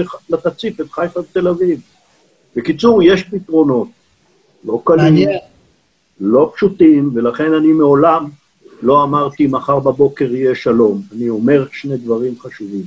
תציף 0.44 0.82
את 0.82 0.92
חיפה 0.92 1.20
ותל 1.20 1.48
אביב. 1.48 1.82
בקיצור, 2.56 3.04
יש 3.04 3.24
פתרונות, 3.24 3.88
לא 4.66 4.82
קלים, 4.84 5.30
לא 6.20 6.52
פשוטים, 6.56 7.12
ולכן 7.14 7.54
אני 7.54 7.74
מעולם 7.74 8.26
לא 8.82 9.04
אמרתי 9.04 9.48
מחר 9.48 9.80
בבוקר 9.80 10.36
יהיה 10.36 10.56
שלום. 10.56 11.02
אני 11.12 11.30
אומר 11.30 11.66
שני 11.72 11.98
דברים 11.98 12.40
חשובים. 12.40 12.84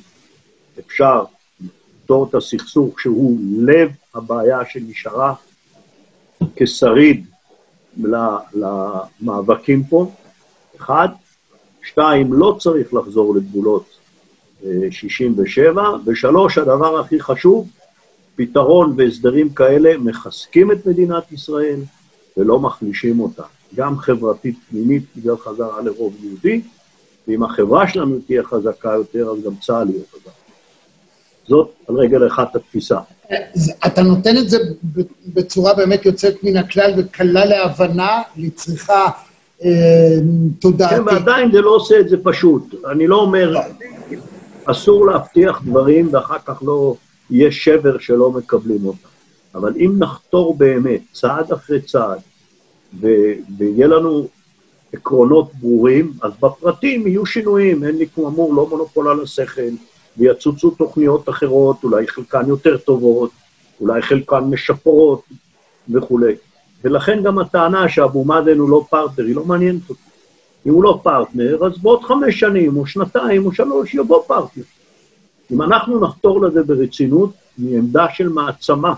אפשר 0.78 1.24
לפתור 1.60 2.26
את 2.28 2.34
הסכסוך 2.34 3.00
שהוא 3.00 3.38
לב 3.58 3.90
הבעיה 4.14 4.58
שנשארה 4.68 5.34
כשריד 6.56 7.26
למאבקים 8.54 9.84
פה, 9.84 10.10
אחד. 10.76 11.08
שתיים, 11.82 12.32
לא 12.32 12.56
צריך 12.60 12.94
לחזור 12.94 13.34
לגבולות 13.34 13.84
67, 14.90 15.82
אה, 15.82 15.90
ושלוש, 16.06 16.58
הדבר 16.58 17.00
הכי 17.00 17.20
חשוב, 17.20 17.68
פתרון 18.36 18.94
והסדרים 18.96 19.48
כאלה 19.48 19.98
מחזקים 19.98 20.72
את 20.72 20.86
מדינת 20.86 21.32
ישראל 21.32 21.80
ולא 22.36 22.58
מחלישים 22.58 23.20
אותה, 23.20 23.42
גם 23.74 23.98
חברתית 23.98 24.56
פנימית 24.70 25.02
בגלל 25.16 25.36
חזרה 25.36 25.82
לרוב 25.82 26.14
יהודי, 26.22 26.60
ואם 27.28 27.42
החברה 27.42 27.88
שלנו 27.88 28.18
תהיה 28.26 28.42
חזקה 28.42 28.92
יותר, 28.92 29.28
אז 29.30 29.44
גם 29.44 29.52
צה"ל 29.60 29.90
יהיה 29.90 30.02
חזק. 30.12 30.30
זאת 31.48 31.70
על 31.88 31.94
רגל 31.94 32.26
אחת 32.26 32.56
התפיסה. 32.56 32.98
אתה 33.86 34.02
נותן 34.02 34.36
את 34.36 34.50
זה 34.50 34.58
בצורה 35.26 35.74
באמת 35.74 36.06
יוצאת 36.06 36.44
מן 36.44 36.56
הכלל 36.56 36.92
וקלה 36.96 37.44
להבנה, 37.44 38.22
לצריכה 38.36 39.06
אה, 39.64 39.68
תודעתית. 40.60 40.98
כן, 40.98 41.04
ועדיין 41.06 41.52
זה 41.52 41.60
לא 41.60 41.70
עושה 41.70 42.00
את 42.00 42.08
זה 42.08 42.16
פשוט. 42.22 42.74
אני 42.90 43.06
לא 43.06 43.16
אומר. 43.16 43.60
אסור 44.64 45.06
להבטיח 45.06 45.62
דברים 45.64 46.08
ואחר 46.12 46.38
כך 46.44 46.62
לא 46.62 46.94
יהיה 47.30 47.52
שבר 47.52 47.98
שלא 47.98 48.30
מקבלים 48.30 48.86
אותם. 48.86 49.08
אבל 49.54 49.72
אם 49.76 49.92
נחתור 49.98 50.54
באמת, 50.54 51.00
צעד 51.12 51.52
אחרי 51.52 51.80
צעד, 51.80 52.18
ויהיה 53.00 53.86
לנו 53.86 54.28
עקרונות 54.92 55.50
ברורים, 55.54 56.12
אז 56.22 56.32
בפרטים 56.40 57.06
יהיו 57.06 57.26
שינויים, 57.26 57.84
אין 57.84 57.96
לי 57.96 58.06
כמו 58.14 58.28
אמור, 58.28 58.54
לא 58.54 58.66
מונופול 58.66 59.08
על 59.08 59.22
השכל, 59.22 59.70
ויצוצו 60.16 60.70
תוכניות 60.70 61.28
אחרות, 61.28 61.84
אולי 61.84 62.06
חלקן 62.06 62.48
יותר 62.48 62.76
טובות, 62.76 63.30
אולי 63.80 64.02
חלקן 64.02 64.38
משפרות 64.38 65.22
וכולי. 65.90 66.34
ולכן 66.84 67.22
גם 67.22 67.38
הטענה 67.38 67.88
שאבו 67.88 68.24
מאזן 68.24 68.58
הוא 68.58 68.70
לא 68.70 68.84
פרטנר, 68.90 69.24
היא 69.24 69.36
לא 69.36 69.44
מעניינת 69.44 69.90
אותי. 69.90 70.02
אם 70.66 70.72
הוא 70.72 70.84
לא 70.84 71.00
פרטנר, 71.02 71.64
אז 71.66 71.78
בעוד 71.78 72.02
חמש 72.02 72.40
שנים, 72.40 72.76
או 72.76 72.86
שנתיים, 72.86 73.46
או 73.46 73.52
שלוש, 73.52 73.94
יבוא 73.94 74.22
פרטנר. 74.26 74.64
אם 75.52 75.62
אנחנו 75.62 76.00
נחתור 76.00 76.42
לזה 76.42 76.62
ברצינות, 76.62 77.30
מעמדה 77.58 78.06
של 78.14 78.28
מעצמה. 78.28 78.94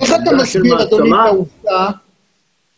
איך 0.00 0.10
אתה 0.10 0.36
מסביר, 0.42 0.82
אדוני, 0.82 1.10
את 1.10 1.14
העובדה, 1.14 1.90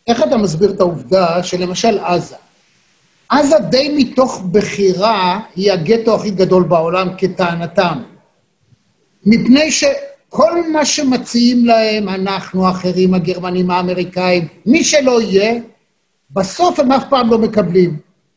איך 0.07 0.23
אתה 0.23 0.37
מסביר 0.37 0.71
את 0.71 0.81
העובדה 0.81 1.43
שלמשל 1.43 1.99
עזה, 1.99 2.37
עזה 3.29 3.59
די 3.59 3.95
מתוך 3.97 4.43
בחירה 4.53 5.41
היא 5.57 5.73
הגטו 5.73 6.15
הכי 6.15 6.31
גדול 6.31 6.63
בעולם 6.63 7.09
כטענתם. 7.19 7.99
מפני 9.27 9.73
שכל 9.73 10.71
מה 10.73 10.85
שמציעים 10.85 11.67
להם, 11.67 12.09
אנחנו, 12.09 12.67
האחרים, 12.67 13.15
הגרמנים, 13.15 13.71
האמריקאים, 13.71 14.49
מי 14.67 14.85
שלא 14.85 15.23
יהיה, 15.23 15.55
בסוף 16.31 16.81
הם 16.81 16.93
אף 16.93 17.05
פעם 17.11 17.31
לא 17.31 17.39
מקבלים. 17.39 17.97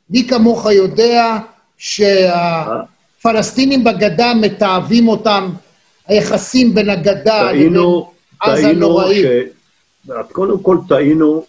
מי 0.10 0.28
כמוך 0.28 0.66
יודע 0.66 1.38
שהפלסטינים 1.78 3.84
בגדה 3.84 4.34
מתעבים 4.34 5.08
אותם, 5.08 5.50
היחסים 6.08 6.76
בין 6.76 6.90
הגדה 6.90 7.52
לבין 7.52 7.76
עזה 8.40 8.74
נוראיים. 8.74 9.28
קודם 10.32 10.60
כל 10.60 10.78
טעינו 10.88 11.46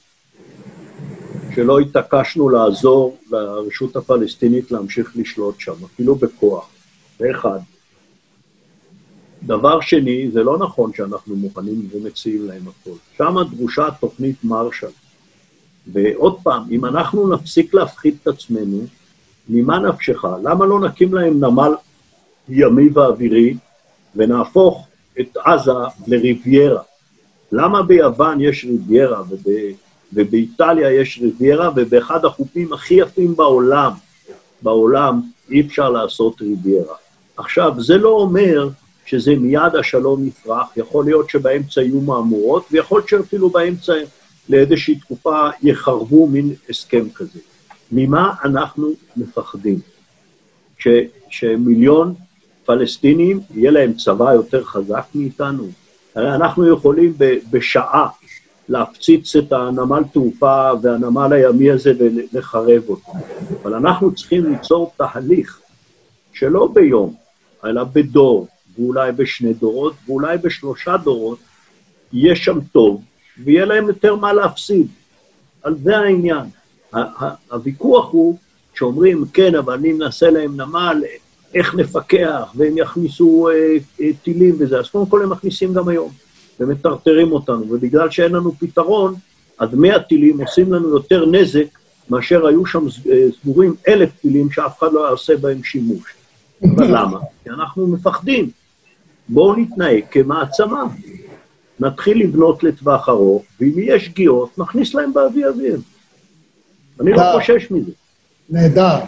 שלא 1.61 1.79
התעקשנו 1.79 2.49
לעזור 2.49 3.16
לרשות 3.31 3.96
הפלסטינית 3.96 4.70
להמשיך 4.70 5.12
לשלוט 5.16 5.61
שם, 5.61 5.73
אפילו 5.85 6.14
בכוח. 6.14 6.68
זה 7.18 7.31
אחד. 7.31 7.59
דבר 9.42 9.81
שני, 9.81 10.31
זה 10.31 10.42
לא 10.42 10.59
נכון 10.59 10.90
שאנחנו 10.96 11.37
מוכנים 11.37 11.88
ומציעים 11.92 12.46
להם 12.46 12.62
הכול. 12.68 12.99
שם 13.16 13.35
דרושה 13.57 13.88
תוכנית 14.01 14.37
מרשל. 14.44 14.87
ועוד 15.92 16.37
פעם, 16.42 16.62
אם 16.70 16.85
אנחנו 16.85 17.35
נפסיק 17.35 17.75
להפחיד 17.75 18.16
את 18.23 18.29
עצמנו, 18.29 18.85
ממה 19.49 19.79
נפשך? 19.79 20.25
למה 20.42 20.66
לא 20.66 20.81
נקים 20.81 21.14
להם 21.14 21.44
נמל 21.44 21.75
ימי 22.49 22.88
ואווירי 22.88 23.57
ונהפוך 24.16 24.87
את 25.20 25.37
עזה 25.44 25.73
לריביירה? 26.07 26.83
למה 27.53 27.83
ביוון 27.83 28.40
יש 28.40 28.64
ריביירה 28.64 29.23
וב... 29.31 29.44
ובאיטליה 30.12 30.92
יש 30.92 31.18
ריביירה, 31.23 31.70
ובאחד 31.77 32.25
החופים 32.25 32.73
הכי 32.73 32.94
יפים 32.94 33.37
בעולם, 33.37 33.92
בעולם 34.62 35.20
אי 35.51 35.61
אפשר 35.61 35.90
לעשות 35.90 36.42
ריביירה. 36.42 36.94
עכשיו, 37.37 37.75
זה 37.79 37.99
לא 37.99 38.09
אומר 38.09 38.68
שזה 39.07 39.35
מיד 39.37 39.75
השלום 39.79 40.27
יפרח, 40.27 40.77
יכול 40.77 41.05
להיות 41.05 41.31
שבאמצע 41.31 41.83
יהיו 41.83 42.01
מהמורות, 42.01 42.66
ויכול 42.70 42.99
להיות 42.99 43.09
שאפילו 43.09 43.51
באמצע 43.51 43.92
לאיזושהי 44.49 44.94
תקופה 44.94 45.49
יחרבו 45.62 46.27
מין 46.27 46.55
הסכם 46.70 47.11
כזה. 47.14 47.38
ממה 47.92 48.35
אנחנו 48.44 48.92
מפחדים? 49.16 49.79
ש, 50.79 50.88
שמיליון 51.31 52.14
פלסטינים, 52.64 53.40
יהיה 53.55 53.70
להם 53.70 53.92
צבא 53.92 54.33
יותר 54.33 54.64
חזק 54.64 55.05
מאיתנו? 55.14 55.68
הרי 56.14 56.35
אנחנו 56.35 56.68
יכולים 56.68 57.14
בשעה 57.51 58.09
להפציץ 58.70 59.37
את 59.37 59.52
הנמל 59.52 60.02
תעופה 60.12 60.70
והנמל 60.83 61.33
הימי 61.33 61.70
הזה 61.70 61.92
ולחרב 61.98 62.83
אותו. 62.88 63.12
אבל 63.62 63.74
אנחנו 63.74 64.14
צריכים 64.14 64.52
ליצור 64.52 64.92
תהליך 64.96 65.61
שלא 66.33 66.68
ביום, 66.74 67.14
אלא 67.64 67.85
בדור, 67.85 68.46
ואולי 68.78 69.12
בשני 69.12 69.52
דורות, 69.52 69.94
ואולי 70.06 70.38
בשלושה 70.38 70.96
דורות, 70.96 71.38
יהיה 72.12 72.37
שם 72.37 72.59
טוב, 72.72 73.02
ויהיה 73.44 73.64
להם 73.64 73.88
יותר 73.88 74.14
מה 74.14 74.33
להפסיד. 74.33 74.87
על 75.62 75.76
זה 75.83 75.98
העניין. 75.98 76.46
הוויכוח 77.50 78.12
הוא 78.12 78.38
שאומרים, 78.74 79.24
כן, 79.33 79.54
אבל 79.54 79.74
אני 79.74 79.92
מנסה 79.92 80.30
להם 80.30 80.61
נמל, 80.61 81.02
איך 81.54 81.74
נפקח, 81.74 82.52
והם 82.54 82.78
יכניסו 82.78 83.48
אה, 83.48 83.76
אה, 84.00 84.11
טילים 84.22 84.56
וזה, 84.59 84.78
אז 84.78 84.90
קודם 84.90 85.06
כל 85.06 85.22
הם 85.22 85.30
מכניסים 85.30 85.74
גם 85.74 85.88
היום. 85.88 86.11
ומטרטרים 86.61 87.33
אותנו, 87.33 87.66
ובגלל 87.70 88.11
שאין 88.11 88.33
לנו 88.33 88.53
פתרון, 88.53 89.14
אז 89.59 89.68
100 89.75 89.99
טילים 89.99 90.40
עושים 90.40 90.73
לנו 90.73 90.88
יותר 90.88 91.27
נזק 91.27 91.66
מאשר 92.11 92.46
היו 92.46 92.66
שם 92.66 92.87
אה, 93.11 93.27
סגורים 93.40 93.75
אלף 93.88 94.11
טילים 94.20 94.51
שאף 94.51 94.79
אחד 94.79 94.92
לא 94.92 95.11
יעשה 95.11 95.37
בהם 95.37 95.62
שימוש. 95.62 96.14
אבל 96.64 96.87
למה? 96.96 97.18
כי 97.44 97.51
אנחנו 97.51 97.87
מפחדים. 97.87 98.51
בואו 99.29 99.57
נתנהג 99.57 100.03
כמעצמה. 100.11 100.85
נתחיל 101.81 102.20
לבנות 102.20 102.62
לטווח 102.62 103.09
ארוך, 103.09 103.42
ואם 103.61 103.73
יש 103.77 104.05
שגיאות, 104.05 104.59
נכניס 104.59 104.94
להם 104.94 105.12
באוויר 105.12 105.49
אוויר. 105.49 105.81
אני 107.01 107.12
לא 107.12 107.23
חושש 107.35 107.70
מזה. 107.70 107.92
נהדר. 108.51 108.99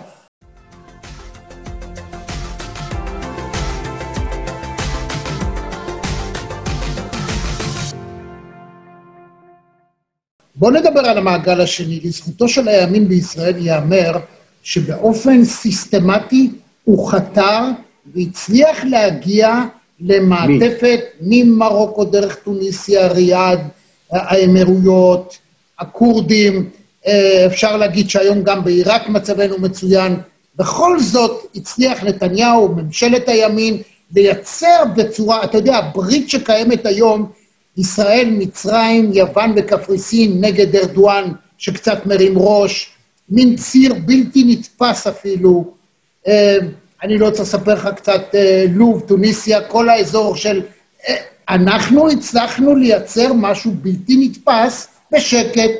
בואו 10.62 10.72
נדבר 10.75 11.01
על 11.01 11.18
המעגל 11.18 11.61
השני. 11.61 12.01
לזכותו 12.05 12.48
של 12.48 12.68
הימין 12.68 13.09
בישראל 13.09 13.55
ייאמר 13.59 14.12
שבאופן 14.62 15.44
סיסטמטי 15.44 16.51
הוא 16.85 17.09
חתר 17.09 17.61
והצליח 18.14 18.85
להגיע 18.85 19.54
למעטפת 20.00 21.00
ממרוקו 21.21 22.04
דרך 22.04 22.35
טוניסיה, 22.35 23.06
ריאד, 23.06 23.60
האמירויות, 24.10 25.38
הכורדים, 25.79 26.71
אה, 27.06 27.46
אפשר 27.46 27.77
להגיד 27.77 28.10
שהיום 28.10 28.42
גם 28.42 28.65
בעיראק 28.65 29.08
מצבנו 29.08 29.58
מצוין. 29.58 30.17
בכל 30.56 31.00
זאת 31.00 31.46
הצליח 31.54 32.04
נתניהו, 32.04 32.69
ממשלת 32.69 33.29
הימין, 33.29 33.83
לייצר 34.15 34.83
בצורה, 34.96 35.44
אתה 35.44 35.58
יודע, 35.58 35.77
הברית 35.77 36.31
שקיימת 36.31 36.87
היום 36.87 37.31
ישראל, 37.77 38.29
מצרים, 38.31 39.12
יוון 39.12 39.52
וקפריסין 39.56 40.44
נגד 40.44 40.77
ארדואן, 40.77 41.25
שקצת 41.58 42.06
מרים 42.06 42.38
ראש, 42.38 42.92
מין 43.29 43.56
ציר 43.56 43.94
בלתי 43.94 44.44
נתפס 44.46 45.06
אפילו. 45.06 45.73
אה, 46.29 46.58
אני 47.02 47.18
לא 47.18 47.31
צריך 47.31 47.40
לספר 47.40 47.75
לך 47.75 47.88
קצת 47.96 48.23
אה, 48.35 48.64
לוב, 48.75 49.00
טוניסיה, 49.08 49.60
כל 49.60 49.88
האזור 49.88 50.37
של... 50.37 50.62
אה, 51.08 51.14
אנחנו 51.48 52.10
הצלחנו 52.10 52.75
לייצר 52.77 53.33
משהו 53.33 53.73
בלתי 53.83 54.16
נתפס 54.29 54.88
בשקט, 55.12 55.70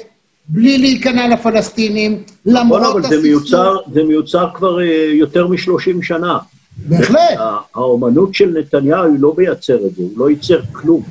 בלי 0.49 0.78
להיכנע 0.78 1.28
לפלסטינים, 1.28 2.22
למרות 2.47 2.82
נכון, 2.82 3.05
אבל 3.05 3.11
זה 3.11 3.22
מיוצר, 3.22 3.76
זה 3.93 4.05
מיוצר 4.05 4.49
כבר 4.55 4.80
יותר 5.12 5.47
מ-30 5.47 6.03
שנה. 6.03 6.38
בהחלט. 6.76 7.38
האומנות 7.74 8.34
של 8.34 8.55
נתניהו 8.59 9.05
היא 9.05 9.14
לא 9.18 9.34
זה, 9.66 9.74
הוא 9.97 10.11
לא 10.16 10.30
ייצר 10.30 10.61
כלום, 10.72 11.03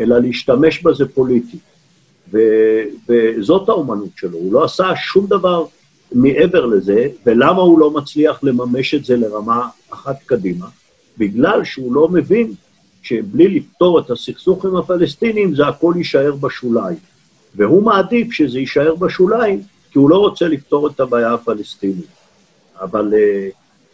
אלא 0.00 0.18
להשתמש 0.18 0.82
בזה 0.82 1.04
פוליטית. 1.14 1.60
ו- 2.32 2.82
וזאת 3.08 3.68
האומנות 3.68 4.10
שלו, 4.16 4.38
הוא 4.38 4.52
לא 4.52 4.64
עשה 4.64 4.96
שום 4.96 5.26
דבר 5.26 5.64
מעבר 6.12 6.66
לזה, 6.66 7.08
ולמה 7.26 7.62
הוא 7.62 7.78
לא 7.78 7.90
מצליח 7.90 8.38
לממש 8.42 8.94
את 8.94 9.04
זה 9.04 9.16
לרמה 9.16 9.68
אחת 9.90 10.16
קדימה? 10.26 10.66
בגלל 11.18 11.64
שהוא 11.64 11.94
לא 11.94 12.08
מבין 12.08 12.52
שבלי 13.02 13.48
לפתור 13.48 13.98
את 13.98 14.10
הסכסוך 14.10 14.64
עם 14.64 14.76
הפלסטינים, 14.76 15.54
זה 15.54 15.66
הכל 15.66 15.94
יישאר 15.96 16.34
בשוליים. 16.34 16.98
והוא 17.54 17.82
מעדיף 17.82 18.32
שזה 18.32 18.58
יישאר 18.58 18.94
בשוליים, 18.94 19.62
כי 19.90 19.98
הוא 19.98 20.10
לא 20.10 20.16
רוצה 20.16 20.48
לפתור 20.48 20.88
את 20.88 21.00
הבעיה 21.00 21.34
הפלסטינית. 21.34 22.06
אבל 22.80 23.14
אה, 23.14 23.48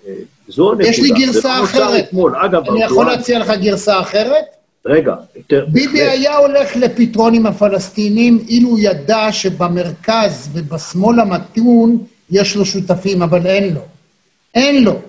אה, 0.07 0.15
זו 0.49 0.71
הנקודה. 0.71 0.89
יש 0.89 0.99
לי 0.99 1.11
גרסה 1.11 1.63
אחרת. 1.65 2.05
אתמול. 2.05 2.37
אגב, 2.37 2.71
אני 2.71 2.83
יכול 2.83 3.07
להציע 3.07 3.39
לך 3.39 3.51
גרסה 3.61 4.01
אחרת? 4.01 4.45
רגע, 4.87 5.15
יותר... 5.37 5.67
ביבי 5.73 6.03
היה 6.03 6.37
הולך 6.37 6.77
לפתרון 6.77 7.35
עם 7.35 7.47
הפלסטינים 7.47 8.39
אילו 8.49 8.79
ידע 8.79 9.33
שבמרכז 9.33 10.49
ובשמאל 10.53 11.21
המתון 11.21 11.99
יש 12.31 12.57
לו 12.57 12.65
שותפים, 12.65 13.23
אבל 13.23 13.47
אין 13.47 13.75
לו. 13.75 13.81
אין 14.55 14.85
לו. 14.85 15.01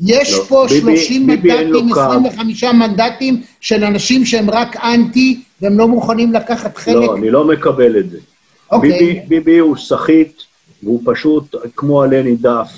יש 0.00 0.32
לא, 0.32 0.44
פה 0.48 0.66
ביבי, 0.68 0.96
30 0.96 1.26
ביבי 1.26 1.48
מנדטים, 1.48 1.92
25 1.92 2.64
קו. 2.64 2.72
מנדטים 2.72 3.42
של 3.60 3.84
אנשים 3.84 4.24
שהם 4.24 4.50
רק 4.50 4.76
אנטי, 4.76 5.42
והם 5.62 5.78
לא 5.78 5.88
מוכנים 5.88 6.32
לקחת 6.32 6.76
חלק. 6.76 6.94
לא, 6.94 7.16
אני 7.16 7.30
לא 7.30 7.44
מקבל 7.44 7.98
את 7.98 8.10
זה. 8.10 8.18
אוקיי. 8.72 8.90
ביבי, 8.90 9.20
ביבי 9.28 9.58
הוא 9.58 9.76
סחיט, 9.76 10.42
והוא 10.82 11.02
פשוט 11.04 11.54
כמו 11.76 12.02
עלה 12.02 12.22
נידף 12.22 12.68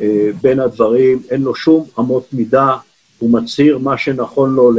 אה, 0.00 0.06
בין 0.42 0.60
הדברים, 0.60 1.22
אין 1.30 1.42
לו 1.42 1.54
שום 1.54 1.84
אמות 1.98 2.26
מידה, 2.32 2.76
הוא 3.20 3.30
מצהיר 3.30 3.78
מה 3.78 3.98
שנכון 3.98 4.54
לו 4.54 4.70
ל, 4.70 4.78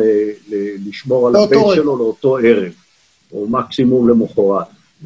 ל, 0.50 0.56
לשמור 0.88 1.28
על 1.28 1.36
הבית 1.36 1.66
שלו 1.76 1.98
לאותו 1.98 2.38
ערב, 2.38 2.72
או 3.32 3.48
מקסימום 3.50 4.10
למחרת. 4.10 4.66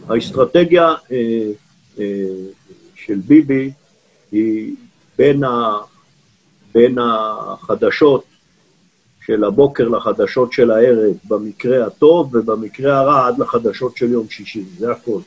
האסטרטגיה 0.09 0.93
אה, 1.11 1.51
אה, 1.99 2.25
של 2.95 3.19
ביבי 3.27 3.71
היא 4.31 4.75
בין, 5.17 5.43
ה, 5.43 5.77
בין 6.73 6.97
החדשות 6.99 8.23
של 9.25 9.43
הבוקר 9.43 9.87
לחדשות 9.87 10.53
של 10.53 10.71
הערב, 10.71 11.13
במקרה 11.27 11.85
הטוב 11.85 12.35
ובמקרה 12.35 12.99
הרע 12.99 13.27
עד 13.27 13.39
לחדשות 13.39 13.97
של 13.97 14.11
יום 14.11 14.29
שישי, 14.29 14.63
זה 14.77 14.91
הכל. 14.91 15.19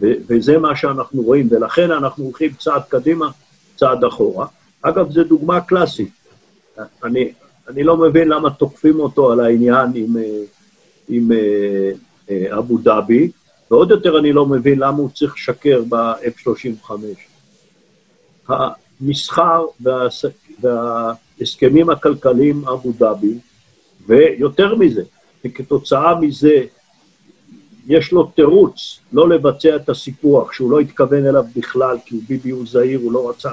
ו- 0.00 0.14
וזה 0.28 0.58
מה 0.58 0.76
שאנחנו 0.76 1.22
רואים, 1.22 1.48
ולכן 1.50 1.90
אנחנו 1.90 2.24
הולכים 2.24 2.50
צעד 2.58 2.82
קדימה, 2.88 3.26
צעד 3.76 4.04
אחורה. 4.04 4.46
אגב, 4.82 5.12
זו 5.12 5.24
דוגמה 5.24 5.60
קלאסית. 5.60 6.10
אני, 7.04 7.32
אני 7.68 7.84
לא 7.84 7.96
מבין 7.96 8.28
למה 8.28 8.50
תוקפים 8.50 9.00
אותו 9.00 9.32
על 9.32 9.40
העניין 9.40 9.92
עם, 9.94 10.16
אה, 10.16 10.42
עם 11.08 11.32
אה, 11.32 11.90
אה, 12.30 12.58
אבו 12.58 12.78
דאבי, 12.78 13.30
ועוד 13.70 13.90
יותר 13.90 14.18
אני 14.18 14.32
לא 14.32 14.46
מבין 14.46 14.78
למה 14.78 14.96
הוא 14.96 15.10
צריך 15.10 15.34
לשקר 15.34 15.82
ב-F-35. 15.88 16.90
המסחר 18.48 19.64
וה, 19.80 20.06
וההסכמים 20.60 21.90
הכלכליים 21.90 22.68
אבו 22.68 22.92
דאבי, 22.98 23.38
ויותר 24.06 24.74
מזה, 24.74 25.02
וכתוצאה 25.44 26.20
מזה 26.20 26.64
יש 27.86 28.12
לו 28.12 28.24
תירוץ 28.24 29.00
לא 29.12 29.28
לבצע 29.28 29.76
את 29.76 29.88
הסיפוח, 29.88 30.52
שהוא 30.52 30.70
לא 30.70 30.80
התכוון 30.80 31.26
אליו 31.26 31.44
בכלל, 31.56 31.96
כי 32.06 32.18
ביבי 32.28 32.50
הוא 32.50 32.66
זהיר, 32.66 33.00
הוא 33.00 33.12
לא 33.12 33.30
רצה 33.30 33.50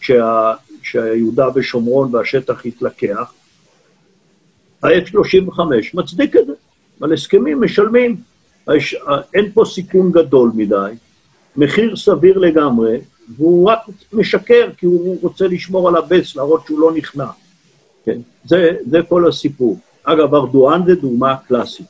שה, 0.00 0.52
שיהודה 0.82 1.46
ושומרון 1.54 2.14
והשטח 2.14 2.66
יתלקח. 2.66 3.32
ה-F-35 4.82 5.60
מצדיק 5.94 6.36
את 6.36 6.46
זה. 6.46 6.52
על 7.00 7.12
הסכמים 7.12 7.60
משלמים, 7.60 8.16
אין 9.34 9.50
פה 9.54 9.64
סיכון 9.64 10.12
גדול 10.12 10.50
מדי, 10.54 10.92
מחיר 11.56 11.96
סביר 11.96 12.38
לגמרי, 12.38 13.00
והוא 13.36 13.70
רק 13.70 13.78
משקר 14.12 14.68
כי 14.76 14.86
הוא 14.86 15.18
רוצה 15.22 15.46
לשמור 15.46 15.88
על 15.88 15.96
הבס, 15.96 16.36
להראות 16.36 16.66
שהוא 16.66 16.80
לא 16.80 16.92
נכנע. 16.92 17.26
כן? 18.04 18.20
זה, 18.44 18.76
זה 18.90 19.00
כל 19.08 19.28
הסיפור. 19.28 19.78
אגב, 20.04 20.34
ארדואן 20.34 20.86
זה 20.86 20.94
דוגמה 20.94 21.36
קלאסית. 21.36 21.86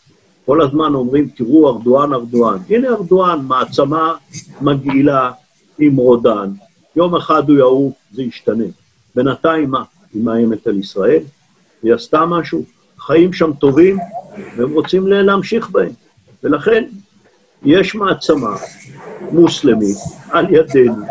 כל 0.46 0.62
הזמן 0.62 0.94
אומרים, 0.94 1.28
תראו, 1.28 1.68
ארדואן, 1.68 2.12
ארדואן. 2.12 2.58
הנה 2.70 2.88
ארדואן, 2.88 3.40
מעצמה 3.44 4.14
מגעילה 4.60 5.30
עם 5.78 5.96
רודן. 5.96 6.50
יום 6.96 7.16
אחד 7.16 7.48
הוא 7.48 7.58
יעוף, 7.58 7.94
זה 8.12 8.22
ישתנה. 8.22 8.64
בינתיים 9.14 9.70
מה? 9.70 9.82
היא 10.14 10.22
מאיימת 10.24 10.66
על 10.66 10.78
ישראל? 10.78 11.22
היא 11.82 11.94
עשתה 11.94 12.26
משהו? 12.26 12.64
החיים 13.02 13.32
שם 13.32 13.52
טובים, 13.52 13.98
והם 14.56 14.72
רוצים 14.72 15.06
להמשיך 15.06 15.70
בהם. 15.70 15.92
ולכן 16.42 16.84
יש 17.62 17.94
מעצמה 17.94 18.56
מוסלמית 19.32 19.96
על 20.30 20.54
ידינו, 20.54 21.06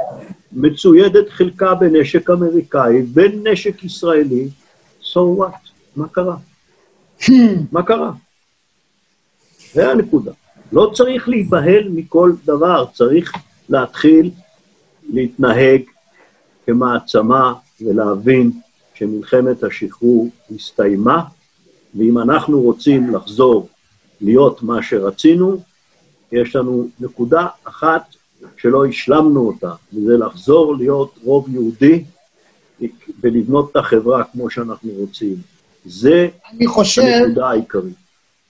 מצוידת 0.52 1.30
חלקה 1.30 1.76
בנשק 1.76 2.30
אמריקאי, 2.30 3.02
בנשק 3.02 3.84
ישראלי, 3.84 4.48
so 5.02 5.20
what? 5.40 5.70
מה 5.96 6.08
קרה? 6.08 6.36
מה 7.72 7.84
קרה? 7.84 8.12
זה 9.74 9.92
הנקודה. 9.92 10.32
לא 10.72 10.92
צריך 10.94 11.30
להיבהל 11.30 11.90
מכל 11.90 12.32
דבר, 12.46 12.86
צריך 12.94 13.34
להתחיל 13.70 14.32
להתנהג 15.14 15.82
כמעצמה 16.66 17.54
ולהבין 17.82 18.52
שמלחמת 18.94 19.64
השחרור 19.64 20.30
הסתיימה, 20.56 21.24
ואם 21.96 22.18
אנחנו 22.18 22.62
רוצים 22.62 23.16
לחזור 23.16 23.70
להיות 24.22 24.64
מה 24.64 24.84
שרצינו, 24.84 25.62
יש 26.32 26.56
לנו 26.56 26.88
נקודה 27.00 27.48
אחת 27.64 28.16
שלא 28.58 28.86
השלמנו 28.86 29.48
אותה, 29.48 29.72
וזה 29.94 30.18
לחזור 30.18 30.76
להיות 30.76 31.20
רוב 31.24 31.50
יהודי 31.50 32.04
ולבנות 33.24 33.72
את 33.72 33.76
החברה 33.76 34.24
כמו 34.24 34.50
שאנחנו 34.50 34.92
רוצים. 34.92 35.36
זה 35.86 36.28
חושב, 36.66 37.02
הנקודה 37.02 37.50
העיקרית. 37.50 37.94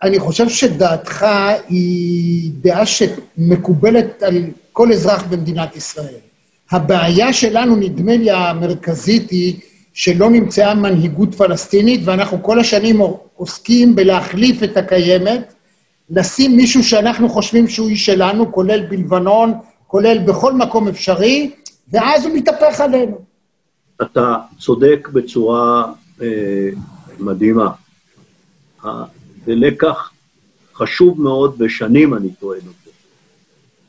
אני 0.04 0.20
חושב 0.20 0.50
שדעתך 0.50 1.26
היא 1.68 2.52
דעה 2.62 2.86
שמקובלת 2.86 4.24
על 4.24 4.36
כל 4.72 4.92
אזרח 4.92 5.24
במדינת 5.24 5.76
ישראל. 5.76 6.16
הבעיה 6.72 7.34
שלנו, 7.34 7.76
נדמה 7.76 8.18
לי, 8.18 8.32
המרכזית 8.32 9.30
היא 9.30 9.60
שלא 9.94 10.30
נמצאה 10.30 10.76
מנהיגות 10.76 11.36
פלסטינית, 11.36 12.02
ואנחנו 12.06 12.44
כל 12.44 12.60
השנים 12.60 13.00
עוסקים 13.36 13.96
בלהחליף 13.96 14.64
את 14.64 14.78
הקיימת, 14.78 15.54
לשים 16.10 16.58
מישהו 16.58 16.84
שאנחנו 16.84 17.30
חושבים 17.30 17.68
שהוא 17.68 17.90
איש 17.90 18.06
שלנו, 18.06 18.52
כולל 18.52 18.86
בלבנון, 18.86 19.54
כולל 19.88 20.18
בכל 20.18 20.54
מקום 20.54 20.88
אפשרי, 20.88 21.52
ואז 21.92 22.26
הוא 22.26 22.36
מתהפך 22.36 22.82
עלינו. 22.82 23.22
אתה 24.02 24.36
צודק 24.60 25.08
בצורה 25.14 25.94
אה, 26.22 26.70
מדהימה. 27.20 27.70
זה 29.46 29.56
לקח 29.56 30.12
חשוב 30.74 31.22
מאוד, 31.22 31.62
ושנים 31.62 32.14
אני 32.14 32.30
טוען 32.40 32.60
אותו. 32.60 32.92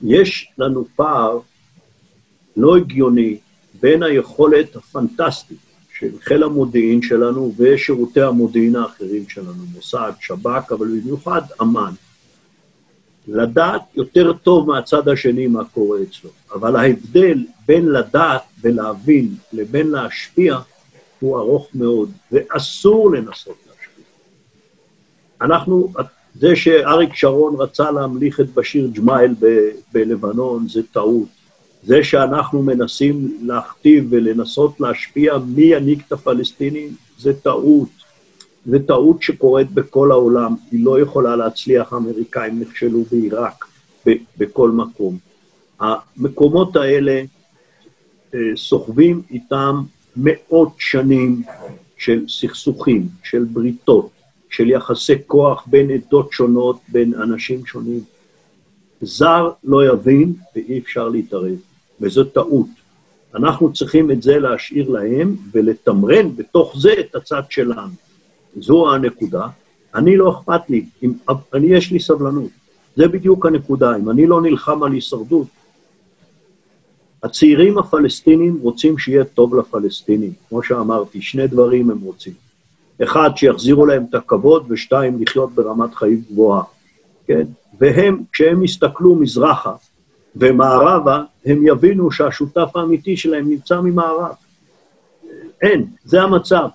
יש 0.03 0.53
לנו 0.59 0.85
פער 0.97 1.39
לא 2.57 2.77
הגיוני 2.77 3.39
בין 3.81 4.03
היכולת 4.03 4.77
הפנטסטית 4.77 5.72
של 6.03 6.19
חיל 6.21 6.43
המודיעין 6.43 7.03
שלנו 7.03 7.53
ושירותי 7.57 8.23
המודיעין 8.23 8.77
האחרים 8.77 9.29
שלנו, 9.29 9.65
מוסד, 9.75 10.13
שב"כ, 10.21 10.73
אבל 10.73 10.87
במיוחד 10.87 11.41
אמ"ן, 11.63 11.93
לדעת 13.29 13.83
יותר 13.95 14.33
טוב 14.33 14.69
מהצד 14.69 15.09
השני 15.09 15.47
מה 15.47 15.65
קורה 15.65 15.99
אצלו. 16.03 16.31
אבל 16.55 16.77
ההבדל 16.77 17.39
בין 17.67 17.87
לדעת 17.87 18.43
ולהבין 18.63 19.35
לבין 19.53 19.91
להשפיע 19.91 20.59
הוא 21.21 21.39
ארוך 21.39 21.69
מאוד, 21.75 22.11
ואסור 22.33 23.11
לנסות 23.13 23.57
להשפיע. 23.67 24.05
אנחנו, 25.41 25.93
זה 26.35 26.57
שאריק 26.57 27.15
שרון 27.15 27.55
רצה 27.59 27.91
להמליך 27.91 28.41
את 28.41 28.55
בשיר 28.55 28.91
ג'מאל 28.95 29.35
בלבנון, 29.93 30.69
זה 30.69 30.83
טעות. 30.93 31.42
זה 31.83 32.05
שאנחנו 32.05 32.63
מנסים 32.63 33.39
להכתיב 33.43 34.07
ולנסות 34.11 34.81
להשפיע 34.81 35.39
מי 35.47 35.63
ינהיג 35.63 36.03
את 36.07 36.13
הפלסטינים, 36.13 36.95
זה 37.19 37.41
טעות. 37.41 37.89
זו 38.67 38.79
טעות 38.87 39.23
שקורית 39.23 39.71
בכל 39.71 40.11
העולם, 40.11 40.55
היא 40.71 40.85
לא 40.85 41.01
יכולה 41.01 41.37
להצליח, 41.37 41.93
האמריקאים 41.93 42.61
נכשלו 42.61 43.03
בעיראק, 43.11 43.65
בכל 44.39 44.71
מקום. 44.71 45.19
המקומות 45.81 46.77
האלה 46.77 47.23
אה, 48.35 48.39
סוחבים 48.57 49.23
איתם 49.31 49.83
מאות 50.17 50.73
שנים 50.79 51.43
של 51.97 52.25
סכסוכים, 52.29 53.09
של 53.25 53.45
בריתות, 53.45 54.11
של 54.51 54.71
יחסי 54.71 55.15
כוח 55.27 55.67
בין 55.67 55.91
עדות 55.91 56.33
שונות, 56.33 56.81
בין 56.89 57.15
אנשים 57.15 57.67
שונים. 57.67 58.01
זר 59.01 59.51
לא 59.65 59.93
יבין 59.93 60.35
ואי 60.57 60.79
אפשר 60.79 61.09
להתערב, 61.09 61.57
וזו 62.03 62.25
טעות. 62.25 62.67
אנחנו 63.35 63.73
צריכים 63.73 64.11
את 64.11 64.23
זה 64.23 64.39
להשאיר 64.39 64.91
להם 64.91 65.37
ולתמרן 65.53 66.37
בתוך 66.37 66.75
זה 66.79 66.93
את 67.01 67.15
הצד 67.15 67.43
שלנו. 67.51 67.93
זו 68.57 68.95
הנקודה. 68.95 69.47
אני 69.95 70.17
לא 70.17 70.31
אכפת 70.31 70.71
לי, 70.71 70.85
אם, 71.03 71.13
אני 71.55 71.67
יש 71.67 71.93
לי 71.93 72.01
סבלנות. 72.01 72.51
זה 72.97 73.09
בדיוק 73.09 73.47
הנקודה. 73.47 73.97
אם 73.97 74.11
אני 74.11 74.27
לא 74.27 74.43
נלחם 74.43 74.83
על 74.83 74.93
הישרדות, 74.93 75.47
הצעירים 77.23 77.79
הפלסטינים 77.79 78.59
רוצים 78.63 78.99
שיהיה 78.99 79.25
טוב 79.25 79.55
לפלסטינים. 79.55 80.33
כמו 80.49 80.63
שאמרתי, 80.63 81.23
שני 81.23 81.47
דברים 81.47 81.91
הם 81.91 82.01
רוצים. 82.01 82.33
אחד, 83.03 83.31
שיחזירו 83.37 83.87
להם 83.87 84.05
את 84.11 84.15
הכבוד, 84.15 84.67
ושתיים, 84.69 85.23
לחיות 85.23 85.53
ברמת 85.55 85.95
חיים 85.95 86.23
גבוהה. 86.31 86.63
כן? 87.27 87.45
והם, 87.79 88.23
כשהם 88.33 88.65
יסתכלו 88.65 89.15
מזרחה 89.15 89.75
ומערבה, 90.37 91.23
הם 91.47 91.67
יבינו 91.67 92.11
שהשותף 92.11 92.69
האמיתי 92.75 93.17
שלהם 93.17 93.51
נמצא 93.51 93.81
ממערב. 93.81 94.35
אין, 95.63 95.87
זה 96.05 96.23
המצב. 96.23 96.69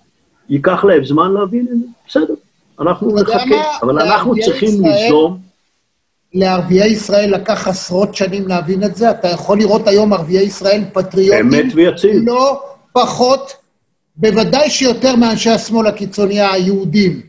ייקח 0.49 0.84
להם 0.84 1.05
זמן 1.05 1.34
להבין 1.34 1.68
את 1.72 1.78
זה, 1.80 1.86
בסדר, 2.08 2.34
אנחנו 2.80 3.16
נחכה, 3.16 3.78
אבל 3.82 3.99
אנחנו 3.99 4.36
צריכים 4.45 4.70
ליזום... 4.86 5.47
לערביי 6.34 6.88
ישראל 6.88 7.36
לקח 7.36 7.68
עשרות 7.68 8.16
שנים 8.16 8.47
להבין 8.47 8.84
את 8.84 8.95
זה, 8.95 9.12
אתה 9.12 9.28
יכול 9.28 9.58
לראות 9.58 9.88
היום 9.88 10.14
ערביי 10.14 10.43
ישראל 10.43 10.84
פטריוטים... 10.93 11.53
אמת 11.53 11.66
ויציב. 11.76 12.22
לא 12.26 12.62
פחות, 12.93 13.53
בוודאי 14.16 14.70
שיותר 14.70 15.16
מאנשי 15.16 15.49
השמאל 15.49 15.88
הקיצוני 15.88 16.41
היהודים. 16.41 17.22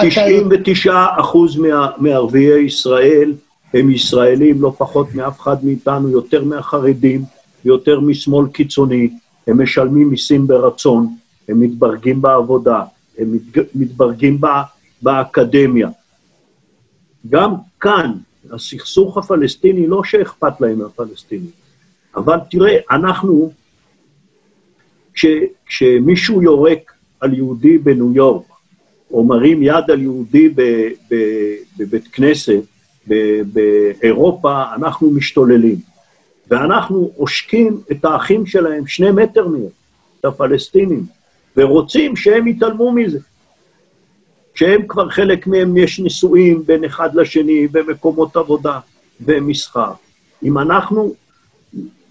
99 0.00 1.04
אחוז 1.20 1.56
מערביי 1.98 2.64
ישראל 2.64 3.32
הם 3.74 3.90
ישראלים, 3.90 4.62
לא 4.62 4.74
פחות 4.78 5.14
מאף 5.14 5.40
אחד 5.40 5.64
מאיתנו, 5.64 6.08
יותר 6.08 6.44
מהחרדים, 6.44 7.22
יותר 7.64 8.00
משמאל 8.00 8.48
קיצוני, 8.48 9.10
הם 9.46 9.62
משלמים 9.62 10.08
מיסים 10.08 10.46
ברצון, 10.46 11.16
הם 11.48 11.60
מתברגים 11.60 12.22
בעבודה, 12.22 12.84
הם 13.18 13.38
מתברגים 13.74 14.40
באקדמיה. 15.02 15.88
גם 17.30 17.54
כאן, 17.80 18.12
הסכסוך 18.50 19.18
הפלסטיני, 19.18 19.86
לא 19.86 20.04
שאכפת 20.04 20.60
להם 20.60 20.78
מהפלסטינים, 20.78 21.50
אבל 22.16 22.38
תראה, 22.50 22.76
אנחנו, 22.90 23.52
כשמישהו 25.66 26.42
יורק 26.42 26.92
על 27.20 27.34
יהודי 27.34 27.78
בניו 27.78 28.12
יורק, 28.12 28.46
או 29.10 29.24
מרים 29.24 29.62
יד 29.62 29.90
על 29.90 30.02
יהודי 30.02 30.48
בבית 31.78 32.08
כנסת 32.12 32.62
באירופה, 33.06 34.62
אנחנו 34.74 35.10
משתוללים. 35.10 35.76
ואנחנו 36.50 37.10
עושקים 37.16 37.80
את 37.92 38.04
האחים 38.04 38.46
שלהם 38.46 38.86
שני 38.86 39.10
מטר 39.10 39.48
מהם, 39.48 39.66
את 40.20 40.24
הפלסטינים, 40.24 41.06
ורוצים 41.56 42.16
שהם 42.16 42.48
יתעלמו 42.48 42.92
מזה. 42.92 43.18
שהם 44.54 44.86
כבר 44.88 45.10
חלק 45.10 45.46
מהם 45.46 45.76
יש 45.76 46.00
נישואים 46.00 46.62
בין 46.66 46.84
אחד 46.84 47.14
לשני, 47.14 47.68
במקומות 47.68 48.36
עבודה, 48.36 48.78
ומסחר. 49.20 49.92
אם 50.42 50.58
אנחנו 50.58 51.14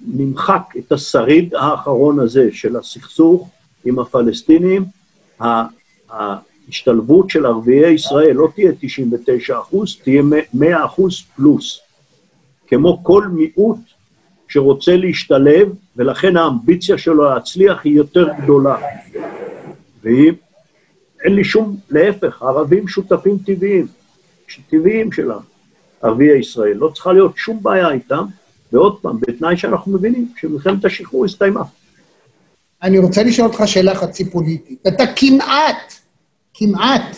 נמחק 0.08 0.64
את 0.78 0.92
השריד 0.92 1.56
האחרון 1.56 2.20
הזה 2.20 2.50
של 2.52 2.78
הסכסוך 2.78 3.50
עם 3.86 4.00
הפלסטינים, 4.00 4.86
ההשתלבות 6.68 7.30
של 7.30 7.46
ערביי 7.46 7.94
ישראל 7.94 8.32
לא 8.32 8.48
תהיה 8.56 8.72
99 8.80 9.60
אחוז, 9.60 9.98
תהיה 10.04 10.22
100 10.54 10.86
אחוז 10.86 11.22
פלוס. 11.36 11.80
כמו 12.68 13.04
כל 13.04 13.28
מיעוט 13.28 13.80
שרוצה 14.48 14.98
להשתלב, 14.98 15.74
ולכן 15.96 16.38
האמביציה 16.38 16.98
שלו 16.98 17.30
להצליח 17.30 17.82
היא 17.84 17.94
יותר 17.94 18.28
גדולה. 18.44 18.78
ואם... 20.04 20.34
אין 21.24 21.36
לי 21.36 21.44
שום, 21.44 21.78
להפך, 21.90 22.42
ערבים 22.42 22.88
שותפים 22.88 23.38
טבעיים, 23.46 23.88
טבעיים 24.70 25.12
של 25.12 25.32
ערביי 26.02 26.40
ישראל. 26.40 26.74
לא 26.78 26.92
צריכה 26.94 27.14
להיות 27.14 27.38
שום 27.38 27.64
בעיה 27.64 27.92
איתם, 27.92 28.26
ועוד 28.74 29.00
פעם, 29.02 29.20
בתנאי 29.20 29.58
שאנחנו 29.58 29.92
מבינים 29.92 30.34
שמלחמת 30.38 30.86
השחרור 30.86 31.26
הסתיימה. 31.26 31.62
אני 32.84 33.00
רוצה 33.00 33.24
לשאול 33.24 33.48
אותך 33.48 33.64
שאלה 33.66 33.96
חצי 33.96 34.32
פוליטית. 34.32 34.88
אתה 34.88 35.04
כמעט, 35.16 35.94
כמעט, 36.62 37.16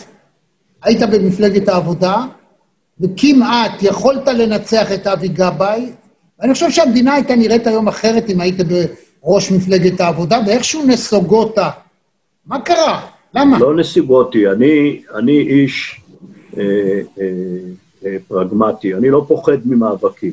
היית 0.82 1.00
במפלגת 1.12 1.68
העבודה, 1.68 2.24
וכמעט 3.00 3.82
יכולת 3.82 4.28
לנצח 4.28 4.92
את 4.92 5.06
אבי 5.06 5.28
גבאי, 5.28 5.90
ואני 6.38 6.54
חושב 6.54 6.70
שהמדינה 6.70 7.14
הייתה 7.14 7.36
נראית 7.36 7.66
היום 7.66 7.88
אחרת 7.88 8.30
אם 8.30 8.40
היית 8.40 8.56
בראש 9.22 9.52
מפלגת 9.52 10.00
העבודה, 10.00 10.40
ואיכשהו 10.46 10.86
נסוגות. 10.86 11.58
מה 12.46 12.60
קרה? 12.60 13.06
למה? 13.34 13.58
לא 13.58 13.76
נסיבותי, 13.76 14.48
אני, 14.48 15.02
אני 15.14 15.40
איש 15.40 16.00
אה, 16.56 16.62
אה, 17.20 17.30
אה, 18.06 18.16
פרגמטי, 18.28 18.94
אני 18.94 19.10
לא 19.10 19.24
פוחד 19.28 19.58
ממאבקים. 19.64 20.32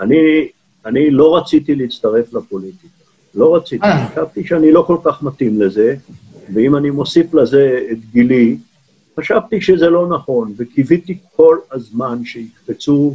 אני, 0.00 0.48
אני 0.86 1.10
לא 1.10 1.36
רציתי 1.36 1.74
להצטרף 1.74 2.34
לפוליטיקה, 2.34 3.04
לא 3.34 3.56
רציתי, 3.56 3.84
אה. 3.84 4.08
חשבתי 4.08 4.46
שאני 4.46 4.72
לא 4.72 4.84
כל 4.86 4.96
כך 5.04 5.22
מתאים 5.22 5.60
לזה, 5.60 5.96
ואם 6.54 6.76
אני 6.76 6.90
מוסיף 6.90 7.34
לזה 7.34 7.80
את 7.92 7.98
גילי, 8.12 8.56
חשבתי 9.20 9.60
שזה 9.60 9.90
לא 9.90 10.08
נכון, 10.08 10.54
וקיוויתי 10.56 11.18
כל 11.36 11.58
הזמן 11.72 12.24
שיקפצו 12.24 13.14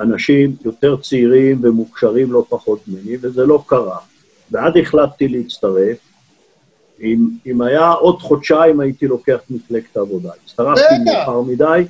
אנשים 0.00 0.56
יותר 0.64 0.96
צעירים 0.96 1.60
ומוכשרים 1.62 2.32
לא 2.32 2.44
פחות 2.48 2.80
ממני, 2.88 3.16
וזה 3.20 3.46
לא 3.46 3.62
קרה. 3.66 3.98
ואז 4.50 4.72
החלטתי 4.76 5.28
להצטרף, 5.28 5.98
אם, 7.00 7.28
אם 7.46 7.62
היה 7.62 7.90
עוד 7.90 8.18
חודשיים 8.18 8.80
הייתי 8.80 9.06
לוקח 9.06 9.38
מפלגת 9.50 9.96
העבודה. 9.96 10.30
הצטרפתי 10.44 10.94
מאוחר 11.04 11.40
מדי, 11.40 11.84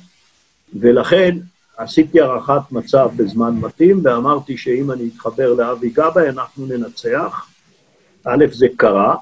ולכן 0.79 1.37
עשיתי 1.77 2.21
הערכת 2.21 2.71
מצב 2.71 3.09
בזמן 3.15 3.55
מתאים, 3.55 3.99
ואמרתי 4.03 4.57
שאם 4.57 4.91
אני 4.91 5.09
אתחבר 5.15 5.53
לאבי 5.53 5.89
גבאי, 5.89 6.29
אנחנו 6.29 6.65
ננצח. 6.65 7.47
א', 8.23 8.45
זה 8.51 8.67
קרה. 8.77 9.15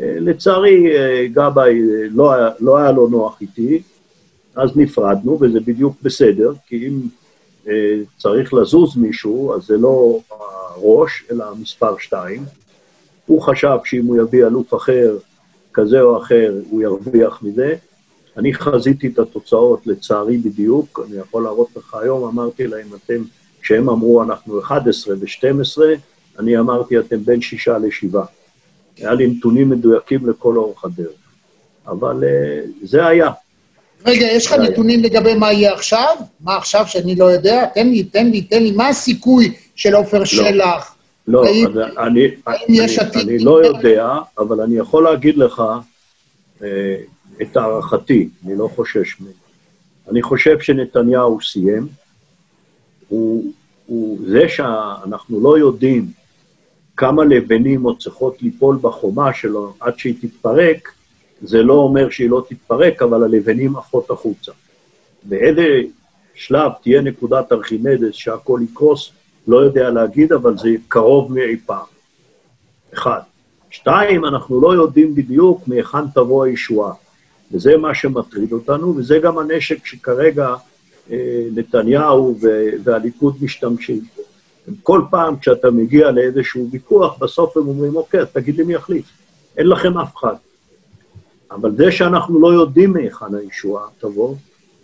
אה, 0.00 0.16
לצערי, 0.20 0.96
אה, 0.96 1.26
גבאי 1.32 1.72
אה, 1.72 2.06
לא, 2.10 2.32
לא 2.60 2.76
היה 2.78 2.92
לו 2.92 3.08
נוח 3.08 3.40
איתי, 3.40 3.82
אז 4.56 4.76
נפרדנו, 4.76 5.38
וזה 5.40 5.60
בדיוק 5.60 5.96
בסדר, 6.02 6.52
כי 6.66 6.88
אם 6.88 7.00
צריך 8.18 8.54
לזוז 8.54 8.96
מישהו, 8.96 9.54
אז 9.54 9.66
זה 9.66 9.76
לא 9.76 10.20
הראש, 10.30 11.24
אלא 11.30 11.44
מספר 11.60 11.98
שתיים. 11.98 12.44
הוא 13.26 13.42
חשב 13.42 13.78
שאם 13.84 14.06
הוא 14.06 14.16
יביא 14.16 14.46
אלוף 14.46 14.74
אחר, 14.74 15.16
כזה 15.72 16.00
או 16.00 16.22
אחר, 16.22 16.54
הוא 16.70 16.82
ירוויח 16.82 17.42
מזה. 17.42 17.74
אני 18.36 18.54
חזיתי 18.54 19.06
את 19.06 19.18
התוצאות, 19.18 19.86
לצערי 19.86 20.38
בדיוק, 20.38 21.00
אני 21.08 21.16
יכול 21.16 21.42
להראות 21.42 21.68
לך 21.76 21.94
היום, 21.94 22.24
אמרתי 22.24 22.66
להם, 22.66 22.88
אתם, 22.94 23.22
כשהם 23.60 23.88
אמרו 23.88 24.22
אנחנו 24.22 24.60
11 24.60 25.14
ו-12, 25.20 25.82
אני 26.38 26.58
אמרתי, 26.58 26.98
אתם 26.98 27.24
בין 27.24 27.40
שישה 27.40 27.78
לשבעה. 27.78 28.26
היה 28.96 29.14
לי 29.14 29.26
נתונים 29.26 29.70
מדויקים 29.70 30.28
לכל 30.28 30.56
אורך 30.56 30.84
הדרך. 30.84 31.12
אבל 31.86 32.24
uh, 32.24 32.86
זה 32.86 33.06
היה. 33.06 33.30
רגע, 34.06 34.26
יש 34.26 34.46
לך 34.46 34.52
נתונים 34.52 35.00
היה. 35.00 35.08
לגבי 35.08 35.34
מה 35.34 35.52
יהיה 35.52 35.72
עכשיו? 35.72 36.16
מה 36.40 36.56
עכשיו 36.56 36.86
שאני 36.86 37.14
לא 37.14 37.24
יודע? 37.24 37.66
תן 37.66 37.88
לי, 37.88 38.02
תן 38.02 38.30
לי, 38.30 38.42
תן 38.42 38.62
לי, 38.62 38.70
מה 38.70 38.88
הסיכוי 38.88 39.54
של 39.76 39.94
עופר 39.94 40.18
לא. 40.18 40.24
שלח? 40.24 40.94
לא, 41.28 41.44
האם, 41.44 41.66
אני, 41.98 42.26
אני, 42.68 42.80
אני, 42.80 43.22
אני 43.22 43.38
לא 43.38 43.64
יודע, 43.64 44.08
אבל 44.38 44.60
אני 44.60 44.76
יכול 44.76 45.04
להגיד 45.04 45.36
לך 45.36 45.62
אה, 46.62 46.96
את 47.42 47.56
הערכתי, 47.56 48.28
אני 48.46 48.58
לא 48.58 48.68
חושש 48.74 49.20
ממנו. 49.20 49.32
אני 50.10 50.22
חושב 50.22 50.60
שנתניהו 50.60 51.38
סיים. 51.42 51.88
הוא, 53.08 53.52
הוא, 53.86 54.18
זה 54.26 54.48
שאנחנו 54.48 55.40
לא 55.40 55.58
יודעים 55.58 56.10
כמה 56.96 57.24
לבנים 57.24 57.82
עוד 57.82 57.98
צריכות 57.98 58.42
ליפול 58.42 58.78
בחומה 58.80 59.34
שלו 59.34 59.74
עד 59.80 59.98
שהיא 59.98 60.14
תתפרק, 60.20 60.92
זה 61.42 61.62
לא 61.62 61.74
אומר 61.74 62.10
שהיא 62.10 62.30
לא 62.30 62.44
תתפרק, 62.48 63.02
אבל 63.02 63.22
הלבנים 63.24 63.76
עפות 63.76 64.10
החוצה. 64.10 64.52
באיזה 65.22 65.80
שלב 66.34 66.72
תהיה 66.82 67.00
נקודת 67.00 67.52
ארכימדס 67.52 68.12
שהכל 68.14 68.60
יקרוס, 68.62 69.10
לא 69.48 69.56
יודע 69.56 69.90
להגיד, 69.90 70.32
אבל 70.32 70.58
זה 70.58 70.68
קרוב 70.88 71.32
מאי 71.32 71.56
פעם. 71.66 71.86
אחד. 72.94 73.20
שתיים, 73.70 74.24
אנחנו 74.24 74.60
לא 74.60 74.74
יודעים 74.74 75.14
בדיוק 75.14 75.68
מהיכן 75.68 76.08
תבוא 76.14 76.44
הישועה. 76.44 76.92
וזה 77.52 77.76
מה 77.76 77.94
שמטריד 77.94 78.52
אותנו, 78.52 78.96
וזה 78.96 79.18
גם 79.18 79.38
הנשק 79.38 79.86
שכרגע 79.86 80.54
אה, 81.10 81.44
נתניהו 81.54 82.38
והליכוד 82.84 83.36
משתמשים 83.40 84.00
בו. 84.16 84.22
כל 84.82 85.02
פעם 85.10 85.36
כשאתה 85.36 85.70
מגיע 85.70 86.10
לאיזשהו 86.10 86.68
ויכוח, 86.70 87.18
בסוף 87.18 87.56
הם 87.56 87.68
אומרים, 87.68 87.96
אוקיי, 87.96 88.20
תגיד 88.32 88.56
לי 88.56 88.64
מי 88.64 88.74
יחליף. 88.74 89.06
אין 89.56 89.66
לכם 89.66 89.98
אף 89.98 90.16
אחד. 90.16 90.34
אבל 91.50 91.76
זה 91.76 91.92
שאנחנו 91.92 92.40
לא 92.40 92.52
יודעים 92.52 92.92
מהיכן 92.92 93.34
הישועה 93.34 93.84
תבוא, 93.98 94.34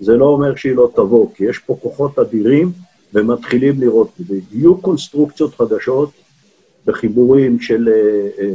זה 0.01 0.17
לא 0.17 0.25
אומר 0.25 0.55
שהיא 0.55 0.75
לא 0.75 0.91
תבוא, 0.95 1.29
כי 1.35 1.45
יש 1.45 1.59
פה 1.59 1.79
כוחות 1.83 2.19
אדירים 2.19 2.73
ומתחילים 3.15 3.81
לראות. 3.81 4.11
יהיו 4.53 4.79
קונסטרוקציות 4.79 5.55
חדשות 5.55 6.11
בחיבורים 6.87 7.61
של 7.61 7.89
אה, 7.89 8.29
אה, 8.45 8.55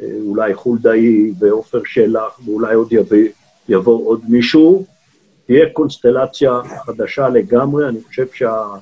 אה, 0.00 0.06
אולי 0.26 0.54
חולדאי 0.54 1.32
ועופר 1.38 1.80
שלח, 1.84 2.40
ואולי 2.44 2.74
עוד 2.74 2.92
יבוא, 2.92 3.16
יבוא 3.68 4.06
עוד 4.06 4.20
מישהו, 4.28 4.84
תהיה 5.46 5.70
קונסטלציה 5.72 6.60
חדשה 6.86 7.28
לגמרי, 7.28 7.88
אני 7.88 7.98
חושב 8.02 8.26
שמה 8.32 8.78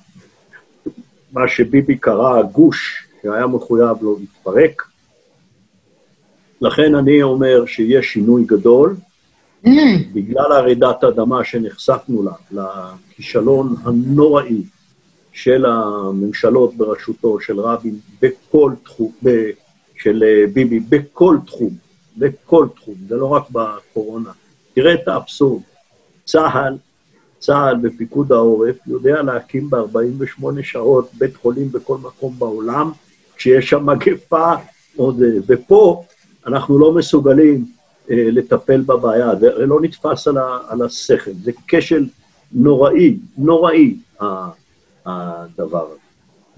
שה... 1.36 1.48
שביבי 1.48 1.96
קרא 1.96 2.38
הגוש 2.38 3.06
שהיה 3.22 3.46
מחויב 3.46 4.02
לו 4.02 4.16
להתפרק, 4.20 4.82
לכן 6.60 6.94
אני 6.94 7.22
אומר 7.22 7.66
שיש 7.66 8.06
שינוי 8.06 8.44
גדול. 8.44 8.96
בגלל 10.12 10.52
הרעידת 10.52 11.04
האדמה 11.04 11.44
שנחשפנו 11.44 12.22
לה, 12.22 12.32
לכישלון 12.50 13.74
הנוראי 13.84 14.62
של 15.32 15.66
הממשלות 15.66 16.74
בראשותו 16.76 17.40
של 17.40 17.60
רבין 17.60 17.98
בכל 18.22 18.72
תחום, 18.84 19.12
ב, 19.24 19.50
של 19.96 20.24
אה, 20.26 20.46
ביבי 20.52 20.80
בכל 20.80 21.36
תחום, 21.46 21.70
בכל 22.16 22.66
תחום, 22.76 22.94
זה 23.08 23.16
לא 23.16 23.26
רק 23.26 23.50
בקורונה. 23.50 24.30
תראה 24.74 24.94
את 24.94 25.08
האבסורד, 25.08 25.62
צה"ל, 26.24 26.76
צה"ל 27.46 27.76
ופיקוד 27.82 28.32
העורף 28.32 28.76
יודע 28.86 29.22
להקים 29.22 29.70
ב-48 29.70 30.62
שעות 30.62 31.10
בית 31.14 31.36
חולים 31.36 31.72
בכל 31.72 31.98
מקום 31.98 32.34
בעולם, 32.38 32.90
כשיש 33.36 33.70
שם 33.70 33.86
מגפה, 33.86 34.52
עוד, 34.96 35.22
אה, 35.22 35.28
ופה 35.46 36.04
אנחנו 36.46 36.78
לא 36.78 36.92
מסוגלים 36.92 37.64
אה, 38.10 38.28
לטפל 38.30 38.80
בבעיה, 38.80 39.34
זה 39.34 39.66
לא 39.66 39.80
נתפס 39.80 40.28
על, 40.28 40.38
ה, 40.38 40.58
על 40.68 40.82
השכל, 40.82 41.30
זה 41.42 41.52
כשל 41.68 42.06
נוראי, 42.52 43.16
נוראי 43.38 43.96
הדבר 45.06 45.86
הזה. 45.86 45.98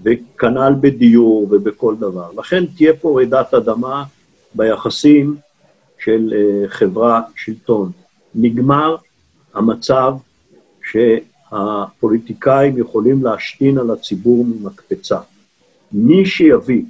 וכנ"ל 0.01 0.73
בדיור 0.81 1.47
ובכל 1.51 1.95
דבר. 1.95 2.31
לכן 2.37 2.65
תהיה 2.65 2.93
פה 2.93 3.15
רעידת 3.15 3.53
אדמה 3.53 4.03
ביחסים 4.55 5.35
של 5.99 6.33
אה, 6.35 6.67
חברה-שלטון. 6.67 7.91
נגמר 8.35 8.95
המצב 9.53 10.13
שהפוליטיקאים 10.91 12.77
יכולים 12.77 13.23
להשתין 13.23 13.77
על 13.77 13.91
הציבור 13.91 14.45
ממקפצה. 14.45 15.19
מי 15.91 16.25
שיביא 16.25 16.83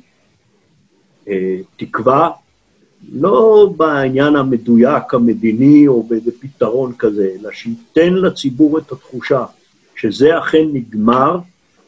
אה, 1.28 1.58
תקווה 1.78 2.30
לא 3.12 3.74
בעניין 3.78 4.36
המדויק 4.36 5.14
המדיני 5.14 5.88
או 5.88 6.04
באיזה 6.04 6.32
פתרון 6.40 6.94
כזה, 6.98 7.36
אלא 7.40 7.52
שייתן 7.52 8.14
לציבור 8.14 8.78
את 8.78 8.92
התחושה 8.92 9.46
שזה 9.96 10.40
אכן 10.40 10.66
נגמר 10.74 11.38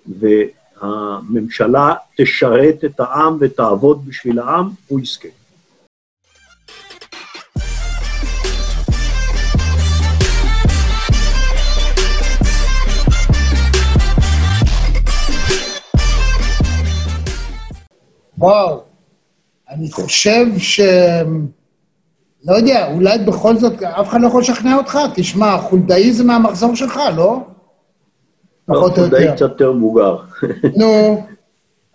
והממשלה 0.08 1.94
תשרת 2.18 2.86
את 2.86 3.00
העם 3.00 3.38
ותעבוד 3.40 4.06
בשביל 4.06 4.40
העם, 4.40 4.70
הוא 4.88 5.00
יזכה. 5.00 5.28
וואו, 18.42 18.82
אני 19.70 19.92
חושב 19.92 20.46
ש... 20.58 20.80
לא 22.46 22.56
יודע, 22.56 22.92
אולי 22.94 23.18
בכל 23.18 23.58
זאת, 23.58 23.84
אף 23.84 24.10
אחד 24.10 24.22
לא 24.22 24.28
יכול 24.28 24.42
לשכנע 24.42 24.78
אותך. 24.78 25.00
תשמע, 25.16 25.58
חולדאי 25.58 26.14
זה 26.14 26.24
מהמחזור 26.24 26.76
שלך, 26.76 27.00
לא? 27.16 27.40
פחות 28.66 28.98
או 28.98 29.04
יותר. 29.04 29.18
חולדאי 29.18 29.36
קצת 29.36 29.42
יותר 29.42 29.72
מבוגר. 29.72 30.16
נו, 30.80 31.24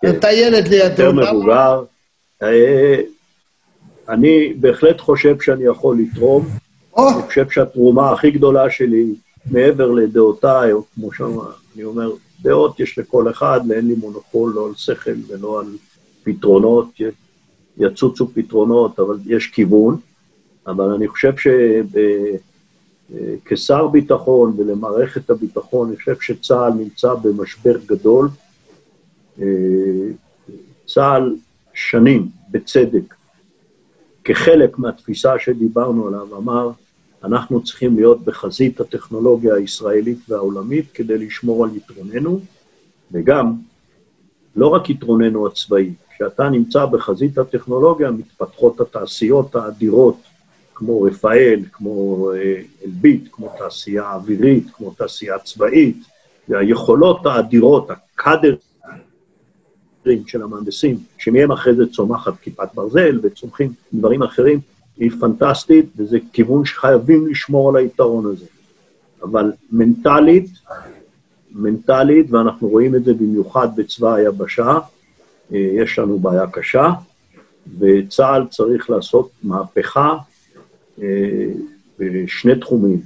כן. 0.01 0.09
אתה 0.09 0.31
ילד 0.31 0.67
לידו. 0.67 0.83
יותר 0.83 1.11
מבוגר. 1.11 1.83
אה, 2.43 2.99
אני 4.09 4.53
בהחלט 4.59 5.01
חושב 5.01 5.41
שאני 5.41 5.63
יכול 5.63 5.97
לתרום. 5.99 6.47
אני 6.97 7.21
חושב 7.27 7.49
שהתרומה 7.49 8.11
הכי 8.11 8.31
גדולה 8.31 8.69
שלי, 8.69 9.05
מעבר 9.51 9.91
לדעותיי, 9.91 10.71
או 10.71 10.83
כמו 10.95 11.13
שאני 11.13 11.83
אומר, 11.83 12.11
דעות 12.41 12.79
יש 12.79 12.99
לכל 12.99 13.31
אחד, 13.31 13.59
ואין 13.69 13.87
לי 13.87 13.95
מונופול 13.95 14.53
לא 14.55 14.67
על 14.67 14.73
שכל 14.75 15.11
ולא 15.27 15.59
על 15.59 15.67
פתרונות. 16.27 16.87
יצוצו 17.77 18.27
פתרונות, 18.33 18.99
אבל 18.99 19.17
יש 19.25 19.47
כיוון. 19.47 19.97
אבל 20.67 20.89
אני 20.89 21.07
חושב 21.07 21.33
שכשר 23.43 23.87
ביטחון 23.87 24.53
ולמערכת 24.57 25.29
הביטחון, 25.29 25.87
אני 25.87 25.97
חושב 25.97 26.19
שצה"ל 26.21 26.73
נמצא 26.73 27.13
במשבר 27.13 27.77
גדול. 27.85 28.29
צה"ל 30.85 31.35
שנים, 31.73 32.27
בצדק, 32.51 33.15
כחלק 34.23 34.79
מהתפיסה 34.79 35.39
שדיברנו 35.39 36.07
עליו, 36.07 36.37
אמר, 36.37 36.71
אנחנו 37.23 37.63
צריכים 37.63 37.95
להיות 37.95 38.25
בחזית 38.25 38.79
הטכנולוגיה 38.79 39.55
הישראלית 39.55 40.17
והעולמית 40.29 40.91
כדי 40.93 41.17
לשמור 41.17 41.65
על 41.65 41.75
יתרוננו, 41.75 42.39
וגם, 43.11 43.53
לא 44.55 44.67
רק 44.67 44.89
יתרוננו 44.89 45.47
הצבאי, 45.47 45.93
כשאתה 46.17 46.49
נמצא 46.49 46.85
בחזית 46.85 47.37
הטכנולוגיה, 47.37 48.11
מתפתחות 48.11 48.81
התעשיות 48.81 49.55
האדירות, 49.55 50.17
כמו 50.75 51.01
רפאל, 51.01 51.59
כמו 51.71 52.29
אה, 52.33 52.61
אלביט, 52.85 53.27
כמו 53.31 53.53
תעשייה 53.57 54.13
אווירית, 54.13 54.67
כמו 54.73 54.93
תעשייה 54.97 55.39
צבאית, 55.39 55.97
והיכולות 56.49 57.25
האדירות, 57.25 57.89
הקאדרים 57.89 58.57
של 60.27 60.43
המהנדסים, 60.43 60.97
שמהם 61.17 61.51
אחרי 61.51 61.75
זה 61.75 61.83
צומחת 61.87 62.33
כיפת 62.41 62.69
ברזל 62.73 63.19
וצומחים 63.23 63.73
דברים 63.93 64.23
אחרים, 64.23 64.59
היא 64.97 65.11
פנטסטית, 65.19 65.85
וזה 65.97 66.17
כיוון 66.33 66.65
שחייבים 66.65 67.27
לשמור 67.27 67.69
על 67.69 67.75
היתרון 67.75 68.25
הזה. 68.25 68.45
אבל 69.23 69.51
מנטלית, 69.71 70.49
מנטלית, 71.51 72.31
ואנחנו 72.31 72.67
רואים 72.67 72.95
את 72.95 73.03
זה 73.03 73.13
במיוחד 73.13 73.67
בצבא 73.75 74.13
היבשה, 74.13 74.79
יש 75.51 75.99
לנו 75.99 76.19
בעיה 76.19 76.47
קשה, 76.47 76.89
וצה"ל 77.79 78.47
צריך 78.49 78.89
לעשות 78.89 79.29
מהפכה 79.43 80.15
אה, 81.01 81.47
בשני 81.99 82.59
תחומים. 82.59 83.01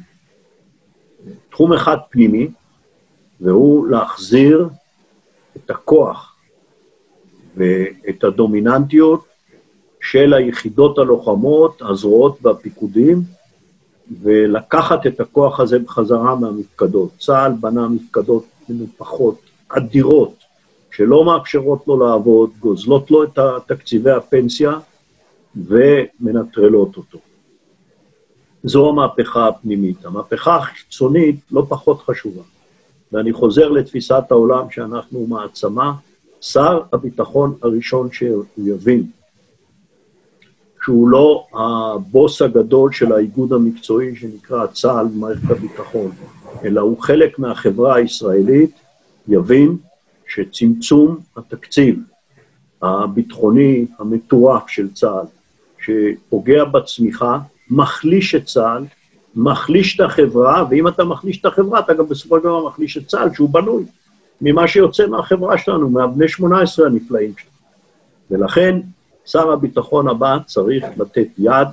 תחום 1.50 1.74
אחד 1.74 1.98
פנימי, 2.10 2.48
והוא 3.42 3.88
להחזיר 3.88 4.70
את 5.56 5.70
הכוח 5.70 6.36
ואת 7.56 8.24
הדומיננטיות 8.24 9.26
של 10.02 10.34
היחידות 10.34 10.98
הלוחמות, 10.98 11.82
הזרועות 11.82 12.38
והפיקודים, 12.42 13.22
ולקחת 14.22 15.08
את 15.08 15.20
הכוח 15.20 15.60
הזה 15.60 15.80
בחזרה 15.80 16.36
מהמפקדות. 16.36 17.12
צה"ל 17.20 17.52
בנה 17.60 17.88
מפקדות 17.88 18.46
מנופחות, 18.70 19.42
אדירות, 19.70 20.36
שלא 20.92 21.26
מאפשרות 21.26 21.88
לו 21.88 22.00
לעבוד, 22.00 22.50
גוזלות 22.60 23.12
לו 23.12 23.24
את 23.24 23.40
תקציבי 23.68 24.12
הפנסיה 24.12 24.80
ומנטרלות 25.56 26.98
אותו. 26.98 27.18
זו 28.64 28.90
המהפכה 28.90 29.48
הפנימית. 29.48 30.06
המהפכה 30.06 30.56
החיצונית 30.56 31.36
לא 31.52 31.66
פחות 31.70 32.02
חשובה. 32.02 32.42
ואני 33.12 33.34
חוזר 33.34 33.70
לתפיסת 33.70 34.24
העולם 34.30 34.72
שאנחנו 34.72 35.28
מעצמה, 35.28 35.94
שר 36.42 36.82
הביטחון 36.94 37.56
הראשון 37.62 38.12
שהוא 38.12 38.46
יבין 38.58 39.06
שהוא 40.84 41.10
לא 41.10 41.46
הבוס 41.54 42.42
הגדול 42.42 42.92
של 42.92 43.12
האיגוד 43.12 43.54
המקצועי 43.54 44.16
שנקרא 44.16 44.68
צה"ל 44.68 45.08
במערכת 45.08 45.52
הביטחון, 45.52 46.12
אלא 46.64 46.82
הוא 46.82 47.02
חלק 47.02 47.40
מהחברה 47.40 47.96
הישראלית, 47.96 48.72
יבין 49.28 49.78
שצמצום 50.34 51.18
התקציב 51.38 52.00
הביטחוני 52.82 53.86
המטורף 54.00 54.68
של 54.68 54.94
צה"ל, 54.94 55.26
שפוגע 55.84 56.64
בצמיחה, 56.64 57.40
מחליש 57.70 58.36
את 58.36 58.46
צה"ל, 58.46 58.84
מחליש 59.36 59.96
את 59.96 60.00
החברה, 60.06 60.66
ואם 60.70 60.88
אתה 60.88 61.04
מחליש 61.04 61.40
את 61.40 61.46
החברה, 61.46 61.80
אתה 61.80 61.94
גם 61.94 62.08
בסופו 62.08 62.38
של 62.38 62.44
דבר 62.44 62.68
מחליש 62.68 62.98
את 62.98 63.08
צה"ל, 63.08 63.30
שהוא 63.34 63.50
בנוי 63.50 63.84
ממה 64.42 64.68
שיוצא 64.68 65.08
מהחברה 65.08 65.58
שלנו, 65.58 65.90
מהבני 65.90 66.28
18 66.28 66.86
הנפלאים 66.86 67.34
שלנו. 67.38 67.52
ולכן, 68.32 68.80
שר 69.26 69.52
הביטחון 69.52 70.08
הבא 70.08 70.38
צריך 70.46 70.86
לתת 70.98 71.28
יד 71.38 71.68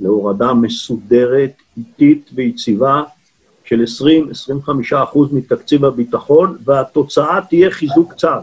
להורדה 0.00 0.54
מסודרת, 0.54 1.52
איטית 1.76 2.30
ויציבה 2.34 3.02
של 3.70 3.84
20-25 4.94 5.04
אחוז 5.04 5.32
מתקציב 5.32 5.84
הביטחון, 5.84 6.56
והתוצאה 6.64 7.38
תהיה 7.48 7.70
חיזוק 7.70 8.14
צה"ל. 8.14 8.40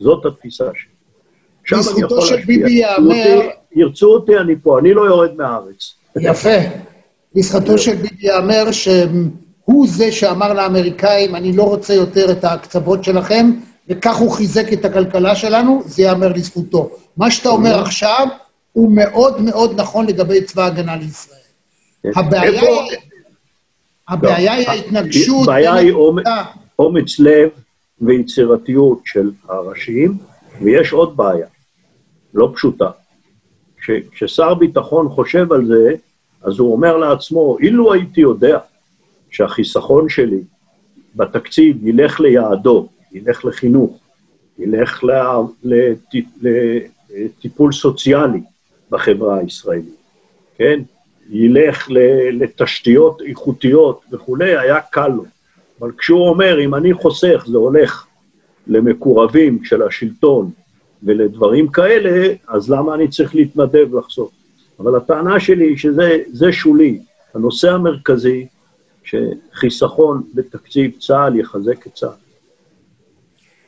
זאת 0.00 0.26
התפיסה 0.26 0.64
שלי. 0.74 1.78
לזכותו 1.78 2.22
של 2.22 2.36
ביבי 2.36 2.70
ייאמר... 2.70 3.40
ירצו 3.76 4.06
אותי, 4.06 4.38
אני 4.38 4.54
פה, 4.62 4.78
אני 4.78 4.94
לא 4.94 5.02
יורד 5.02 5.30
מהארץ. 5.36 5.94
יפה. 6.20 6.56
לזכותו 7.34 7.78
של 7.78 7.94
ביבי 7.94 8.26
ייאמר 8.26 8.64
הוא 9.64 9.86
זה 9.88 10.12
שאמר 10.12 10.52
לאמריקאים, 10.52 11.34
אני 11.34 11.56
לא 11.56 11.62
רוצה 11.62 11.94
יותר 11.94 12.32
את 12.32 12.44
ההקצוות 12.44 13.04
שלכם, 13.04 13.50
וכך 13.88 14.16
הוא 14.16 14.30
חיזק 14.30 14.72
את 14.72 14.84
הכלכלה 14.84 15.36
שלנו, 15.36 15.82
זה 15.86 16.02
ייאמר 16.02 16.32
לזכותו. 16.32 16.90
מה 17.16 17.30
שאתה 17.30 17.48
אומר 17.48 17.78
עכשיו 17.80 18.26
הוא 18.72 18.92
מאוד 18.94 19.40
מאוד 19.40 19.80
נכון 19.80 20.06
לגבי 20.06 20.42
צבא 20.42 20.62
ההגנה 20.62 20.96
לישראל. 20.96 21.38
כן. 22.02 22.10
הבעיה 22.16 22.60
היא... 22.60 23.11
הבעיה 24.08 24.52
היא 24.54 24.66
לא, 24.66 24.72
ההתנגשות... 24.72 25.42
הבעיה 25.42 25.74
היא 25.74 25.92
אומץ- 26.78 27.20
לב 27.20 27.48
ויצירתיות 28.00 29.00
של 29.04 29.30
הראשיים, 29.48 30.18
ויש 30.62 30.92
עוד 30.92 31.16
בעיה, 31.16 31.46
לא 32.34 32.52
פשוטה. 32.54 32.90
כש- 33.80 33.90
כששר 34.12 34.54
ביטחון 34.54 35.08
חושב 35.08 35.52
על 35.52 35.66
זה, 35.66 35.94
אז 36.42 36.58
הוא 36.58 36.72
אומר 36.72 36.96
לעצמו, 36.96 37.58
אילו 37.60 37.92
הייתי 37.92 38.20
יודע 38.20 38.58
שהחיסכון 39.30 40.08
שלי 40.08 40.40
בתקציב 41.16 41.86
ילך 41.86 42.20
ליעדו, 42.20 42.88
ילך 43.12 43.44
לחינוך, 43.44 43.98
ילך 44.58 45.00
לטיפול 47.10 47.72
סוציאלי 47.72 48.40
בחברה 48.90 49.38
הישראלית, 49.38 49.96
כן? 50.58 50.80
ילך 51.32 51.88
לתשתיות 52.32 53.22
איכותיות 53.22 54.00
וכולי, 54.12 54.56
היה 54.58 54.80
קל 54.80 55.08
לו. 55.08 55.24
אבל 55.80 55.90
כשהוא 55.98 56.28
אומר, 56.28 56.60
אם 56.64 56.74
אני 56.74 56.94
חוסך, 56.94 57.44
זה 57.46 57.56
הולך 57.56 58.06
למקורבים 58.66 59.64
של 59.64 59.82
השלטון 59.82 60.50
ולדברים 61.02 61.68
כאלה, 61.68 62.34
אז 62.48 62.70
למה 62.70 62.94
אני 62.94 63.08
צריך 63.08 63.34
להתנדב 63.34 63.94
לחסוך? 63.94 64.30
אבל 64.80 64.96
הטענה 64.96 65.40
שלי 65.40 65.64
היא 65.64 65.76
שזה 65.76 66.18
זה 66.32 66.52
שולי. 66.52 66.98
הנושא 67.34 67.70
המרכזי, 67.70 68.46
שחיסכון 69.04 70.22
בתקציב 70.34 70.90
צה"ל 70.98 71.40
יחזק 71.40 71.86
את 71.86 71.94
צה"ל. 71.94 72.22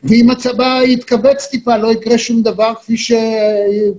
ואם 0.04 0.30
הצבא 0.30 0.80
יתכווץ 0.84 1.46
טיפה, 1.46 1.76
לא 1.76 1.92
יקרה 1.92 2.18
שום 2.18 2.42
דבר 2.42 2.72
כפי 2.74 2.96
ש... 2.96 3.12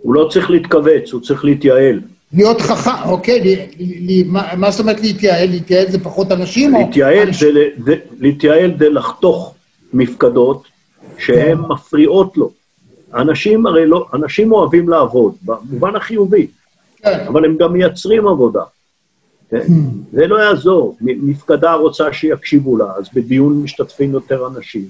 הוא 0.01 0.13
לא 0.13 0.29
צריך 0.31 0.49
להתכווץ, 0.49 1.13
הוא 1.13 1.21
צריך 1.21 1.45
להתייעל. 1.45 1.99
להיות 2.35 2.61
חכם, 2.61 3.09
אוקיי, 3.09 3.41
לי, 3.41 3.67
לי, 3.79 4.23
מה, 4.23 4.55
מה 4.57 4.71
זאת 4.71 4.79
אומרת 4.79 5.01
להתייעל? 5.01 5.49
להתייעל 5.49 5.91
זה 5.91 5.99
פחות 5.99 6.31
אנשים? 6.31 6.75
או 6.75 6.79
להתייעל 6.79 7.27
אנשים? 7.27 7.53
זה, 7.53 7.59
ל- 7.59 7.83
זה, 7.85 7.95
להתייעל 8.19 8.73
זה 8.79 8.89
לחתוך 8.89 9.55
מפקדות 9.93 10.67
שהן 11.17 11.57
מפריעות 11.57 12.37
לו. 12.37 12.51
אנשים 13.13 13.65
הרי 13.65 13.85
לא, 13.85 14.05
אנשים 14.13 14.51
אוהבים 14.51 14.89
לעבוד, 14.89 15.35
במובן 15.41 15.95
החיובי, 15.95 16.47
כן. 16.97 17.25
אבל 17.27 17.45
הם 17.45 17.57
גם 17.57 17.73
מייצרים 17.73 18.27
עבודה. 18.27 18.63
כן? 19.49 19.65
זה 20.11 20.27
לא 20.27 20.43
יעזור. 20.43 20.97
מפקדה 21.01 21.73
רוצה 21.73 22.13
שיקשיבו 22.13 22.77
לה, 22.77 22.85
אז 22.97 23.05
בדיון 23.13 23.61
משתתפים 23.63 24.11
יותר 24.11 24.47
אנשים, 24.47 24.85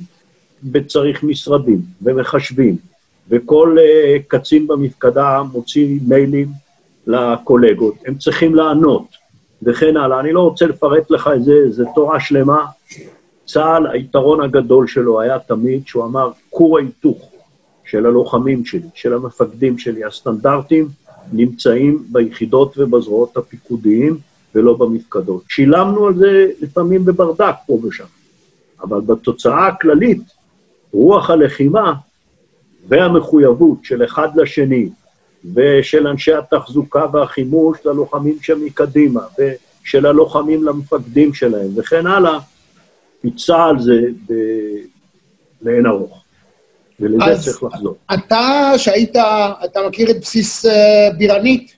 וצריך 0.71 1.23
משרדים 1.23 1.81
ומחשבים, 2.01 2.75
וכל 3.29 3.77
uh, 3.77 4.21
קצין 4.27 4.67
במפקדה 4.67 5.41
מוציא 5.51 5.99
מיילים 6.07 6.47
לקולגות, 7.07 7.95
הם 8.05 8.15
צריכים 8.15 8.55
לענות, 8.55 9.07
וכן 9.63 9.97
הלאה. 9.97 10.19
אני 10.19 10.33
לא 10.33 10.39
רוצה 10.39 10.65
לפרט 10.65 11.11
לך 11.11 11.29
את 11.35 11.43
זה, 11.43 11.71
זה 11.71 11.83
תורה 11.95 12.19
שלמה. 12.19 12.65
צה"ל, 13.45 13.87
היתרון 13.87 14.41
הגדול 14.41 14.87
שלו 14.87 15.21
היה 15.21 15.39
תמיד 15.39 15.87
שהוא 15.87 16.05
אמר, 16.05 16.31
כור 16.49 16.77
ההיתוך 16.77 17.29
של 17.85 18.05
הלוחמים 18.05 18.65
שלי, 18.65 18.89
של 18.93 19.13
המפקדים 19.13 19.77
שלי, 19.77 20.03
הסטנדרטים 20.03 20.87
נמצאים 21.33 22.03
ביחידות 22.09 22.77
ובזרועות 22.77 23.37
הפיקודיים 23.37 24.17
ולא 24.55 24.73
במפקדות. 24.73 25.43
שילמנו 25.49 26.07
על 26.07 26.15
זה 26.17 26.47
לפעמים 26.61 27.05
בברדק 27.05 27.55
פה 27.67 27.79
ושם, 27.83 28.05
אבל 28.81 29.01
בתוצאה 29.01 29.67
הכללית, 29.67 30.21
רוח 30.93 31.29
הלחימה 31.29 31.93
והמחויבות 32.87 33.77
של 33.83 34.03
אחד 34.03 34.29
לשני 34.35 34.89
ושל 35.53 36.07
אנשי 36.07 36.33
התחזוקה 36.33 37.05
והחימוש 37.13 37.77
ללוחמים 37.85 38.37
שמקדימה, 38.41 39.21
ושל 39.39 40.05
הלוחמים 40.05 40.63
למפקדים 40.63 41.33
שלהם, 41.33 41.67
וכן 41.75 42.07
הלאה, 42.07 42.39
פיצה 43.21 43.63
על 43.63 43.79
זה 43.79 44.01
ב- 44.29 44.85
לאין 45.61 45.85
ארוך. 45.85 46.21
ולזה 46.99 47.43
צריך 47.43 47.63
לחזור. 47.63 47.95
אתה, 48.13 48.71
שהיית, 48.77 49.15
אתה 49.65 49.79
מכיר 49.87 50.11
את 50.11 50.19
בסיס 50.21 50.65
אה, 50.65 51.09
בירנית? 51.17 51.75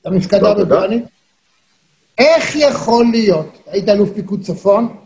את 0.00 0.06
המפקדה 0.06 0.54
לא. 0.54 0.54
בבירנית? 0.54 1.04
איך 2.18 2.56
יכול 2.56 3.06
להיות, 3.10 3.58
היית 3.66 3.88
אלוף 3.88 4.12
פיקוד 4.14 4.42
צפון, 4.42 4.96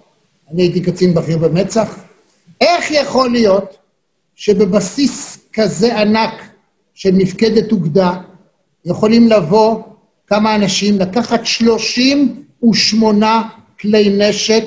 אני 0.52 0.62
הייתי 0.62 0.82
קצין 0.82 1.14
בכיר 1.14 1.38
במצ"ח, 1.38 1.98
איך 2.60 2.90
יכול 2.90 3.30
להיות 3.30 3.76
שבבסיס 4.34 5.48
כזה 5.52 6.00
ענק 6.00 6.51
של 6.94 7.10
מפקדת 7.14 7.72
אוגדה 7.72 8.12
יכולים 8.84 9.28
לבוא 9.28 9.82
כמה 10.26 10.54
אנשים, 10.54 10.98
לקחת 10.98 11.46
38 11.46 13.42
כלי 13.80 14.08
נשק, 14.18 14.64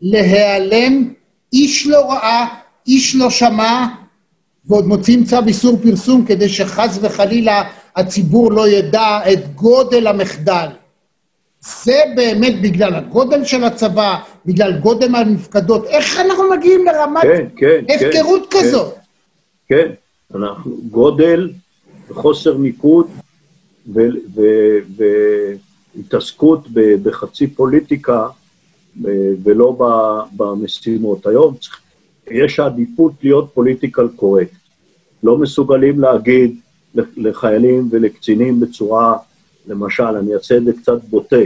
להיעלם, 0.00 1.12
איש 1.52 1.86
לא 1.86 2.12
ראה, 2.12 2.46
איש 2.86 3.16
לא 3.16 3.30
שמע, 3.30 3.86
ועוד 4.66 4.86
מוציאים 4.86 5.24
צו 5.24 5.36
איסור 5.46 5.78
פרסום 5.82 6.24
כדי 6.26 6.48
שחס 6.48 6.98
וחלילה 7.02 7.62
הציבור 7.96 8.52
לא 8.52 8.68
ידע 8.68 9.18
את 9.32 9.54
גודל 9.54 10.06
המחדל. 10.06 10.66
זה 11.84 12.02
באמת 12.16 12.62
בגלל 12.62 12.94
הגודל 12.94 13.44
של 13.44 13.64
הצבא, 13.64 14.16
בגלל 14.46 14.78
גודל 14.78 15.14
המפקדות. 15.14 15.86
איך 15.86 16.20
אנחנו 16.20 16.50
מגיעים 16.50 16.84
לרמת 16.86 17.22
כן, 17.22 17.44
כן, 17.56 17.80
כן. 17.88 18.06
הפקרות 18.06 18.54
כן, 18.54 18.58
כזאת? 18.58 18.94
כן, 19.68 19.90
גודל 20.90 21.50
וחוסר 22.08 22.56
מיקוד 22.56 23.06
והתעסקות 25.96 26.68
בחצי 27.02 27.46
פוליטיקה 27.46 28.28
ולא 29.42 29.78
במשימות. 30.36 31.26
היום 31.26 31.54
יש 32.30 32.60
עדיפות 32.60 33.12
להיות 33.22 33.50
פוליטיקל 33.54 34.08
קורקט. 34.16 34.54
לא 35.22 35.38
מסוגלים 35.38 36.00
להגיד 36.00 36.56
לחיילים 37.16 37.88
ולקצינים 37.90 38.60
בצורה, 38.60 39.16
למשל, 39.66 40.02
אני 40.02 40.34
אעשה 40.34 40.56
את 40.56 40.64
זה 40.64 40.72
קצת 40.72 41.04
בוטה, 41.04 41.36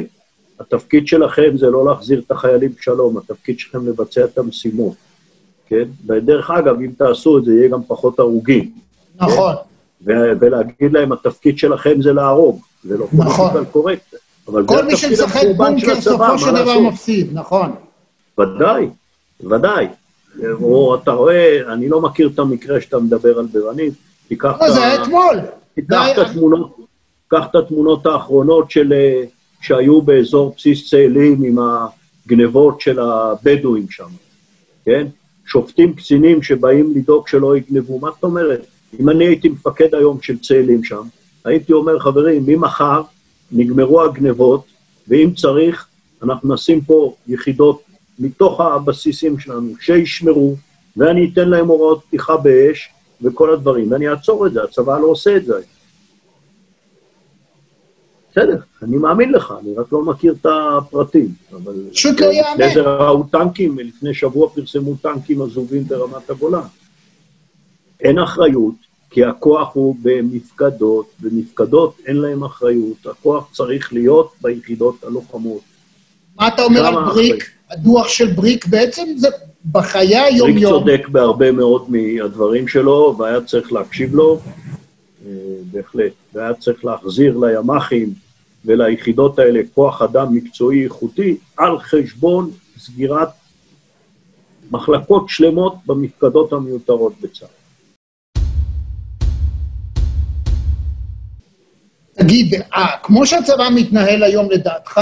התפקיד 0.60 1.06
שלכם 1.06 1.56
זה 1.56 1.70
לא 1.70 1.84
להחזיר 1.84 2.22
את 2.26 2.30
החיילים 2.30 2.72
בשלום, 2.78 3.16
התפקיד 3.18 3.58
שלכם 3.58 3.86
לבצע 3.86 4.24
את 4.24 4.38
המשימות, 4.38 4.94
כן? 5.66 5.84
ודרך 6.08 6.50
אגב, 6.50 6.80
אם 6.80 6.90
תעשו 6.98 7.38
את 7.38 7.44
זה, 7.44 7.52
יהיה 7.54 7.68
גם 7.68 7.80
פחות 7.86 8.18
הרוגים. 8.18 8.70
נכון. 9.16 9.54
ו- 10.06 10.10
ולהגיד 10.40 10.92
להם, 10.92 11.12
התפקיד 11.12 11.58
שלכם 11.58 12.02
זה 12.02 12.12
להרוג, 12.12 12.60
זה 12.84 12.98
לא 12.98 13.06
נכון. 13.12 13.50
פוליטיקל 13.50 13.72
קורקט. 13.72 14.14
אבל 14.48 14.62
זה 14.62 14.68
כל 14.68 14.84
מי 14.84 14.96
שמשחק 14.96 15.42
בונקר 15.56 16.00
סופו 16.00 16.38
של 16.38 16.50
דבר? 16.54 16.80
מפסיד, 16.80 17.30
נכון. 17.32 17.72
ודאי, 18.40 18.88
ודאי. 19.50 19.86
או 20.62 20.94
אתה 20.94 21.10
רואה, 21.12 21.72
אני 21.72 21.88
לא 21.88 22.00
מכיר 22.00 22.30
את 22.34 22.38
המקרה 22.38 22.80
שאתה 22.80 22.98
מדבר 22.98 23.38
על 23.38 23.46
בירנית, 23.46 23.94
תיקח 24.28 24.56
לא, 24.60 24.66
את 24.68 24.72
זה 24.72 24.80
ה- 24.80 24.84
היה 24.84 25.02
אתמול. 25.02 25.36
זה 25.36 25.46
תיקח 25.74 26.06
את 26.12 26.18
התמונות, 26.18 26.76
קח 27.28 27.44
את 27.50 27.54
התמונות 27.54 28.06
האחרונות 28.06 28.70
של, 28.70 28.92
אה, 28.92 29.24
שהיו 29.60 30.02
באזור 30.02 30.54
בסיס 30.56 30.90
צאלים 30.90 31.42
עם 31.42 31.56
הגנבות 32.26 32.80
של 32.80 32.98
הבדואים 33.00 33.86
שם, 33.90 34.08
כן? 34.84 35.06
שופטים 35.46 35.94
קצינים 35.94 36.42
שבאים 36.42 36.92
לדאוג 36.96 37.28
שלא 37.28 37.56
יגנבו, 37.56 37.98
מה 37.98 38.10
זאת 38.14 38.24
אומרת? 38.24 38.66
אם 39.00 39.10
אני 39.10 39.26
הייתי 39.26 39.48
מפקד 39.48 39.94
היום 39.94 40.18
של 40.22 40.38
צאלים 40.38 40.84
שם, 40.84 41.02
הייתי 41.44 41.72
אומר, 41.72 41.98
חברים, 41.98 42.42
ממחר 42.46 43.02
נגמרו 43.52 44.02
הגנבות, 44.02 44.64
ואם 45.08 45.30
צריך, 45.36 45.86
אנחנו 46.22 46.54
נשים 46.54 46.80
פה 46.80 47.14
יחידות 47.28 47.82
מתוך 48.18 48.60
הבסיסים 48.60 49.38
שלנו 49.38 49.72
שישמרו, 49.80 50.56
ואני 50.96 51.30
אתן 51.32 51.48
להם 51.48 51.66
הוראות 51.66 52.04
פתיחה 52.08 52.36
באש 52.36 52.88
וכל 53.22 53.52
הדברים, 53.52 53.92
ואני 53.92 54.08
אעצור 54.08 54.46
את 54.46 54.52
זה, 54.52 54.62
הצבא 54.64 54.98
לא 54.98 55.06
עושה 55.06 55.36
את 55.36 55.44
זה. 55.44 55.54
בסדר, 58.36 58.56
אני 58.82 58.96
מאמין 58.96 59.32
לך, 59.32 59.54
אני 59.60 59.74
רק 59.74 59.86
לא 59.92 60.02
מכיר 60.02 60.34
את 60.40 60.46
הפרטים. 60.46 61.28
אבל... 61.52 61.74
פשוט 61.92 62.20
לא 62.20 62.26
יאמן. 62.26 62.50
לפני 62.52 62.74
זה 62.74 62.80
ראו 62.80 63.22
טנקים, 63.22 63.78
לפני 63.78 64.14
שבוע 64.14 64.48
פרסמו 64.48 64.94
טנקים 65.02 65.42
עזובים 65.42 65.84
ברמת 65.84 66.30
הגולן. 66.30 66.60
אין 68.00 68.18
אחריות, 68.18 68.74
כי 69.10 69.24
הכוח 69.24 69.74
הוא 69.74 69.96
במפקדות, 70.02 71.06
ומפקדות 71.20 71.96
אין 72.06 72.16
להם 72.16 72.44
אחריות, 72.44 73.06
הכוח 73.06 73.48
צריך 73.52 73.92
להיות 73.92 74.32
ביחידות 74.42 75.04
הלוחמות. 75.04 75.60
מה 76.36 76.48
אתה 76.48 76.62
אומר 76.62 76.86
על 76.86 76.94
בריק? 76.94 77.50
הדוח 77.70 78.08
של 78.08 78.32
בריק 78.32 78.66
בעצם 78.66 79.02
זה 79.16 79.28
בחיי 79.72 80.16
היום-יום. 80.16 80.72
צודק 80.72 81.08
בהרבה 81.08 81.52
מאוד 81.52 81.86
מהדברים 81.90 82.68
שלו, 82.68 83.16
והיה 83.18 83.40
צריך 83.40 83.72
להקשיב 83.72 84.14
לו, 84.14 84.40
אה, 85.26 85.30
בהחלט. 85.72 86.12
והיה 86.34 86.54
צריך 86.54 86.84
להחזיר 86.84 87.38
לימ"חים 87.38 88.23
וליחידות 88.64 89.38
האלה 89.38 89.60
כוח 89.74 90.02
אדם 90.02 90.34
מקצועי 90.34 90.84
איכותי, 90.84 91.36
על 91.56 91.78
חשבון 91.78 92.50
סגירת 92.78 93.28
מחלקות 94.70 95.28
שלמות 95.28 95.74
במפקדות 95.86 96.52
המיותרות 96.52 97.12
בצה"ל. 97.20 97.64
תגיד, 102.14 102.54
אה, 102.54 102.86
כמו 103.02 103.26
שהצבא 103.26 103.68
מתנהל 103.74 104.22
היום 104.22 104.50
לדעתך, 104.50 105.00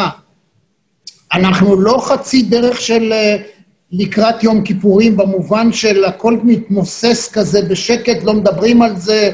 אנחנו 1.33 1.81
לא 1.81 1.99
חצי 2.03 2.43
דרך 2.43 2.81
של 2.81 3.13
אה, 3.13 3.37
לקראת 3.93 4.43
יום 4.43 4.65
כיפורים, 4.65 5.17
במובן 5.17 5.73
של 5.73 6.05
הכל 6.05 6.39
מתמוסס 6.45 7.31
כזה 7.33 7.63
בשקט, 7.63 8.23
לא 8.23 8.35
מדברים 8.35 8.83
על 8.83 8.97
זה, 8.97 9.31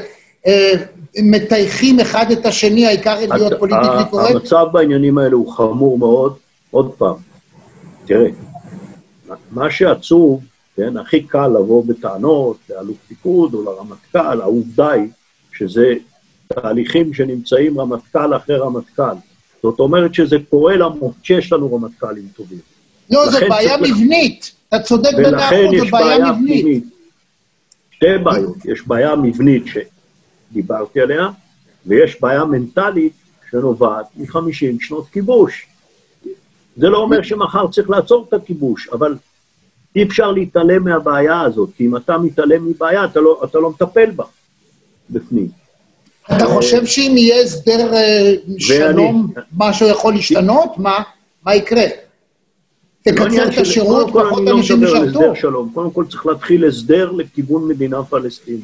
אה, 0.47 0.73
מטייחים 1.17 1.99
אחד 1.99 2.31
את 2.31 2.45
השני, 2.45 2.85
העיקר 2.85 3.19
להיות 3.35 3.53
פוליטיקלי 3.59 4.03
קורקט? 4.09 4.35
המצב 4.35 4.65
בעניינים 4.71 5.17
האלה 5.17 5.35
הוא 5.35 5.51
חמור 5.51 5.97
מאוד. 5.97 6.35
עוד 6.71 6.91
פעם, 6.97 7.15
תראה, 8.05 8.27
מה 9.51 9.71
שעצוב, 9.71 10.41
כן, 10.75 10.97
הכי 10.97 11.23
קל 11.23 11.47
לבוא 11.47 11.83
בטענות 11.85 12.57
לאלוף 12.69 12.97
פיקוד 13.07 13.53
או 13.53 13.63
לרמטכ"ל, 13.63 14.41
העובדה 14.41 14.91
היא 14.91 15.07
שזה 15.53 15.93
תהליכים 16.47 17.13
שנמצאים 17.13 17.79
רמטכ"ל 17.79 18.35
אחרי 18.35 18.57
רמטכ"ל. 18.57 19.15
זאת 19.63 19.79
אומרת 19.79 20.13
שזה 20.13 20.37
קורה 20.49 20.75
למרות 20.75 21.13
שיש 21.23 21.53
לנו 21.53 21.75
רמטכ"לים 21.75 22.27
טובים. 22.35 22.59
לא, 23.09 23.29
זו 23.29 23.37
בעיה 23.49 23.77
מבנית. 23.77 24.51
אתה 24.69 24.79
צודק 24.79 25.09
במאה 25.17 25.47
אחוז, 25.47 25.79
זו 25.79 25.85
בעיה 25.91 26.31
מבנית. 26.31 26.83
שתי 27.91 28.17
בעיות. 28.23 28.65
יש 28.65 28.87
בעיה 28.87 29.15
מבנית 29.15 29.67
שדיברתי 30.51 31.01
עליה, 31.01 31.29
ויש 31.85 32.21
בעיה 32.21 32.45
מנטלית 32.45 33.13
שנובעת 33.51 34.05
מ-50 34.15 34.77
שנות 34.79 35.07
כיבוש. 35.09 35.67
זה 36.77 36.89
לא 36.89 36.97
אומר 36.97 37.21
שמחר 37.21 37.67
צריך 37.67 37.89
לעצור 37.89 38.25
את 38.29 38.33
הכיבוש, 38.33 38.89
אבל 38.89 39.15
אי 39.95 40.03
אפשר 40.03 40.31
להתעלם 40.31 40.83
מהבעיה 40.83 41.41
הזאת, 41.41 41.69
כי 41.77 41.85
אם 41.85 41.97
אתה 41.97 42.17
מתעלם 42.17 42.65
מבעיה, 42.65 43.05
אתה 43.05 43.19
לא, 43.19 43.41
אתה 43.43 43.59
לא 43.59 43.69
מטפל 43.69 44.11
בה 44.11 44.23
בפנים. 45.09 45.47
אתה 46.35 46.45
חושב 46.45 46.85
שאם 46.85 47.13
יהיה 47.17 47.43
הסדר 47.43 47.93
אה, 47.93 48.33
שלום, 48.57 49.33
משהו 49.57 49.87
יכול 49.87 50.13
להשתנות? 50.13 50.77
מה, 50.77 51.01
מה 51.45 51.55
יקרה? 51.55 51.83
תקצר 53.11 53.49
את 53.49 53.57
השירות, 53.57 54.07
פחות 54.07 54.43
לא 54.45 54.57
אנשים 54.57 54.83
ישרתו. 54.83 55.33
קודם 55.73 55.91
כל 55.91 56.05
צריך 56.09 56.25
להתחיל 56.25 56.65
הסדר 56.65 57.11
לכיוון 57.11 57.67
מדינה 57.67 58.03
פלסטינית. 58.03 58.63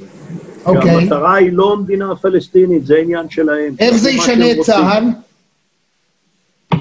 אוקיי. 0.66 0.91
המטרה 0.91 1.36
היא 1.36 1.54
לא 1.54 1.78
מדינה 1.78 2.16
פלסטינית, 2.16 2.86
זה 2.86 2.98
עניין 2.98 3.30
שלהם. 3.30 3.76
איך 3.80 3.96
זה 3.96 4.10
ישנה 4.10 4.52
את 4.52 4.60
צה"ל? 4.60 5.04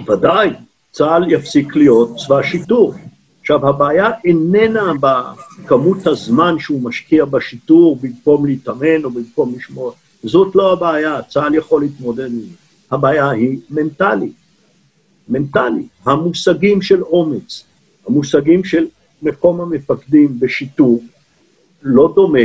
ודאי, 0.08 0.50
צה"ל 0.92 1.32
יפסיק 1.32 1.76
להיות 1.76 2.16
צבא 2.16 2.42
שיטור. 2.42 2.94
עכשיו, 3.40 3.68
הבעיה 3.68 4.10
איננה 4.24 4.92
בכמות 5.00 6.06
הזמן 6.06 6.58
שהוא 6.58 6.82
משקיע 6.82 7.24
בשיטור 7.24 7.98
במקום 8.00 8.46
להתאמן 8.46 9.04
או 9.04 9.10
במקום 9.10 9.54
לשמור. 9.56 9.92
זאת 10.22 10.56
לא 10.56 10.72
הבעיה, 10.72 11.22
צה"ל 11.22 11.54
יכול 11.54 11.82
להתמודד 11.82 12.26
עם 12.26 12.40
זה. 12.40 12.56
הבעיה 12.90 13.30
היא 13.30 13.58
מנטלית. 13.70 14.43
מנטלית. 15.28 15.88
המושגים 16.06 16.82
של 16.82 17.02
אומץ, 17.02 17.64
המושגים 18.06 18.64
של 18.64 18.86
מקום 19.22 19.60
המפקדים 19.60 20.40
בשיטור, 20.40 21.02
לא 21.82 22.12
דומה 22.14 22.38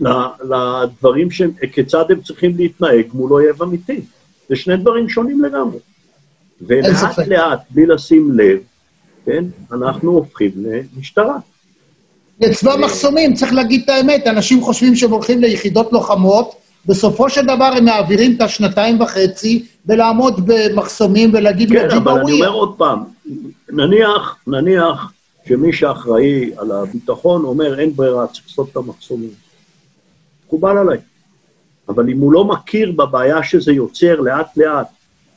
לדברים 0.00 1.30
שהם, 1.30 1.50
כיצד 1.72 2.04
הם 2.10 2.20
צריכים 2.20 2.56
להתנהג 2.56 3.06
מול 3.12 3.32
אויב 3.32 3.62
אמיתי. 3.62 4.00
זה 4.48 4.56
שני 4.56 4.76
דברים 4.76 5.08
שונים 5.08 5.44
לגמרי. 5.44 5.78
ולאט 6.62 7.18
לאט, 7.18 7.60
בלי 7.70 7.86
לשים 7.86 8.32
לב, 8.32 8.58
כן, 9.24 9.44
אנחנו 9.72 10.10
הופכים 10.10 10.50
למשטרה. 10.56 11.38
לצבא 12.40 12.76
מחסומים, 12.76 13.34
צריך 13.34 13.52
להגיד 13.52 13.82
את 13.84 13.88
האמת, 13.88 14.26
אנשים 14.26 14.62
חושבים 14.62 14.96
שהם 14.96 15.10
הולכים 15.10 15.40
ליחידות 15.40 15.92
לוחמות, 15.92 16.54
בסופו 16.86 17.30
של 17.30 17.44
דבר 17.44 17.70
הם 17.76 17.84
מעבירים 17.84 18.36
את 18.36 18.40
השנתיים 18.40 19.00
וחצי 19.00 19.66
בלעמוד 19.84 20.40
במחסומים 20.46 21.30
ולהגיד 21.32 21.68
כן, 21.68 21.84
לו, 21.84 21.90
כן, 21.90 21.96
אבל 21.96 22.20
אני 22.20 22.32
אומר 22.32 22.50
עוד 22.50 22.74
פעם, 22.76 23.04
נניח, 23.72 24.36
נניח 24.46 25.12
שמי 25.48 25.72
שאחראי 25.72 26.50
על 26.56 26.72
הביטחון 26.72 27.44
אומר 27.44 27.80
אין 27.80 27.96
ברירה, 27.96 28.26
צריך 28.26 28.44
לעשות 28.48 28.68
את 28.72 28.76
המחסומים. 28.76 29.30
מקובל 30.46 30.78
עליי. 30.78 30.98
אבל 31.88 32.08
אם 32.10 32.18
הוא 32.18 32.32
לא 32.32 32.44
מכיר 32.44 32.92
בבעיה 32.92 33.42
שזה 33.42 33.72
יוצר 33.72 34.20
לאט-לאט 34.20 34.86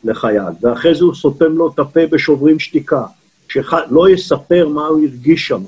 לחייל, 0.04 0.54
ואחרי 0.62 0.96
זה 0.96 1.04
הוא 1.04 1.16
סותם 1.16 1.52
לו 1.52 1.68
את 1.68 1.80
הפה 1.80 2.00
בשוברים 2.10 2.60
שתיקה, 2.60 3.04
שלא 3.50 4.10
יספר 4.10 4.68
מה 4.68 4.86
הוא 4.88 5.02
הרגיש 5.08 5.48
שם, 5.48 5.62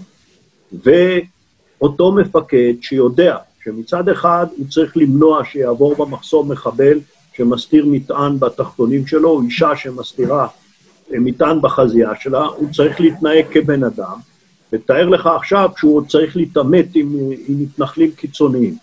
ואותו 0.84 2.12
מפקד 2.12 2.74
שיודע 2.82 3.38
שמצד 3.66 4.10
אחד 4.10 4.46
הוא 4.58 4.68
צריך 4.70 4.98
למנוע 4.98 5.46
שיעבור 5.46 5.96
במחסום 5.96 6.52
מחבל 6.52 7.00
שמסתיר 7.34 7.86
מטען 7.86 8.40
בתחתונים 8.40 9.08
שלו, 9.08 9.30
או 9.30 9.42
אישה 9.42 9.76
שמסתירה 9.76 10.48
אה, 11.14 11.20
מטען 11.20 11.62
בחזייה 11.62 12.12
שלה, 12.20 12.46
הוא 12.46 12.70
צריך 12.74 13.02
להתנהג 13.02 13.46
כבן 13.52 13.84
אדם, 13.84 14.16
ותאר 14.74 15.10
לך 15.10 15.28
עכשיו 15.28 15.70
שהוא 15.78 15.98
עוד 15.98 16.08
צריך 16.08 16.38
להתעמת 16.38 16.86
עם, 16.96 17.08
עם 17.48 17.62
מתנחלים 17.62 18.12
קיצוניים. 18.12 18.76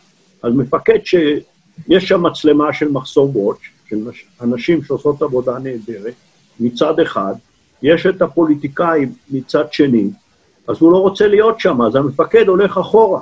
אז 0.42 0.52
מפקד 0.54 0.98
שיש 1.04 2.08
שם 2.08 2.22
מצלמה 2.22 2.72
של 2.72 2.88
מחסום 2.88 3.36
וואץ', 3.36 3.58
של 3.88 3.96
אנשים 4.40 4.84
שעושות 4.84 5.22
עבודה 5.22 5.58
נהדרת, 5.58 6.14
מצד 6.60 7.00
אחד, 7.00 7.34
יש 7.82 8.06
את 8.06 8.22
הפוליטיקאים 8.22 9.12
מצד 9.30 9.72
שני, 9.72 10.10
אז 10.68 10.76
הוא 10.80 10.92
לא 10.92 10.98
רוצה 10.98 11.26
להיות 11.28 11.60
שם, 11.60 11.82
אז 11.82 11.96
המפקד 11.96 12.48
הולך 12.48 12.78
אחורה. 12.78 13.20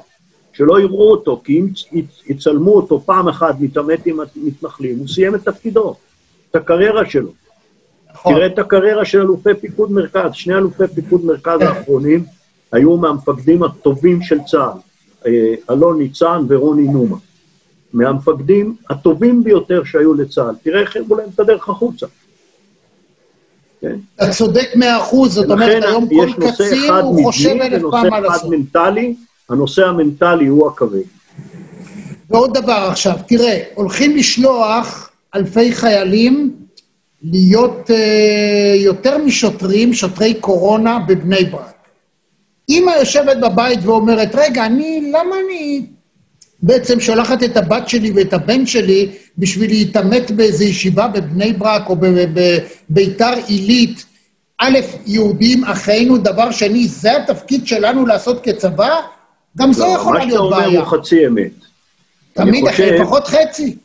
שלא 0.53 0.81
יראו 0.81 1.11
אותו, 1.11 1.41
כי 1.45 1.61
אם 1.61 1.67
יצלמו 2.27 2.71
אותו 2.71 3.01
פעם 3.01 3.29
אחת 3.29 3.55
מתעמת 3.61 4.07
עם 4.07 4.19
המתנחלים, 4.21 4.99
הוא 4.99 5.09
סיים 5.09 5.35
את 5.35 5.45
תפקידו, 5.45 5.95
את 6.51 6.57
הקריירה 6.57 7.11
שלו. 7.11 7.31
נכון. 8.13 8.35
תראה 8.35 8.47
את 8.47 8.59
הקריירה 8.59 9.05
של 9.05 9.21
אלופי 9.21 9.55
פיקוד 9.61 9.93
מרכז, 9.93 10.31
שני 10.33 10.55
אלופי 10.55 10.85
פיקוד 10.95 11.25
מרכז. 11.25 11.61
האחרונים 11.61 12.25
היו 12.73 12.97
מהמפקדים 12.97 13.63
הטובים 13.63 14.23
של 14.23 14.39
צה"ל, 14.47 14.79
אה, 15.27 15.55
אלון 15.71 15.99
ניצן 15.99 16.45
ורוני 16.49 16.89
נומה. 16.89 17.17
מהמפקדים 17.93 18.77
הטובים 18.91 19.45
ביותר 19.45 19.85
שהיו 19.85 20.15
לצה"ל. 20.15 20.55
תראה 20.63 20.81
איך 20.81 20.97
הראו 20.97 21.17
להם 21.17 21.29
את 21.35 21.41
הדרך 21.41 21.69
החוצה. 21.69 22.07
כן? 23.81 23.97
אתה 24.15 24.31
צודק 24.31 24.69
מאה 24.75 24.99
אחוז, 24.99 25.33
זאת 25.33 25.51
אומרת, 25.51 25.83
היום 25.83 26.09
כל 26.09 26.51
קצין 26.51 26.91
הוא 27.03 27.25
חושב 27.25 27.51
אלף 27.51 27.83
פעם 27.91 28.13
על 28.13 28.27
הסוף. 28.27 28.45
ונושא 28.45 28.47
אחד 28.47 28.49
מנטלי, 28.49 29.15
הנושא 29.51 29.87
המנטלי 29.87 30.47
הוא 30.47 30.69
הכבד. 30.69 31.03
ועוד 32.31 32.59
דבר 32.59 32.89
עכשיו, 32.91 33.17
תראה, 33.27 33.63
הולכים 33.75 34.17
לשלוח 34.17 35.11
אלפי 35.35 35.73
חיילים 35.73 36.57
להיות 37.23 37.91
uh, 37.91 38.77
יותר 38.77 39.19
משוטרים, 39.19 39.95
שוטרי 39.95 40.35
קורונה 40.35 40.99
בבני 40.99 41.45
ברק. 41.45 41.75
אמא 42.69 42.91
יושבת 42.91 43.37
בבית 43.37 43.79
ואומרת, 43.83 44.31
רגע, 44.35 44.67
אני, 44.67 45.13
למה 45.13 45.37
אני 45.45 45.87
בעצם 46.63 47.01
שולחת 47.01 47.43
את 47.43 47.57
הבת 47.57 47.89
שלי 47.89 48.11
ואת 48.11 48.33
הבן 48.33 48.67
שלי 48.67 49.09
בשביל 49.39 49.71
להתעמת 49.71 50.31
באיזו 50.31 50.65
ישיבה 50.65 51.09
בבני 51.09 51.53
ברק 51.53 51.89
או 51.89 51.97
בביתר 52.91 53.33
עילית? 53.47 54.05
א', 54.59 54.79
יהודים 55.07 55.65
אחינו, 55.65 56.19
דבר 56.19 56.51
שני, 56.51 56.89
זה 56.89 57.17
התפקיד 57.17 57.67
שלנו 57.67 58.07
לעשות 58.07 58.45
כצבא? 58.45 59.01
גם 59.59 59.73
זה 59.73 59.83
לא, 59.83 59.89
יכול 59.89 60.19
להיות 60.19 60.51
בעיה. 60.51 60.67
מה 60.67 60.71
שאתה 60.71 60.79
אומר 60.79 60.91
הוא 60.91 60.99
חצי 61.03 61.27
אמת. 61.27 61.53
תמיד, 62.33 62.69
חושב... 62.69 62.93
לפחות 62.93 63.27
חצי. 63.27 63.77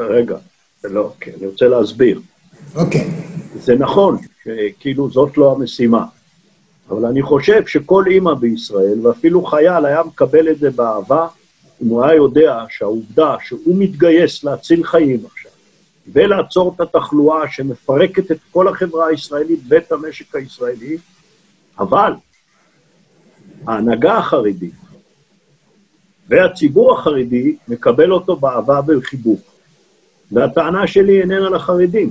רגע, 0.00 0.36
לא, 0.84 1.12
כן, 1.20 1.32
אני 1.38 1.46
רוצה 1.46 1.68
להסביר. 1.68 2.20
אוקיי. 2.74 3.10
זה 3.54 3.74
נכון, 3.76 4.16
שכאילו 4.44 5.10
זאת 5.10 5.38
לא 5.38 5.52
המשימה. 5.52 6.04
אבל 6.90 7.06
אני 7.06 7.22
חושב 7.22 7.66
שכל 7.66 8.04
אימא 8.10 8.34
בישראל, 8.34 9.06
ואפילו 9.06 9.44
חייל, 9.44 9.86
היה 9.86 10.02
מקבל 10.02 10.50
את 10.50 10.58
זה 10.58 10.70
באהבה, 10.70 11.26
אם 11.82 11.88
הוא 11.88 12.04
היה 12.04 12.14
יודע 12.14 12.64
שהעובדה 12.68 13.36
שהוא 13.44 13.76
מתגייס 13.78 14.44
להציל 14.44 14.84
חיים 14.84 15.20
עכשיו, 15.26 15.50
ולעצור 16.12 16.74
את 16.76 16.80
התחלואה 16.80 17.50
שמפרקת 17.50 18.30
את 18.30 18.38
כל 18.50 18.68
החברה 18.68 19.06
הישראלית 19.06 19.60
ואת 19.68 19.92
המשק 19.92 20.36
הישראלי, 20.36 20.98
אבל 21.78 22.12
ההנהגה 23.66 24.18
החרדית 24.18 24.74
והציבור 26.30 26.98
החרדי 26.98 27.56
מקבל 27.68 28.12
אותו 28.12 28.36
באהבה 28.36 28.80
ובחיבוק. 28.88 29.40
והטענה 30.32 30.86
שלי 30.86 31.20
איננה 31.20 31.50
לחרדים, 31.50 32.10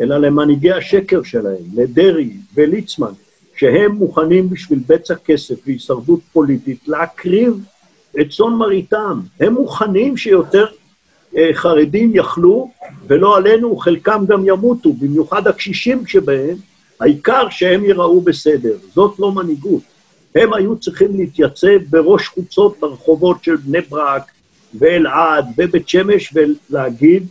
אלא 0.00 0.18
למנהיגי 0.18 0.72
השקר 0.72 1.22
שלהם, 1.22 1.64
לדרעי 1.74 2.36
וליצמן, 2.54 3.12
שהם 3.56 3.92
מוכנים 3.92 4.50
בשביל 4.50 4.80
בצע 4.86 5.14
כסף 5.14 5.54
והישרדות 5.66 6.20
פוליטית 6.32 6.88
להקריב 6.88 7.64
את 8.20 8.26
צאן 8.30 8.52
מרעיתם. 8.52 9.20
הם 9.40 9.52
מוכנים 9.52 10.16
שיותר 10.16 10.66
אה, 11.36 11.50
חרדים 11.52 12.10
יכלו, 12.14 12.70
ולא 13.06 13.36
עלינו, 13.36 13.76
חלקם 13.76 14.24
גם 14.28 14.42
ימותו, 14.46 14.92
במיוחד 14.92 15.46
הקשישים 15.46 16.06
שבהם, 16.06 16.56
העיקר 17.00 17.48
שהם 17.50 17.84
ייראו 17.84 18.20
בסדר. 18.20 18.76
זאת 18.94 19.18
לא 19.18 19.32
מנהיגות. 19.32 19.82
הם 20.34 20.54
היו 20.54 20.78
צריכים 20.78 21.16
להתייצב 21.16 21.78
בראש 21.90 22.28
חוצות 22.28 22.76
ברחובות 22.80 23.44
של 23.44 23.56
בני 23.56 23.80
ברק 23.80 24.30
ואלעד 24.74 25.46
ובית 25.58 25.88
שמש 25.88 26.34
ולהגיד 26.34 27.26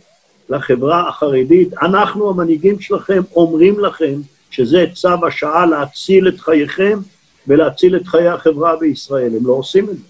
לחברה 0.48 1.08
החרדית, 1.08 1.74
אנחנו 1.82 2.30
המנהיגים 2.30 2.80
שלכם 2.80 3.22
אומרים 3.36 3.80
לכם 3.80 4.20
שזה 4.50 4.84
צו 4.94 5.26
השעה 5.26 5.66
להציל 5.66 6.28
את 6.28 6.40
חייכם 6.40 6.98
ולהציל 7.46 7.96
את 7.96 8.06
חיי 8.06 8.28
החברה 8.28 8.76
בישראל. 8.76 9.36
הם 9.36 9.46
לא 9.46 9.52
עושים 9.52 9.84
את 9.84 9.96
זה. 9.96 10.04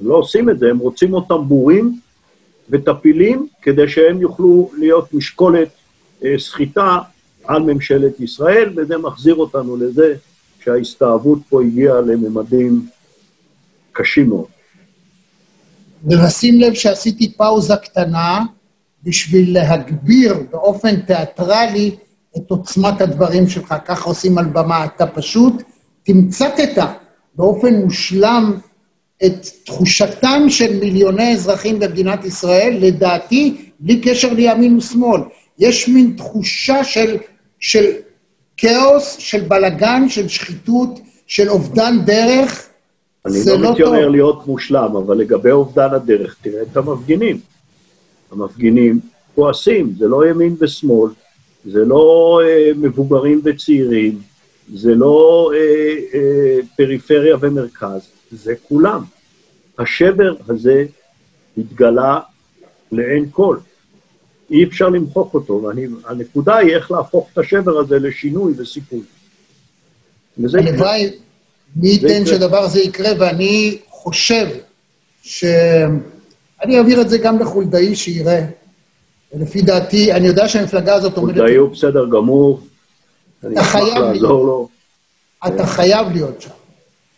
הם 0.00 0.08
לא 0.08 0.14
עושים 0.14 0.50
את 0.50 0.58
זה, 0.58 0.70
הם 0.70 0.78
רוצים 0.78 1.14
אותם 1.14 1.48
בורים 1.48 2.00
וטפילים 2.70 3.48
כדי 3.62 3.88
שהם 3.88 4.20
יוכלו 4.20 4.70
להיות 4.78 5.14
משקולת 5.14 5.68
אה, 6.24 6.34
סחיטה 6.38 6.98
על 7.44 7.62
ממשלת 7.62 8.20
ישראל, 8.20 8.72
וזה 8.76 8.98
מחזיר 8.98 9.34
אותנו 9.34 9.76
לזה 9.76 10.14
שההסתאבות 10.68 11.38
פה 11.48 11.62
הגיעה 11.62 12.00
לממדים 12.00 12.86
קשים 13.92 14.28
מאוד. 14.28 14.46
ולשים 16.04 16.60
לב 16.60 16.74
שעשיתי 16.74 17.32
פאוזה 17.32 17.76
קטנה 17.76 18.44
בשביל 19.02 19.54
להגביר 19.54 20.34
באופן 20.50 21.00
תיאטרלי 21.00 21.96
את 22.36 22.50
עוצמת 22.50 23.00
הדברים 23.00 23.48
שלך. 23.48 23.74
ככה 23.84 24.08
עושים 24.08 24.38
על 24.38 24.44
במה. 24.44 24.84
אתה 24.84 25.06
פשוט 25.06 25.62
תמצתת 26.02 26.82
באופן 27.34 27.74
מושלם 27.74 28.58
את 29.26 29.46
תחושתם 29.64 30.42
של 30.48 30.78
מיליוני 30.80 31.32
אזרחים 31.32 31.78
במדינת 31.78 32.24
ישראל, 32.24 32.76
לדעתי, 32.80 33.70
בלי 33.80 34.00
קשר 34.00 34.32
לימין 34.32 34.76
ושמאל. 34.76 35.20
יש 35.58 35.88
מין 35.88 36.14
תחושה 36.16 36.84
של, 36.84 37.16
של 37.58 37.84
כאוס, 38.58 39.16
של 39.18 39.40
בלגן, 39.40 40.08
של 40.08 40.28
שחיתות, 40.28 41.00
של 41.26 41.48
אובדן 41.48 41.96
דרך. 42.04 42.68
אני 43.26 43.34
לא, 43.46 43.58
לא 43.58 43.72
מתיימר 43.72 44.02
טוב. 44.02 44.10
להיות 44.10 44.46
מושלם, 44.46 44.96
אבל 44.96 45.16
לגבי 45.16 45.50
אובדן 45.50 45.88
הדרך, 45.94 46.36
תראה 46.42 46.62
את 46.62 46.76
המפגינים. 46.76 47.40
המפגינים 48.32 49.00
כועסים, 49.34 49.92
זה 49.98 50.08
לא 50.08 50.28
ימין 50.28 50.56
ושמאל, 50.60 51.10
זה 51.64 51.84
לא 51.84 52.40
אה, 52.44 52.70
מבוגרים 52.76 53.40
וצעירים, 53.44 54.18
זה 54.74 54.94
לא 54.94 55.50
אה, 55.54 55.94
אה, 56.14 56.58
פריפריה 56.76 57.36
ומרכז, 57.40 58.00
זה 58.30 58.54
כולם. 58.68 59.02
השבר 59.78 60.34
הזה 60.48 60.84
התגלה 61.58 62.20
לעין 62.92 63.26
כל. 63.30 63.56
אי 64.50 64.64
אפשר 64.64 64.88
למחוק 64.88 65.34
אותו, 65.34 65.62
והנקודה 65.62 66.56
היא 66.56 66.74
איך 66.74 66.90
להפוך 66.90 67.28
את 67.32 67.38
השבר 67.38 67.78
הזה 67.78 67.98
לשינוי 67.98 68.52
וסיכוי. 68.56 69.00
הלוואי, 70.54 71.10
מי 71.76 71.88
ייתן 71.88 72.26
שדבר 72.26 72.68
זה 72.68 72.80
יקרה, 72.80 73.10
ואני 73.18 73.78
חושב 73.88 74.46
ש... 75.22 75.44
אני 76.62 76.78
אעביר 76.78 77.00
את 77.00 77.10
זה 77.10 77.18
גם 77.18 77.38
לחולדאי 77.38 77.96
שיראה. 77.96 78.44
ולפי 79.34 79.62
דעתי, 79.62 80.12
אני 80.12 80.26
יודע 80.26 80.48
שהמפלגה 80.48 80.94
הזאת 80.94 81.16
עומדת... 81.16 81.36
חולדאי 81.36 81.56
הוא 81.56 81.70
בסדר 81.70 82.06
גמור, 82.06 82.60
אני 83.44 83.60
אשמח 83.60 83.74
לעזור 83.74 84.46
לו. 84.46 84.68
אתה 85.46 85.66
חייב 85.66 86.08
להיות 86.12 86.42
שם. 86.42 86.50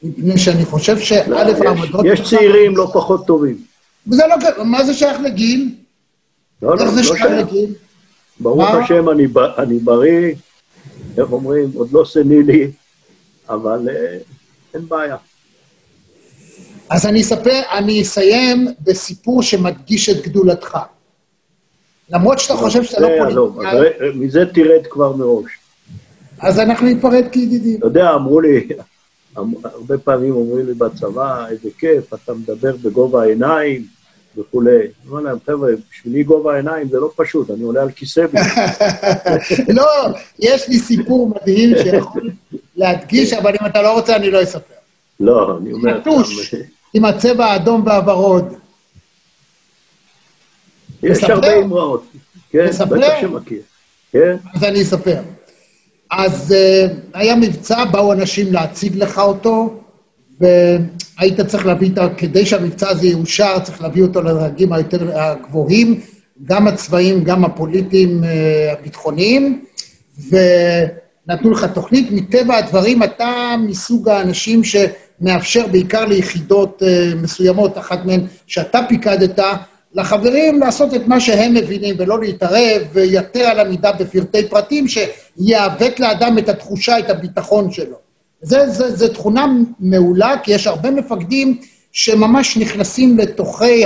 מפני 0.03 0.39
שאני 0.39 0.65
חושב 0.65 0.99
שא' 0.99 1.29
לא, 1.29 1.39
העמדות... 1.39 2.05
יש 2.05 2.21
צעירים 2.31 2.77
לא 2.77 2.91
פחות 2.93 3.27
טובים. 3.27 3.59
וזה 4.07 4.23
לא... 4.27 4.65
מה 4.65 4.85
זה 4.85 4.95
שייך 4.95 5.21
לגיל? 5.21 5.75
לא, 6.63 6.77
לא, 6.77 6.85
לא 6.85 7.03
שייך. 7.03 7.49
ברוך 8.41 8.75
השם, 8.75 9.09
אני 9.59 9.79
בריא, 9.79 10.35
איך 11.19 11.33
אומרים, 11.33 11.71
עוד 11.75 11.93
לא 11.93 12.05
סנילי, 12.05 12.71
אבל 13.49 13.89
אה, 13.89 14.19
אין 14.75 14.89
בעיה. 14.89 15.17
אז 16.91 17.07
אני 17.07 17.21
אספר, 17.21 17.61
אני 17.73 18.03
אסיים 18.03 18.67
בסיפור 18.81 19.43
שמדגיש 19.43 20.09
את 20.09 20.23
גדולתך. 20.23 20.79
למרות 22.11 22.39
שאתה 22.39 22.55
חושב 22.55 22.83
שאתה 22.83 23.01
לא 23.01 23.53
פוליטיקאי... 23.55 24.09
מזה 24.15 24.47
תרד 24.55 24.87
כבר 24.91 25.17
מראש. 25.17 25.51
אז 26.39 26.59
אנחנו 26.59 26.87
ניפרד 26.87 27.25
כידידים. 27.33 27.79
אתה 27.79 27.87
יודע, 27.87 28.15
אמרו 28.15 28.41
לי, 28.41 28.69
הרבה 29.65 29.99
פעמים 29.99 30.35
אומרים 30.35 30.67
לי 30.67 30.75
בצבא, 30.75 31.49
איזה 31.49 31.69
כיף, 31.79 32.15
אתה 32.15 32.35
מדבר 32.35 32.77
בגובה 32.83 33.23
העיניים 33.23 33.85
וכולי. 34.39 34.77
אני 34.77 35.11
אומר 35.11 35.21
להם, 35.21 35.37
חבר'ה, 35.47 35.71
בשבילי 35.91 36.23
גובה 36.23 36.55
העיניים 36.55 36.89
זה 36.89 37.01
לא 37.01 37.11
פשוט, 37.17 37.51
אני 37.51 37.63
עולה 37.63 37.83
על 37.83 37.91
כיסא. 37.91 38.27
לא, 39.79 39.87
יש 40.39 40.69
לי 40.69 40.79
סיפור 40.79 41.29
מדהים 41.29 41.71
שיכול 41.83 42.31
להדגיש, 42.77 43.33
אבל 43.33 43.55
אם 43.61 43.67
אתה 43.67 43.83
לא 43.83 43.93
רוצה, 43.93 44.17
אני 44.17 44.31
לא 44.31 44.43
אספר. 44.43 44.75
לא, 45.21 45.59
אני 45.59 45.73
אומר... 45.73 45.99
נטוש, 45.99 46.55
עם 46.95 47.05
הצבע 47.05 47.47
האדום 47.47 47.87
והוורוד. 47.87 48.55
יש 51.03 51.25
הרבה 51.25 51.59
אמרות. 51.59 52.05
כן, 52.51 52.67
בטח 52.91 53.13
שמכיר. 53.21 53.63
כן. 54.13 54.37
אז 54.55 54.65
אני 54.65 54.83
אספר. 54.83 55.21
אז 56.11 56.55
uh, 56.55 56.93
היה 57.15 57.37
מבצע, 57.37 57.85
באו 57.85 58.13
אנשים 58.13 58.53
להציג 58.53 58.97
לך 58.97 59.19
אותו, 59.19 59.80
והיית 60.41 61.41
צריך 61.41 61.67
להביא, 61.67 61.91
אותו, 61.91 62.03
כדי 62.17 62.47
שהמבצע 62.47 62.89
הזה 62.89 63.07
יאושר, 63.07 63.59
צריך 63.63 63.83
להביא 63.83 64.03
אותו 64.03 64.23
לדרגים 64.23 64.73
היותר 64.73 65.19
הגבוהים, 65.21 66.01
גם 66.45 66.69
הצבאיים, 66.69 67.25
גם 67.25 67.45
הפוליטיים, 67.45 68.25
uh, 68.25 68.79
הביטחוניים, 68.79 69.65
ונתנו 70.29 71.51
לך 71.51 71.65
תוכנית. 71.65 72.09
מטבע 72.11 72.57
הדברים, 72.57 73.03
אתה 73.03 73.55
מסוג 73.67 74.09
האנשים 74.09 74.63
שמאפשר 74.65 75.67
בעיקר 75.67 76.05
ליחידות 76.05 76.83
uh, 76.83 77.15
מסוימות, 77.17 77.79
אחת 77.79 78.05
מהן 78.05 78.21
שאתה 78.47 78.81
פיקדת, 78.89 79.39
לחברים 79.95 80.61
לעשות 80.61 80.95
את 80.95 81.07
מה 81.07 81.21
שהם 81.21 81.55
מבינים 81.55 81.95
ולא 81.99 82.21
להתערב 82.21 82.83
ויתר 82.93 83.41
על 83.45 83.61
המידה 83.61 83.93
בפרטי 83.93 84.49
פרטים 84.49 84.87
שיעוות 84.89 86.01
לאדם 86.01 86.39
את 86.39 86.49
התחושה, 86.49 86.99
את 86.99 87.11
הביטחון 87.11 87.71
שלו. 87.71 88.10
זו 88.43 89.09
תכונה 89.09 89.47
מעולה, 89.81 90.35
כי 90.43 90.53
יש 90.53 90.67
הרבה 90.67 90.91
מפקדים 90.91 91.59
שממש 91.93 92.57
נכנסים 92.57 93.19
לתוכי 93.19 93.85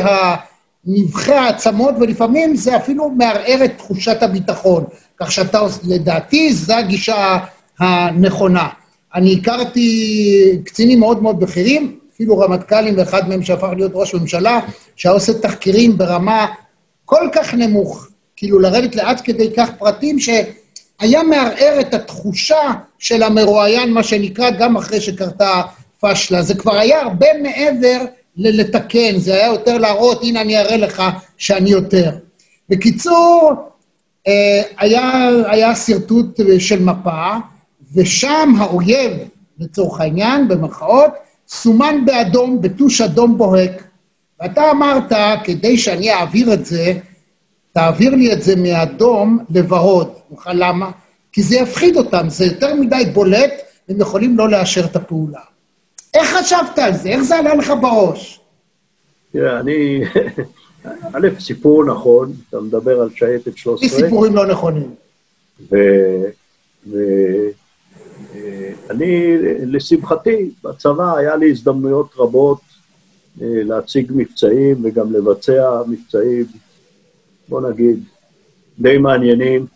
נבחי 0.86 1.32
העצמות, 1.32 1.94
ולפעמים 2.00 2.56
זה 2.56 2.76
אפילו 2.76 3.10
מערער 3.10 3.64
את 3.64 3.78
תחושת 3.78 4.22
הביטחון. 4.22 4.84
כך 5.20 5.32
שאתה, 5.32 5.60
לדעתי, 5.84 6.52
זו 6.52 6.74
הגישה 6.74 7.38
הנכונה. 7.78 8.68
אני 9.14 9.38
הכרתי 9.40 10.58
קצינים 10.64 11.00
מאוד 11.00 11.22
מאוד 11.22 11.40
בכירים, 11.40 11.98
אפילו 12.14 12.38
רמטכ"לים, 12.38 12.94
ואחד 12.98 13.28
מהם 13.28 13.42
שהפך 13.42 13.68
להיות 13.76 13.92
ראש 13.94 14.14
ממשלה, 14.14 14.60
שהיה 14.96 15.12
עושה 15.12 15.32
תחקירים 15.38 15.98
ברמה 15.98 16.46
כל 17.04 17.28
כך 17.32 17.54
נמוך, 17.54 18.08
כאילו 18.36 18.58
לרדת 18.58 18.96
לעד 18.96 19.20
כדי 19.20 19.50
כך 19.56 19.70
פרטים, 19.78 20.18
שהיה 21.00 21.22
מערער 21.22 21.80
את 21.80 21.94
התחושה 21.94 22.72
של 22.98 23.22
המרואיין, 23.22 23.92
מה 23.92 24.02
שנקרא, 24.02 24.50
גם 24.50 24.76
אחרי 24.76 25.00
שקרתה 25.00 25.62
פשלה. 26.00 26.42
זה 26.42 26.54
כבר 26.54 26.74
היה 26.74 27.02
הרבה 27.02 27.26
מעבר 27.42 28.04
ללתקן, 28.36 29.18
זה 29.18 29.34
היה 29.34 29.46
יותר 29.46 29.78
להראות, 29.78 30.22
הנה 30.22 30.40
אני 30.40 30.58
אראה 30.58 30.76
לך 30.76 31.02
שאני 31.38 31.70
יותר. 31.70 32.10
בקיצור, 32.68 33.52
אה, 34.26 34.62
היה, 34.78 35.28
היה 35.46 35.74
שרטוט 35.74 36.40
של 36.58 36.82
מפה, 36.82 37.32
ושם 37.94 38.54
האויב, 38.58 39.12
לצורך 39.58 40.00
העניין, 40.00 40.48
במרכאות, 40.48 41.10
סומן 41.48 42.04
באדום, 42.06 42.62
בטוש 42.62 43.00
אדום 43.00 43.38
בוהק. 43.38 43.84
ואתה 44.40 44.70
אמרת, 44.70 45.12
כדי 45.44 45.78
שאני 45.78 46.12
אעביר 46.12 46.52
את 46.52 46.66
זה, 46.66 46.92
תעביר 47.74 48.14
לי 48.14 48.32
את 48.32 48.42
זה 48.42 48.56
מאדום 48.56 49.44
לוורוד. 49.50 50.12
למה? 50.46 50.90
כי 51.32 51.42
זה 51.42 51.56
יפחיד 51.56 51.96
אותם, 51.96 52.28
זה 52.28 52.44
יותר 52.44 52.74
מדי 52.74 53.04
בולט, 53.12 53.52
הם 53.88 54.00
יכולים 54.00 54.38
לא 54.38 54.50
לאשר 54.50 54.84
את 54.84 54.96
הפעולה. 54.96 55.40
איך 56.14 56.36
חשבת 56.36 56.78
על 56.78 56.92
זה? 56.94 57.08
איך 57.08 57.22
זה 57.22 57.36
עלה 57.36 57.54
לך 57.54 57.72
בראש? 57.80 58.40
תראה, 59.32 59.60
אני... 59.60 60.00
א', 61.14 61.28
סיפור 61.38 61.84
נכון, 61.84 62.32
אתה 62.48 62.60
מדבר 62.60 63.00
על 63.00 63.08
שייטת 63.14 63.56
13. 63.56 63.86
יש 63.86 64.04
סיפורים 64.04 64.36
לא 64.36 64.46
נכונים. 64.46 64.94
ו... 65.70 65.76
ו... 66.90 66.98
אני, 68.90 69.36
לשמחתי, 69.66 70.50
בצבא 70.64 71.16
היה 71.16 71.36
לי 71.36 71.50
הזדמנויות 71.50 72.14
רבות 72.18 72.60
אה, 73.42 73.46
להציג 73.62 74.12
מבצעים 74.14 74.84
וגם 74.84 75.12
לבצע 75.12 75.82
מבצעים, 75.86 76.44
בוא 77.48 77.70
נגיד, 77.70 78.04
די 78.78 78.98
מעניינים 78.98 79.66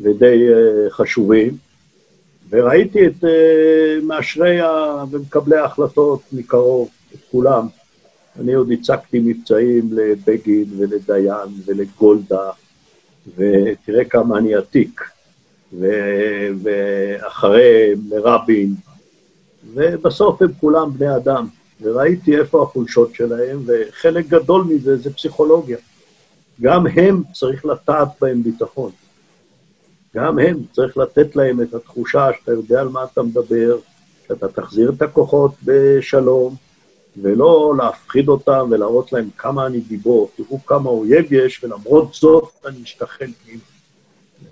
ודי 0.00 0.48
אה, 0.52 0.90
חשובים, 0.90 1.56
וראיתי 2.50 3.06
את 3.06 3.24
אה, 3.24 3.98
מאשרי 4.02 4.58
ומקבלי 5.10 5.56
ההחלטות 5.56 6.20
מקרוב, 6.32 6.88
את 7.14 7.18
כולם. 7.30 7.66
אני 8.40 8.52
עוד 8.52 8.72
הצגתי 8.72 9.18
מבצעים 9.18 9.90
לבגין 9.92 10.64
ולדיין 10.78 11.48
ולגולדה, 11.66 12.50
ותראה 13.36 14.04
כמה 14.04 14.38
אני 14.38 14.54
עתיק. 14.54 15.00
ו- 15.80 16.48
ואחריהם 16.62 18.00
לרבין, 18.08 18.74
ובסוף 19.74 20.42
הם 20.42 20.52
כולם 20.60 20.92
בני 20.98 21.16
אדם. 21.16 21.46
וראיתי 21.82 22.36
איפה 22.36 22.62
החולשות 22.62 23.14
שלהם, 23.14 23.62
וחלק 23.66 24.26
גדול 24.28 24.64
מזה 24.64 24.96
זה 24.96 25.14
פסיכולוגיה. 25.14 25.78
גם 26.60 26.86
הם, 26.86 27.22
צריך 27.32 27.64
לטעת 27.64 28.08
בהם 28.20 28.42
ביטחון. 28.42 28.90
גם 30.14 30.38
הם, 30.38 30.62
צריך 30.72 30.96
לתת 30.96 31.36
להם 31.36 31.62
את 31.62 31.74
התחושה 31.74 32.28
שאתה 32.38 32.52
יודע 32.52 32.80
על 32.80 32.88
מה 32.88 33.04
אתה 33.12 33.22
מדבר, 33.22 33.76
שאתה 34.28 34.48
תחזיר 34.48 34.92
את 34.96 35.02
הכוחות 35.02 35.54
בשלום, 35.64 36.54
ולא 37.22 37.74
להפחיד 37.78 38.28
אותם 38.28 38.68
ולהראות 38.70 39.12
להם 39.12 39.28
כמה 39.36 39.66
אני 39.66 39.80
גיבור. 39.80 40.30
תראו 40.36 40.58
כמה 40.66 40.90
אויב 40.90 41.32
יש, 41.32 41.64
ולמרות 41.64 42.14
זאת 42.14 42.48
אני 42.66 42.82
אשתחל 42.82 43.26
פנימה. 43.44 43.60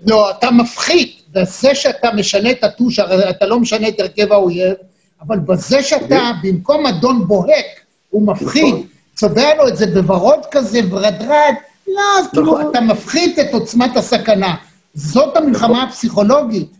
לא, 0.07 0.31
אתה 0.31 0.51
מפחית. 0.51 1.23
בזה 1.31 1.75
שאתה 1.75 2.11
משנה 2.11 2.51
את 2.51 2.63
הטוש, 2.63 2.99
הרי 2.99 3.29
אתה 3.29 3.45
לא 3.45 3.59
משנה 3.59 3.87
את 3.87 3.99
הרכב 3.99 4.31
האויב, 4.31 4.73
אבל 5.21 5.39
בזה 5.39 5.83
שאתה, 5.83 6.31
במקום 6.43 6.85
אדון 6.85 7.27
בוהק, 7.27 7.65
הוא 8.09 8.27
מפחיד, 8.27 8.73
נכון. 8.73 8.87
צובע 9.13 9.55
לו 9.55 9.67
את 9.67 9.77
זה 9.77 9.85
בוורוד 9.87 10.39
כזה, 10.51 10.79
ורדרד, 10.91 11.53
לא, 11.87 12.01
אז 12.19 12.27
כאילו. 12.27 12.69
אתה 12.69 12.81
מפחית 12.81 13.39
את 13.39 13.53
עוצמת 13.53 13.97
הסכנה. 13.97 14.55
זאת 14.93 15.37
המלחמה 15.37 15.69
נכון. 15.69 15.87
הפסיכולוגית. 15.87 16.71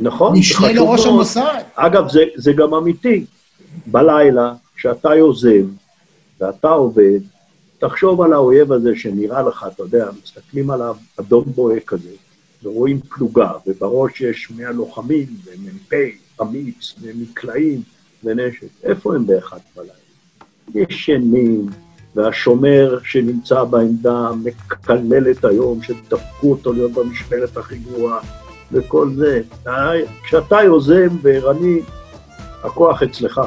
נכון. 0.00 0.38
משנה 0.38 0.72
לראש 0.72 1.06
המוסד. 1.06 1.62
אגב, 1.74 2.10
זה, 2.10 2.20
זה 2.36 2.52
גם 2.52 2.74
אמיתי. 2.74 3.24
בלילה, 3.86 4.54
כשאתה 4.76 5.14
יוזם 5.14 5.66
ואתה 6.40 6.68
עובד, 6.68 7.20
תחשוב 7.78 8.20
על 8.20 8.32
האויב 8.32 8.72
הזה 8.72 8.90
שנראה 8.96 9.42
לך, 9.42 9.66
אתה 9.74 9.82
יודע, 9.82 10.08
מסתכלים 10.24 10.70
עליו 10.70 10.96
אדום 11.20 11.44
בוהק 11.54 11.84
כזה, 11.84 12.10
ורואים 12.62 13.00
פלוגה, 13.00 13.50
ובראש 13.66 14.20
יש 14.20 14.50
מאה 14.50 14.72
לוחמים, 14.72 15.26
ומ"פ, 15.44 15.92
אמיץ, 16.42 16.94
ומקלעים, 17.00 17.82
ונשק. 18.24 18.66
איפה 18.82 19.14
הם 19.14 19.26
באחד 19.26 19.58
בלילה? 19.76 19.92
ישנים, 20.74 21.66
והשומר 22.16 22.98
שנמצא 23.04 23.64
בעמדה 23.64 24.30
מקלל 24.44 25.30
את 25.30 25.44
היום, 25.44 25.82
שדפקו 25.82 26.50
אותו 26.50 26.72
להיות 26.72 26.92
במשמרת 26.92 27.56
הכי 27.56 27.76
גרועה, 27.76 28.18
וכל 28.72 29.10
זה. 29.16 29.40
כשאתה 30.24 30.56
יוזם 30.64 31.08
וערני, 31.22 31.80
הכוח 32.64 33.02
אצלך. 33.02 33.40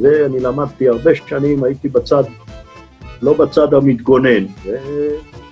זה 0.00 0.26
אני 0.26 0.40
למדתי 0.40 0.88
הרבה 0.88 1.10
שנים, 1.28 1.64
הייתי 1.64 1.88
בצד, 1.88 2.22
לא 3.22 3.32
בצד 3.32 3.74
המתגונן, 3.74 4.44
ו... 4.64 4.76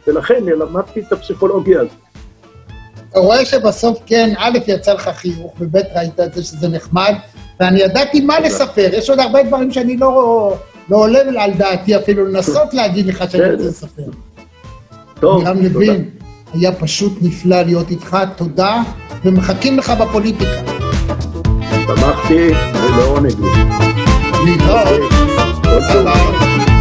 ולכן 0.07 0.45
למדתי 0.45 1.01
את 1.01 1.13
הפסיכולוגיה 1.13 1.81
הזאת. 1.81 1.93
אתה 3.11 3.21
רואה 3.21 3.45
שבסוף 3.45 3.99
כן, 4.07 4.35
א', 4.39 4.59
יצא 4.67 4.93
לך 4.93 5.09
חיוך, 5.09 5.55
וב', 5.61 5.77
ראית 5.77 6.21
את 6.21 6.35
זה 6.35 6.43
שזה 6.43 6.69
נחמד, 6.69 7.13
ואני 7.61 7.81
ידעתי 7.81 8.21
מה 8.21 8.41
לספר. 8.41 8.89
יש 8.93 9.11
עוד 9.11 9.19
הרבה 9.21 9.43
דברים 9.43 9.73
שאני 9.73 9.97
לא, 9.97 10.55
לא 10.91 10.97
עולה 10.97 11.19
על 11.39 11.53
דעתי 11.53 11.97
אפילו 11.97 12.27
לנסות 12.27 12.75
להגיד 12.75 13.07
לך 13.07 13.25
שאני 13.31 13.53
רוצה 13.53 13.65
לספר. 13.69 14.03
טוב, 15.21 15.45
תודה. 15.45 15.53
לוין, 15.53 16.11
היה 16.55 16.73
פשוט 16.73 17.13
נפלא 17.23 17.63
להיות 17.63 17.91
איתך, 17.91 18.17
תודה, 18.37 18.83
ומחכים 19.25 19.79
לך 19.79 19.91
בפוליטיקה. 19.91 20.61
שמחתי 21.87 22.49
ולעונג 22.75 23.33
לי. 23.41 23.49
להתראות. 24.45 25.01
ביי 25.63 26.05
ביי. 26.05 26.76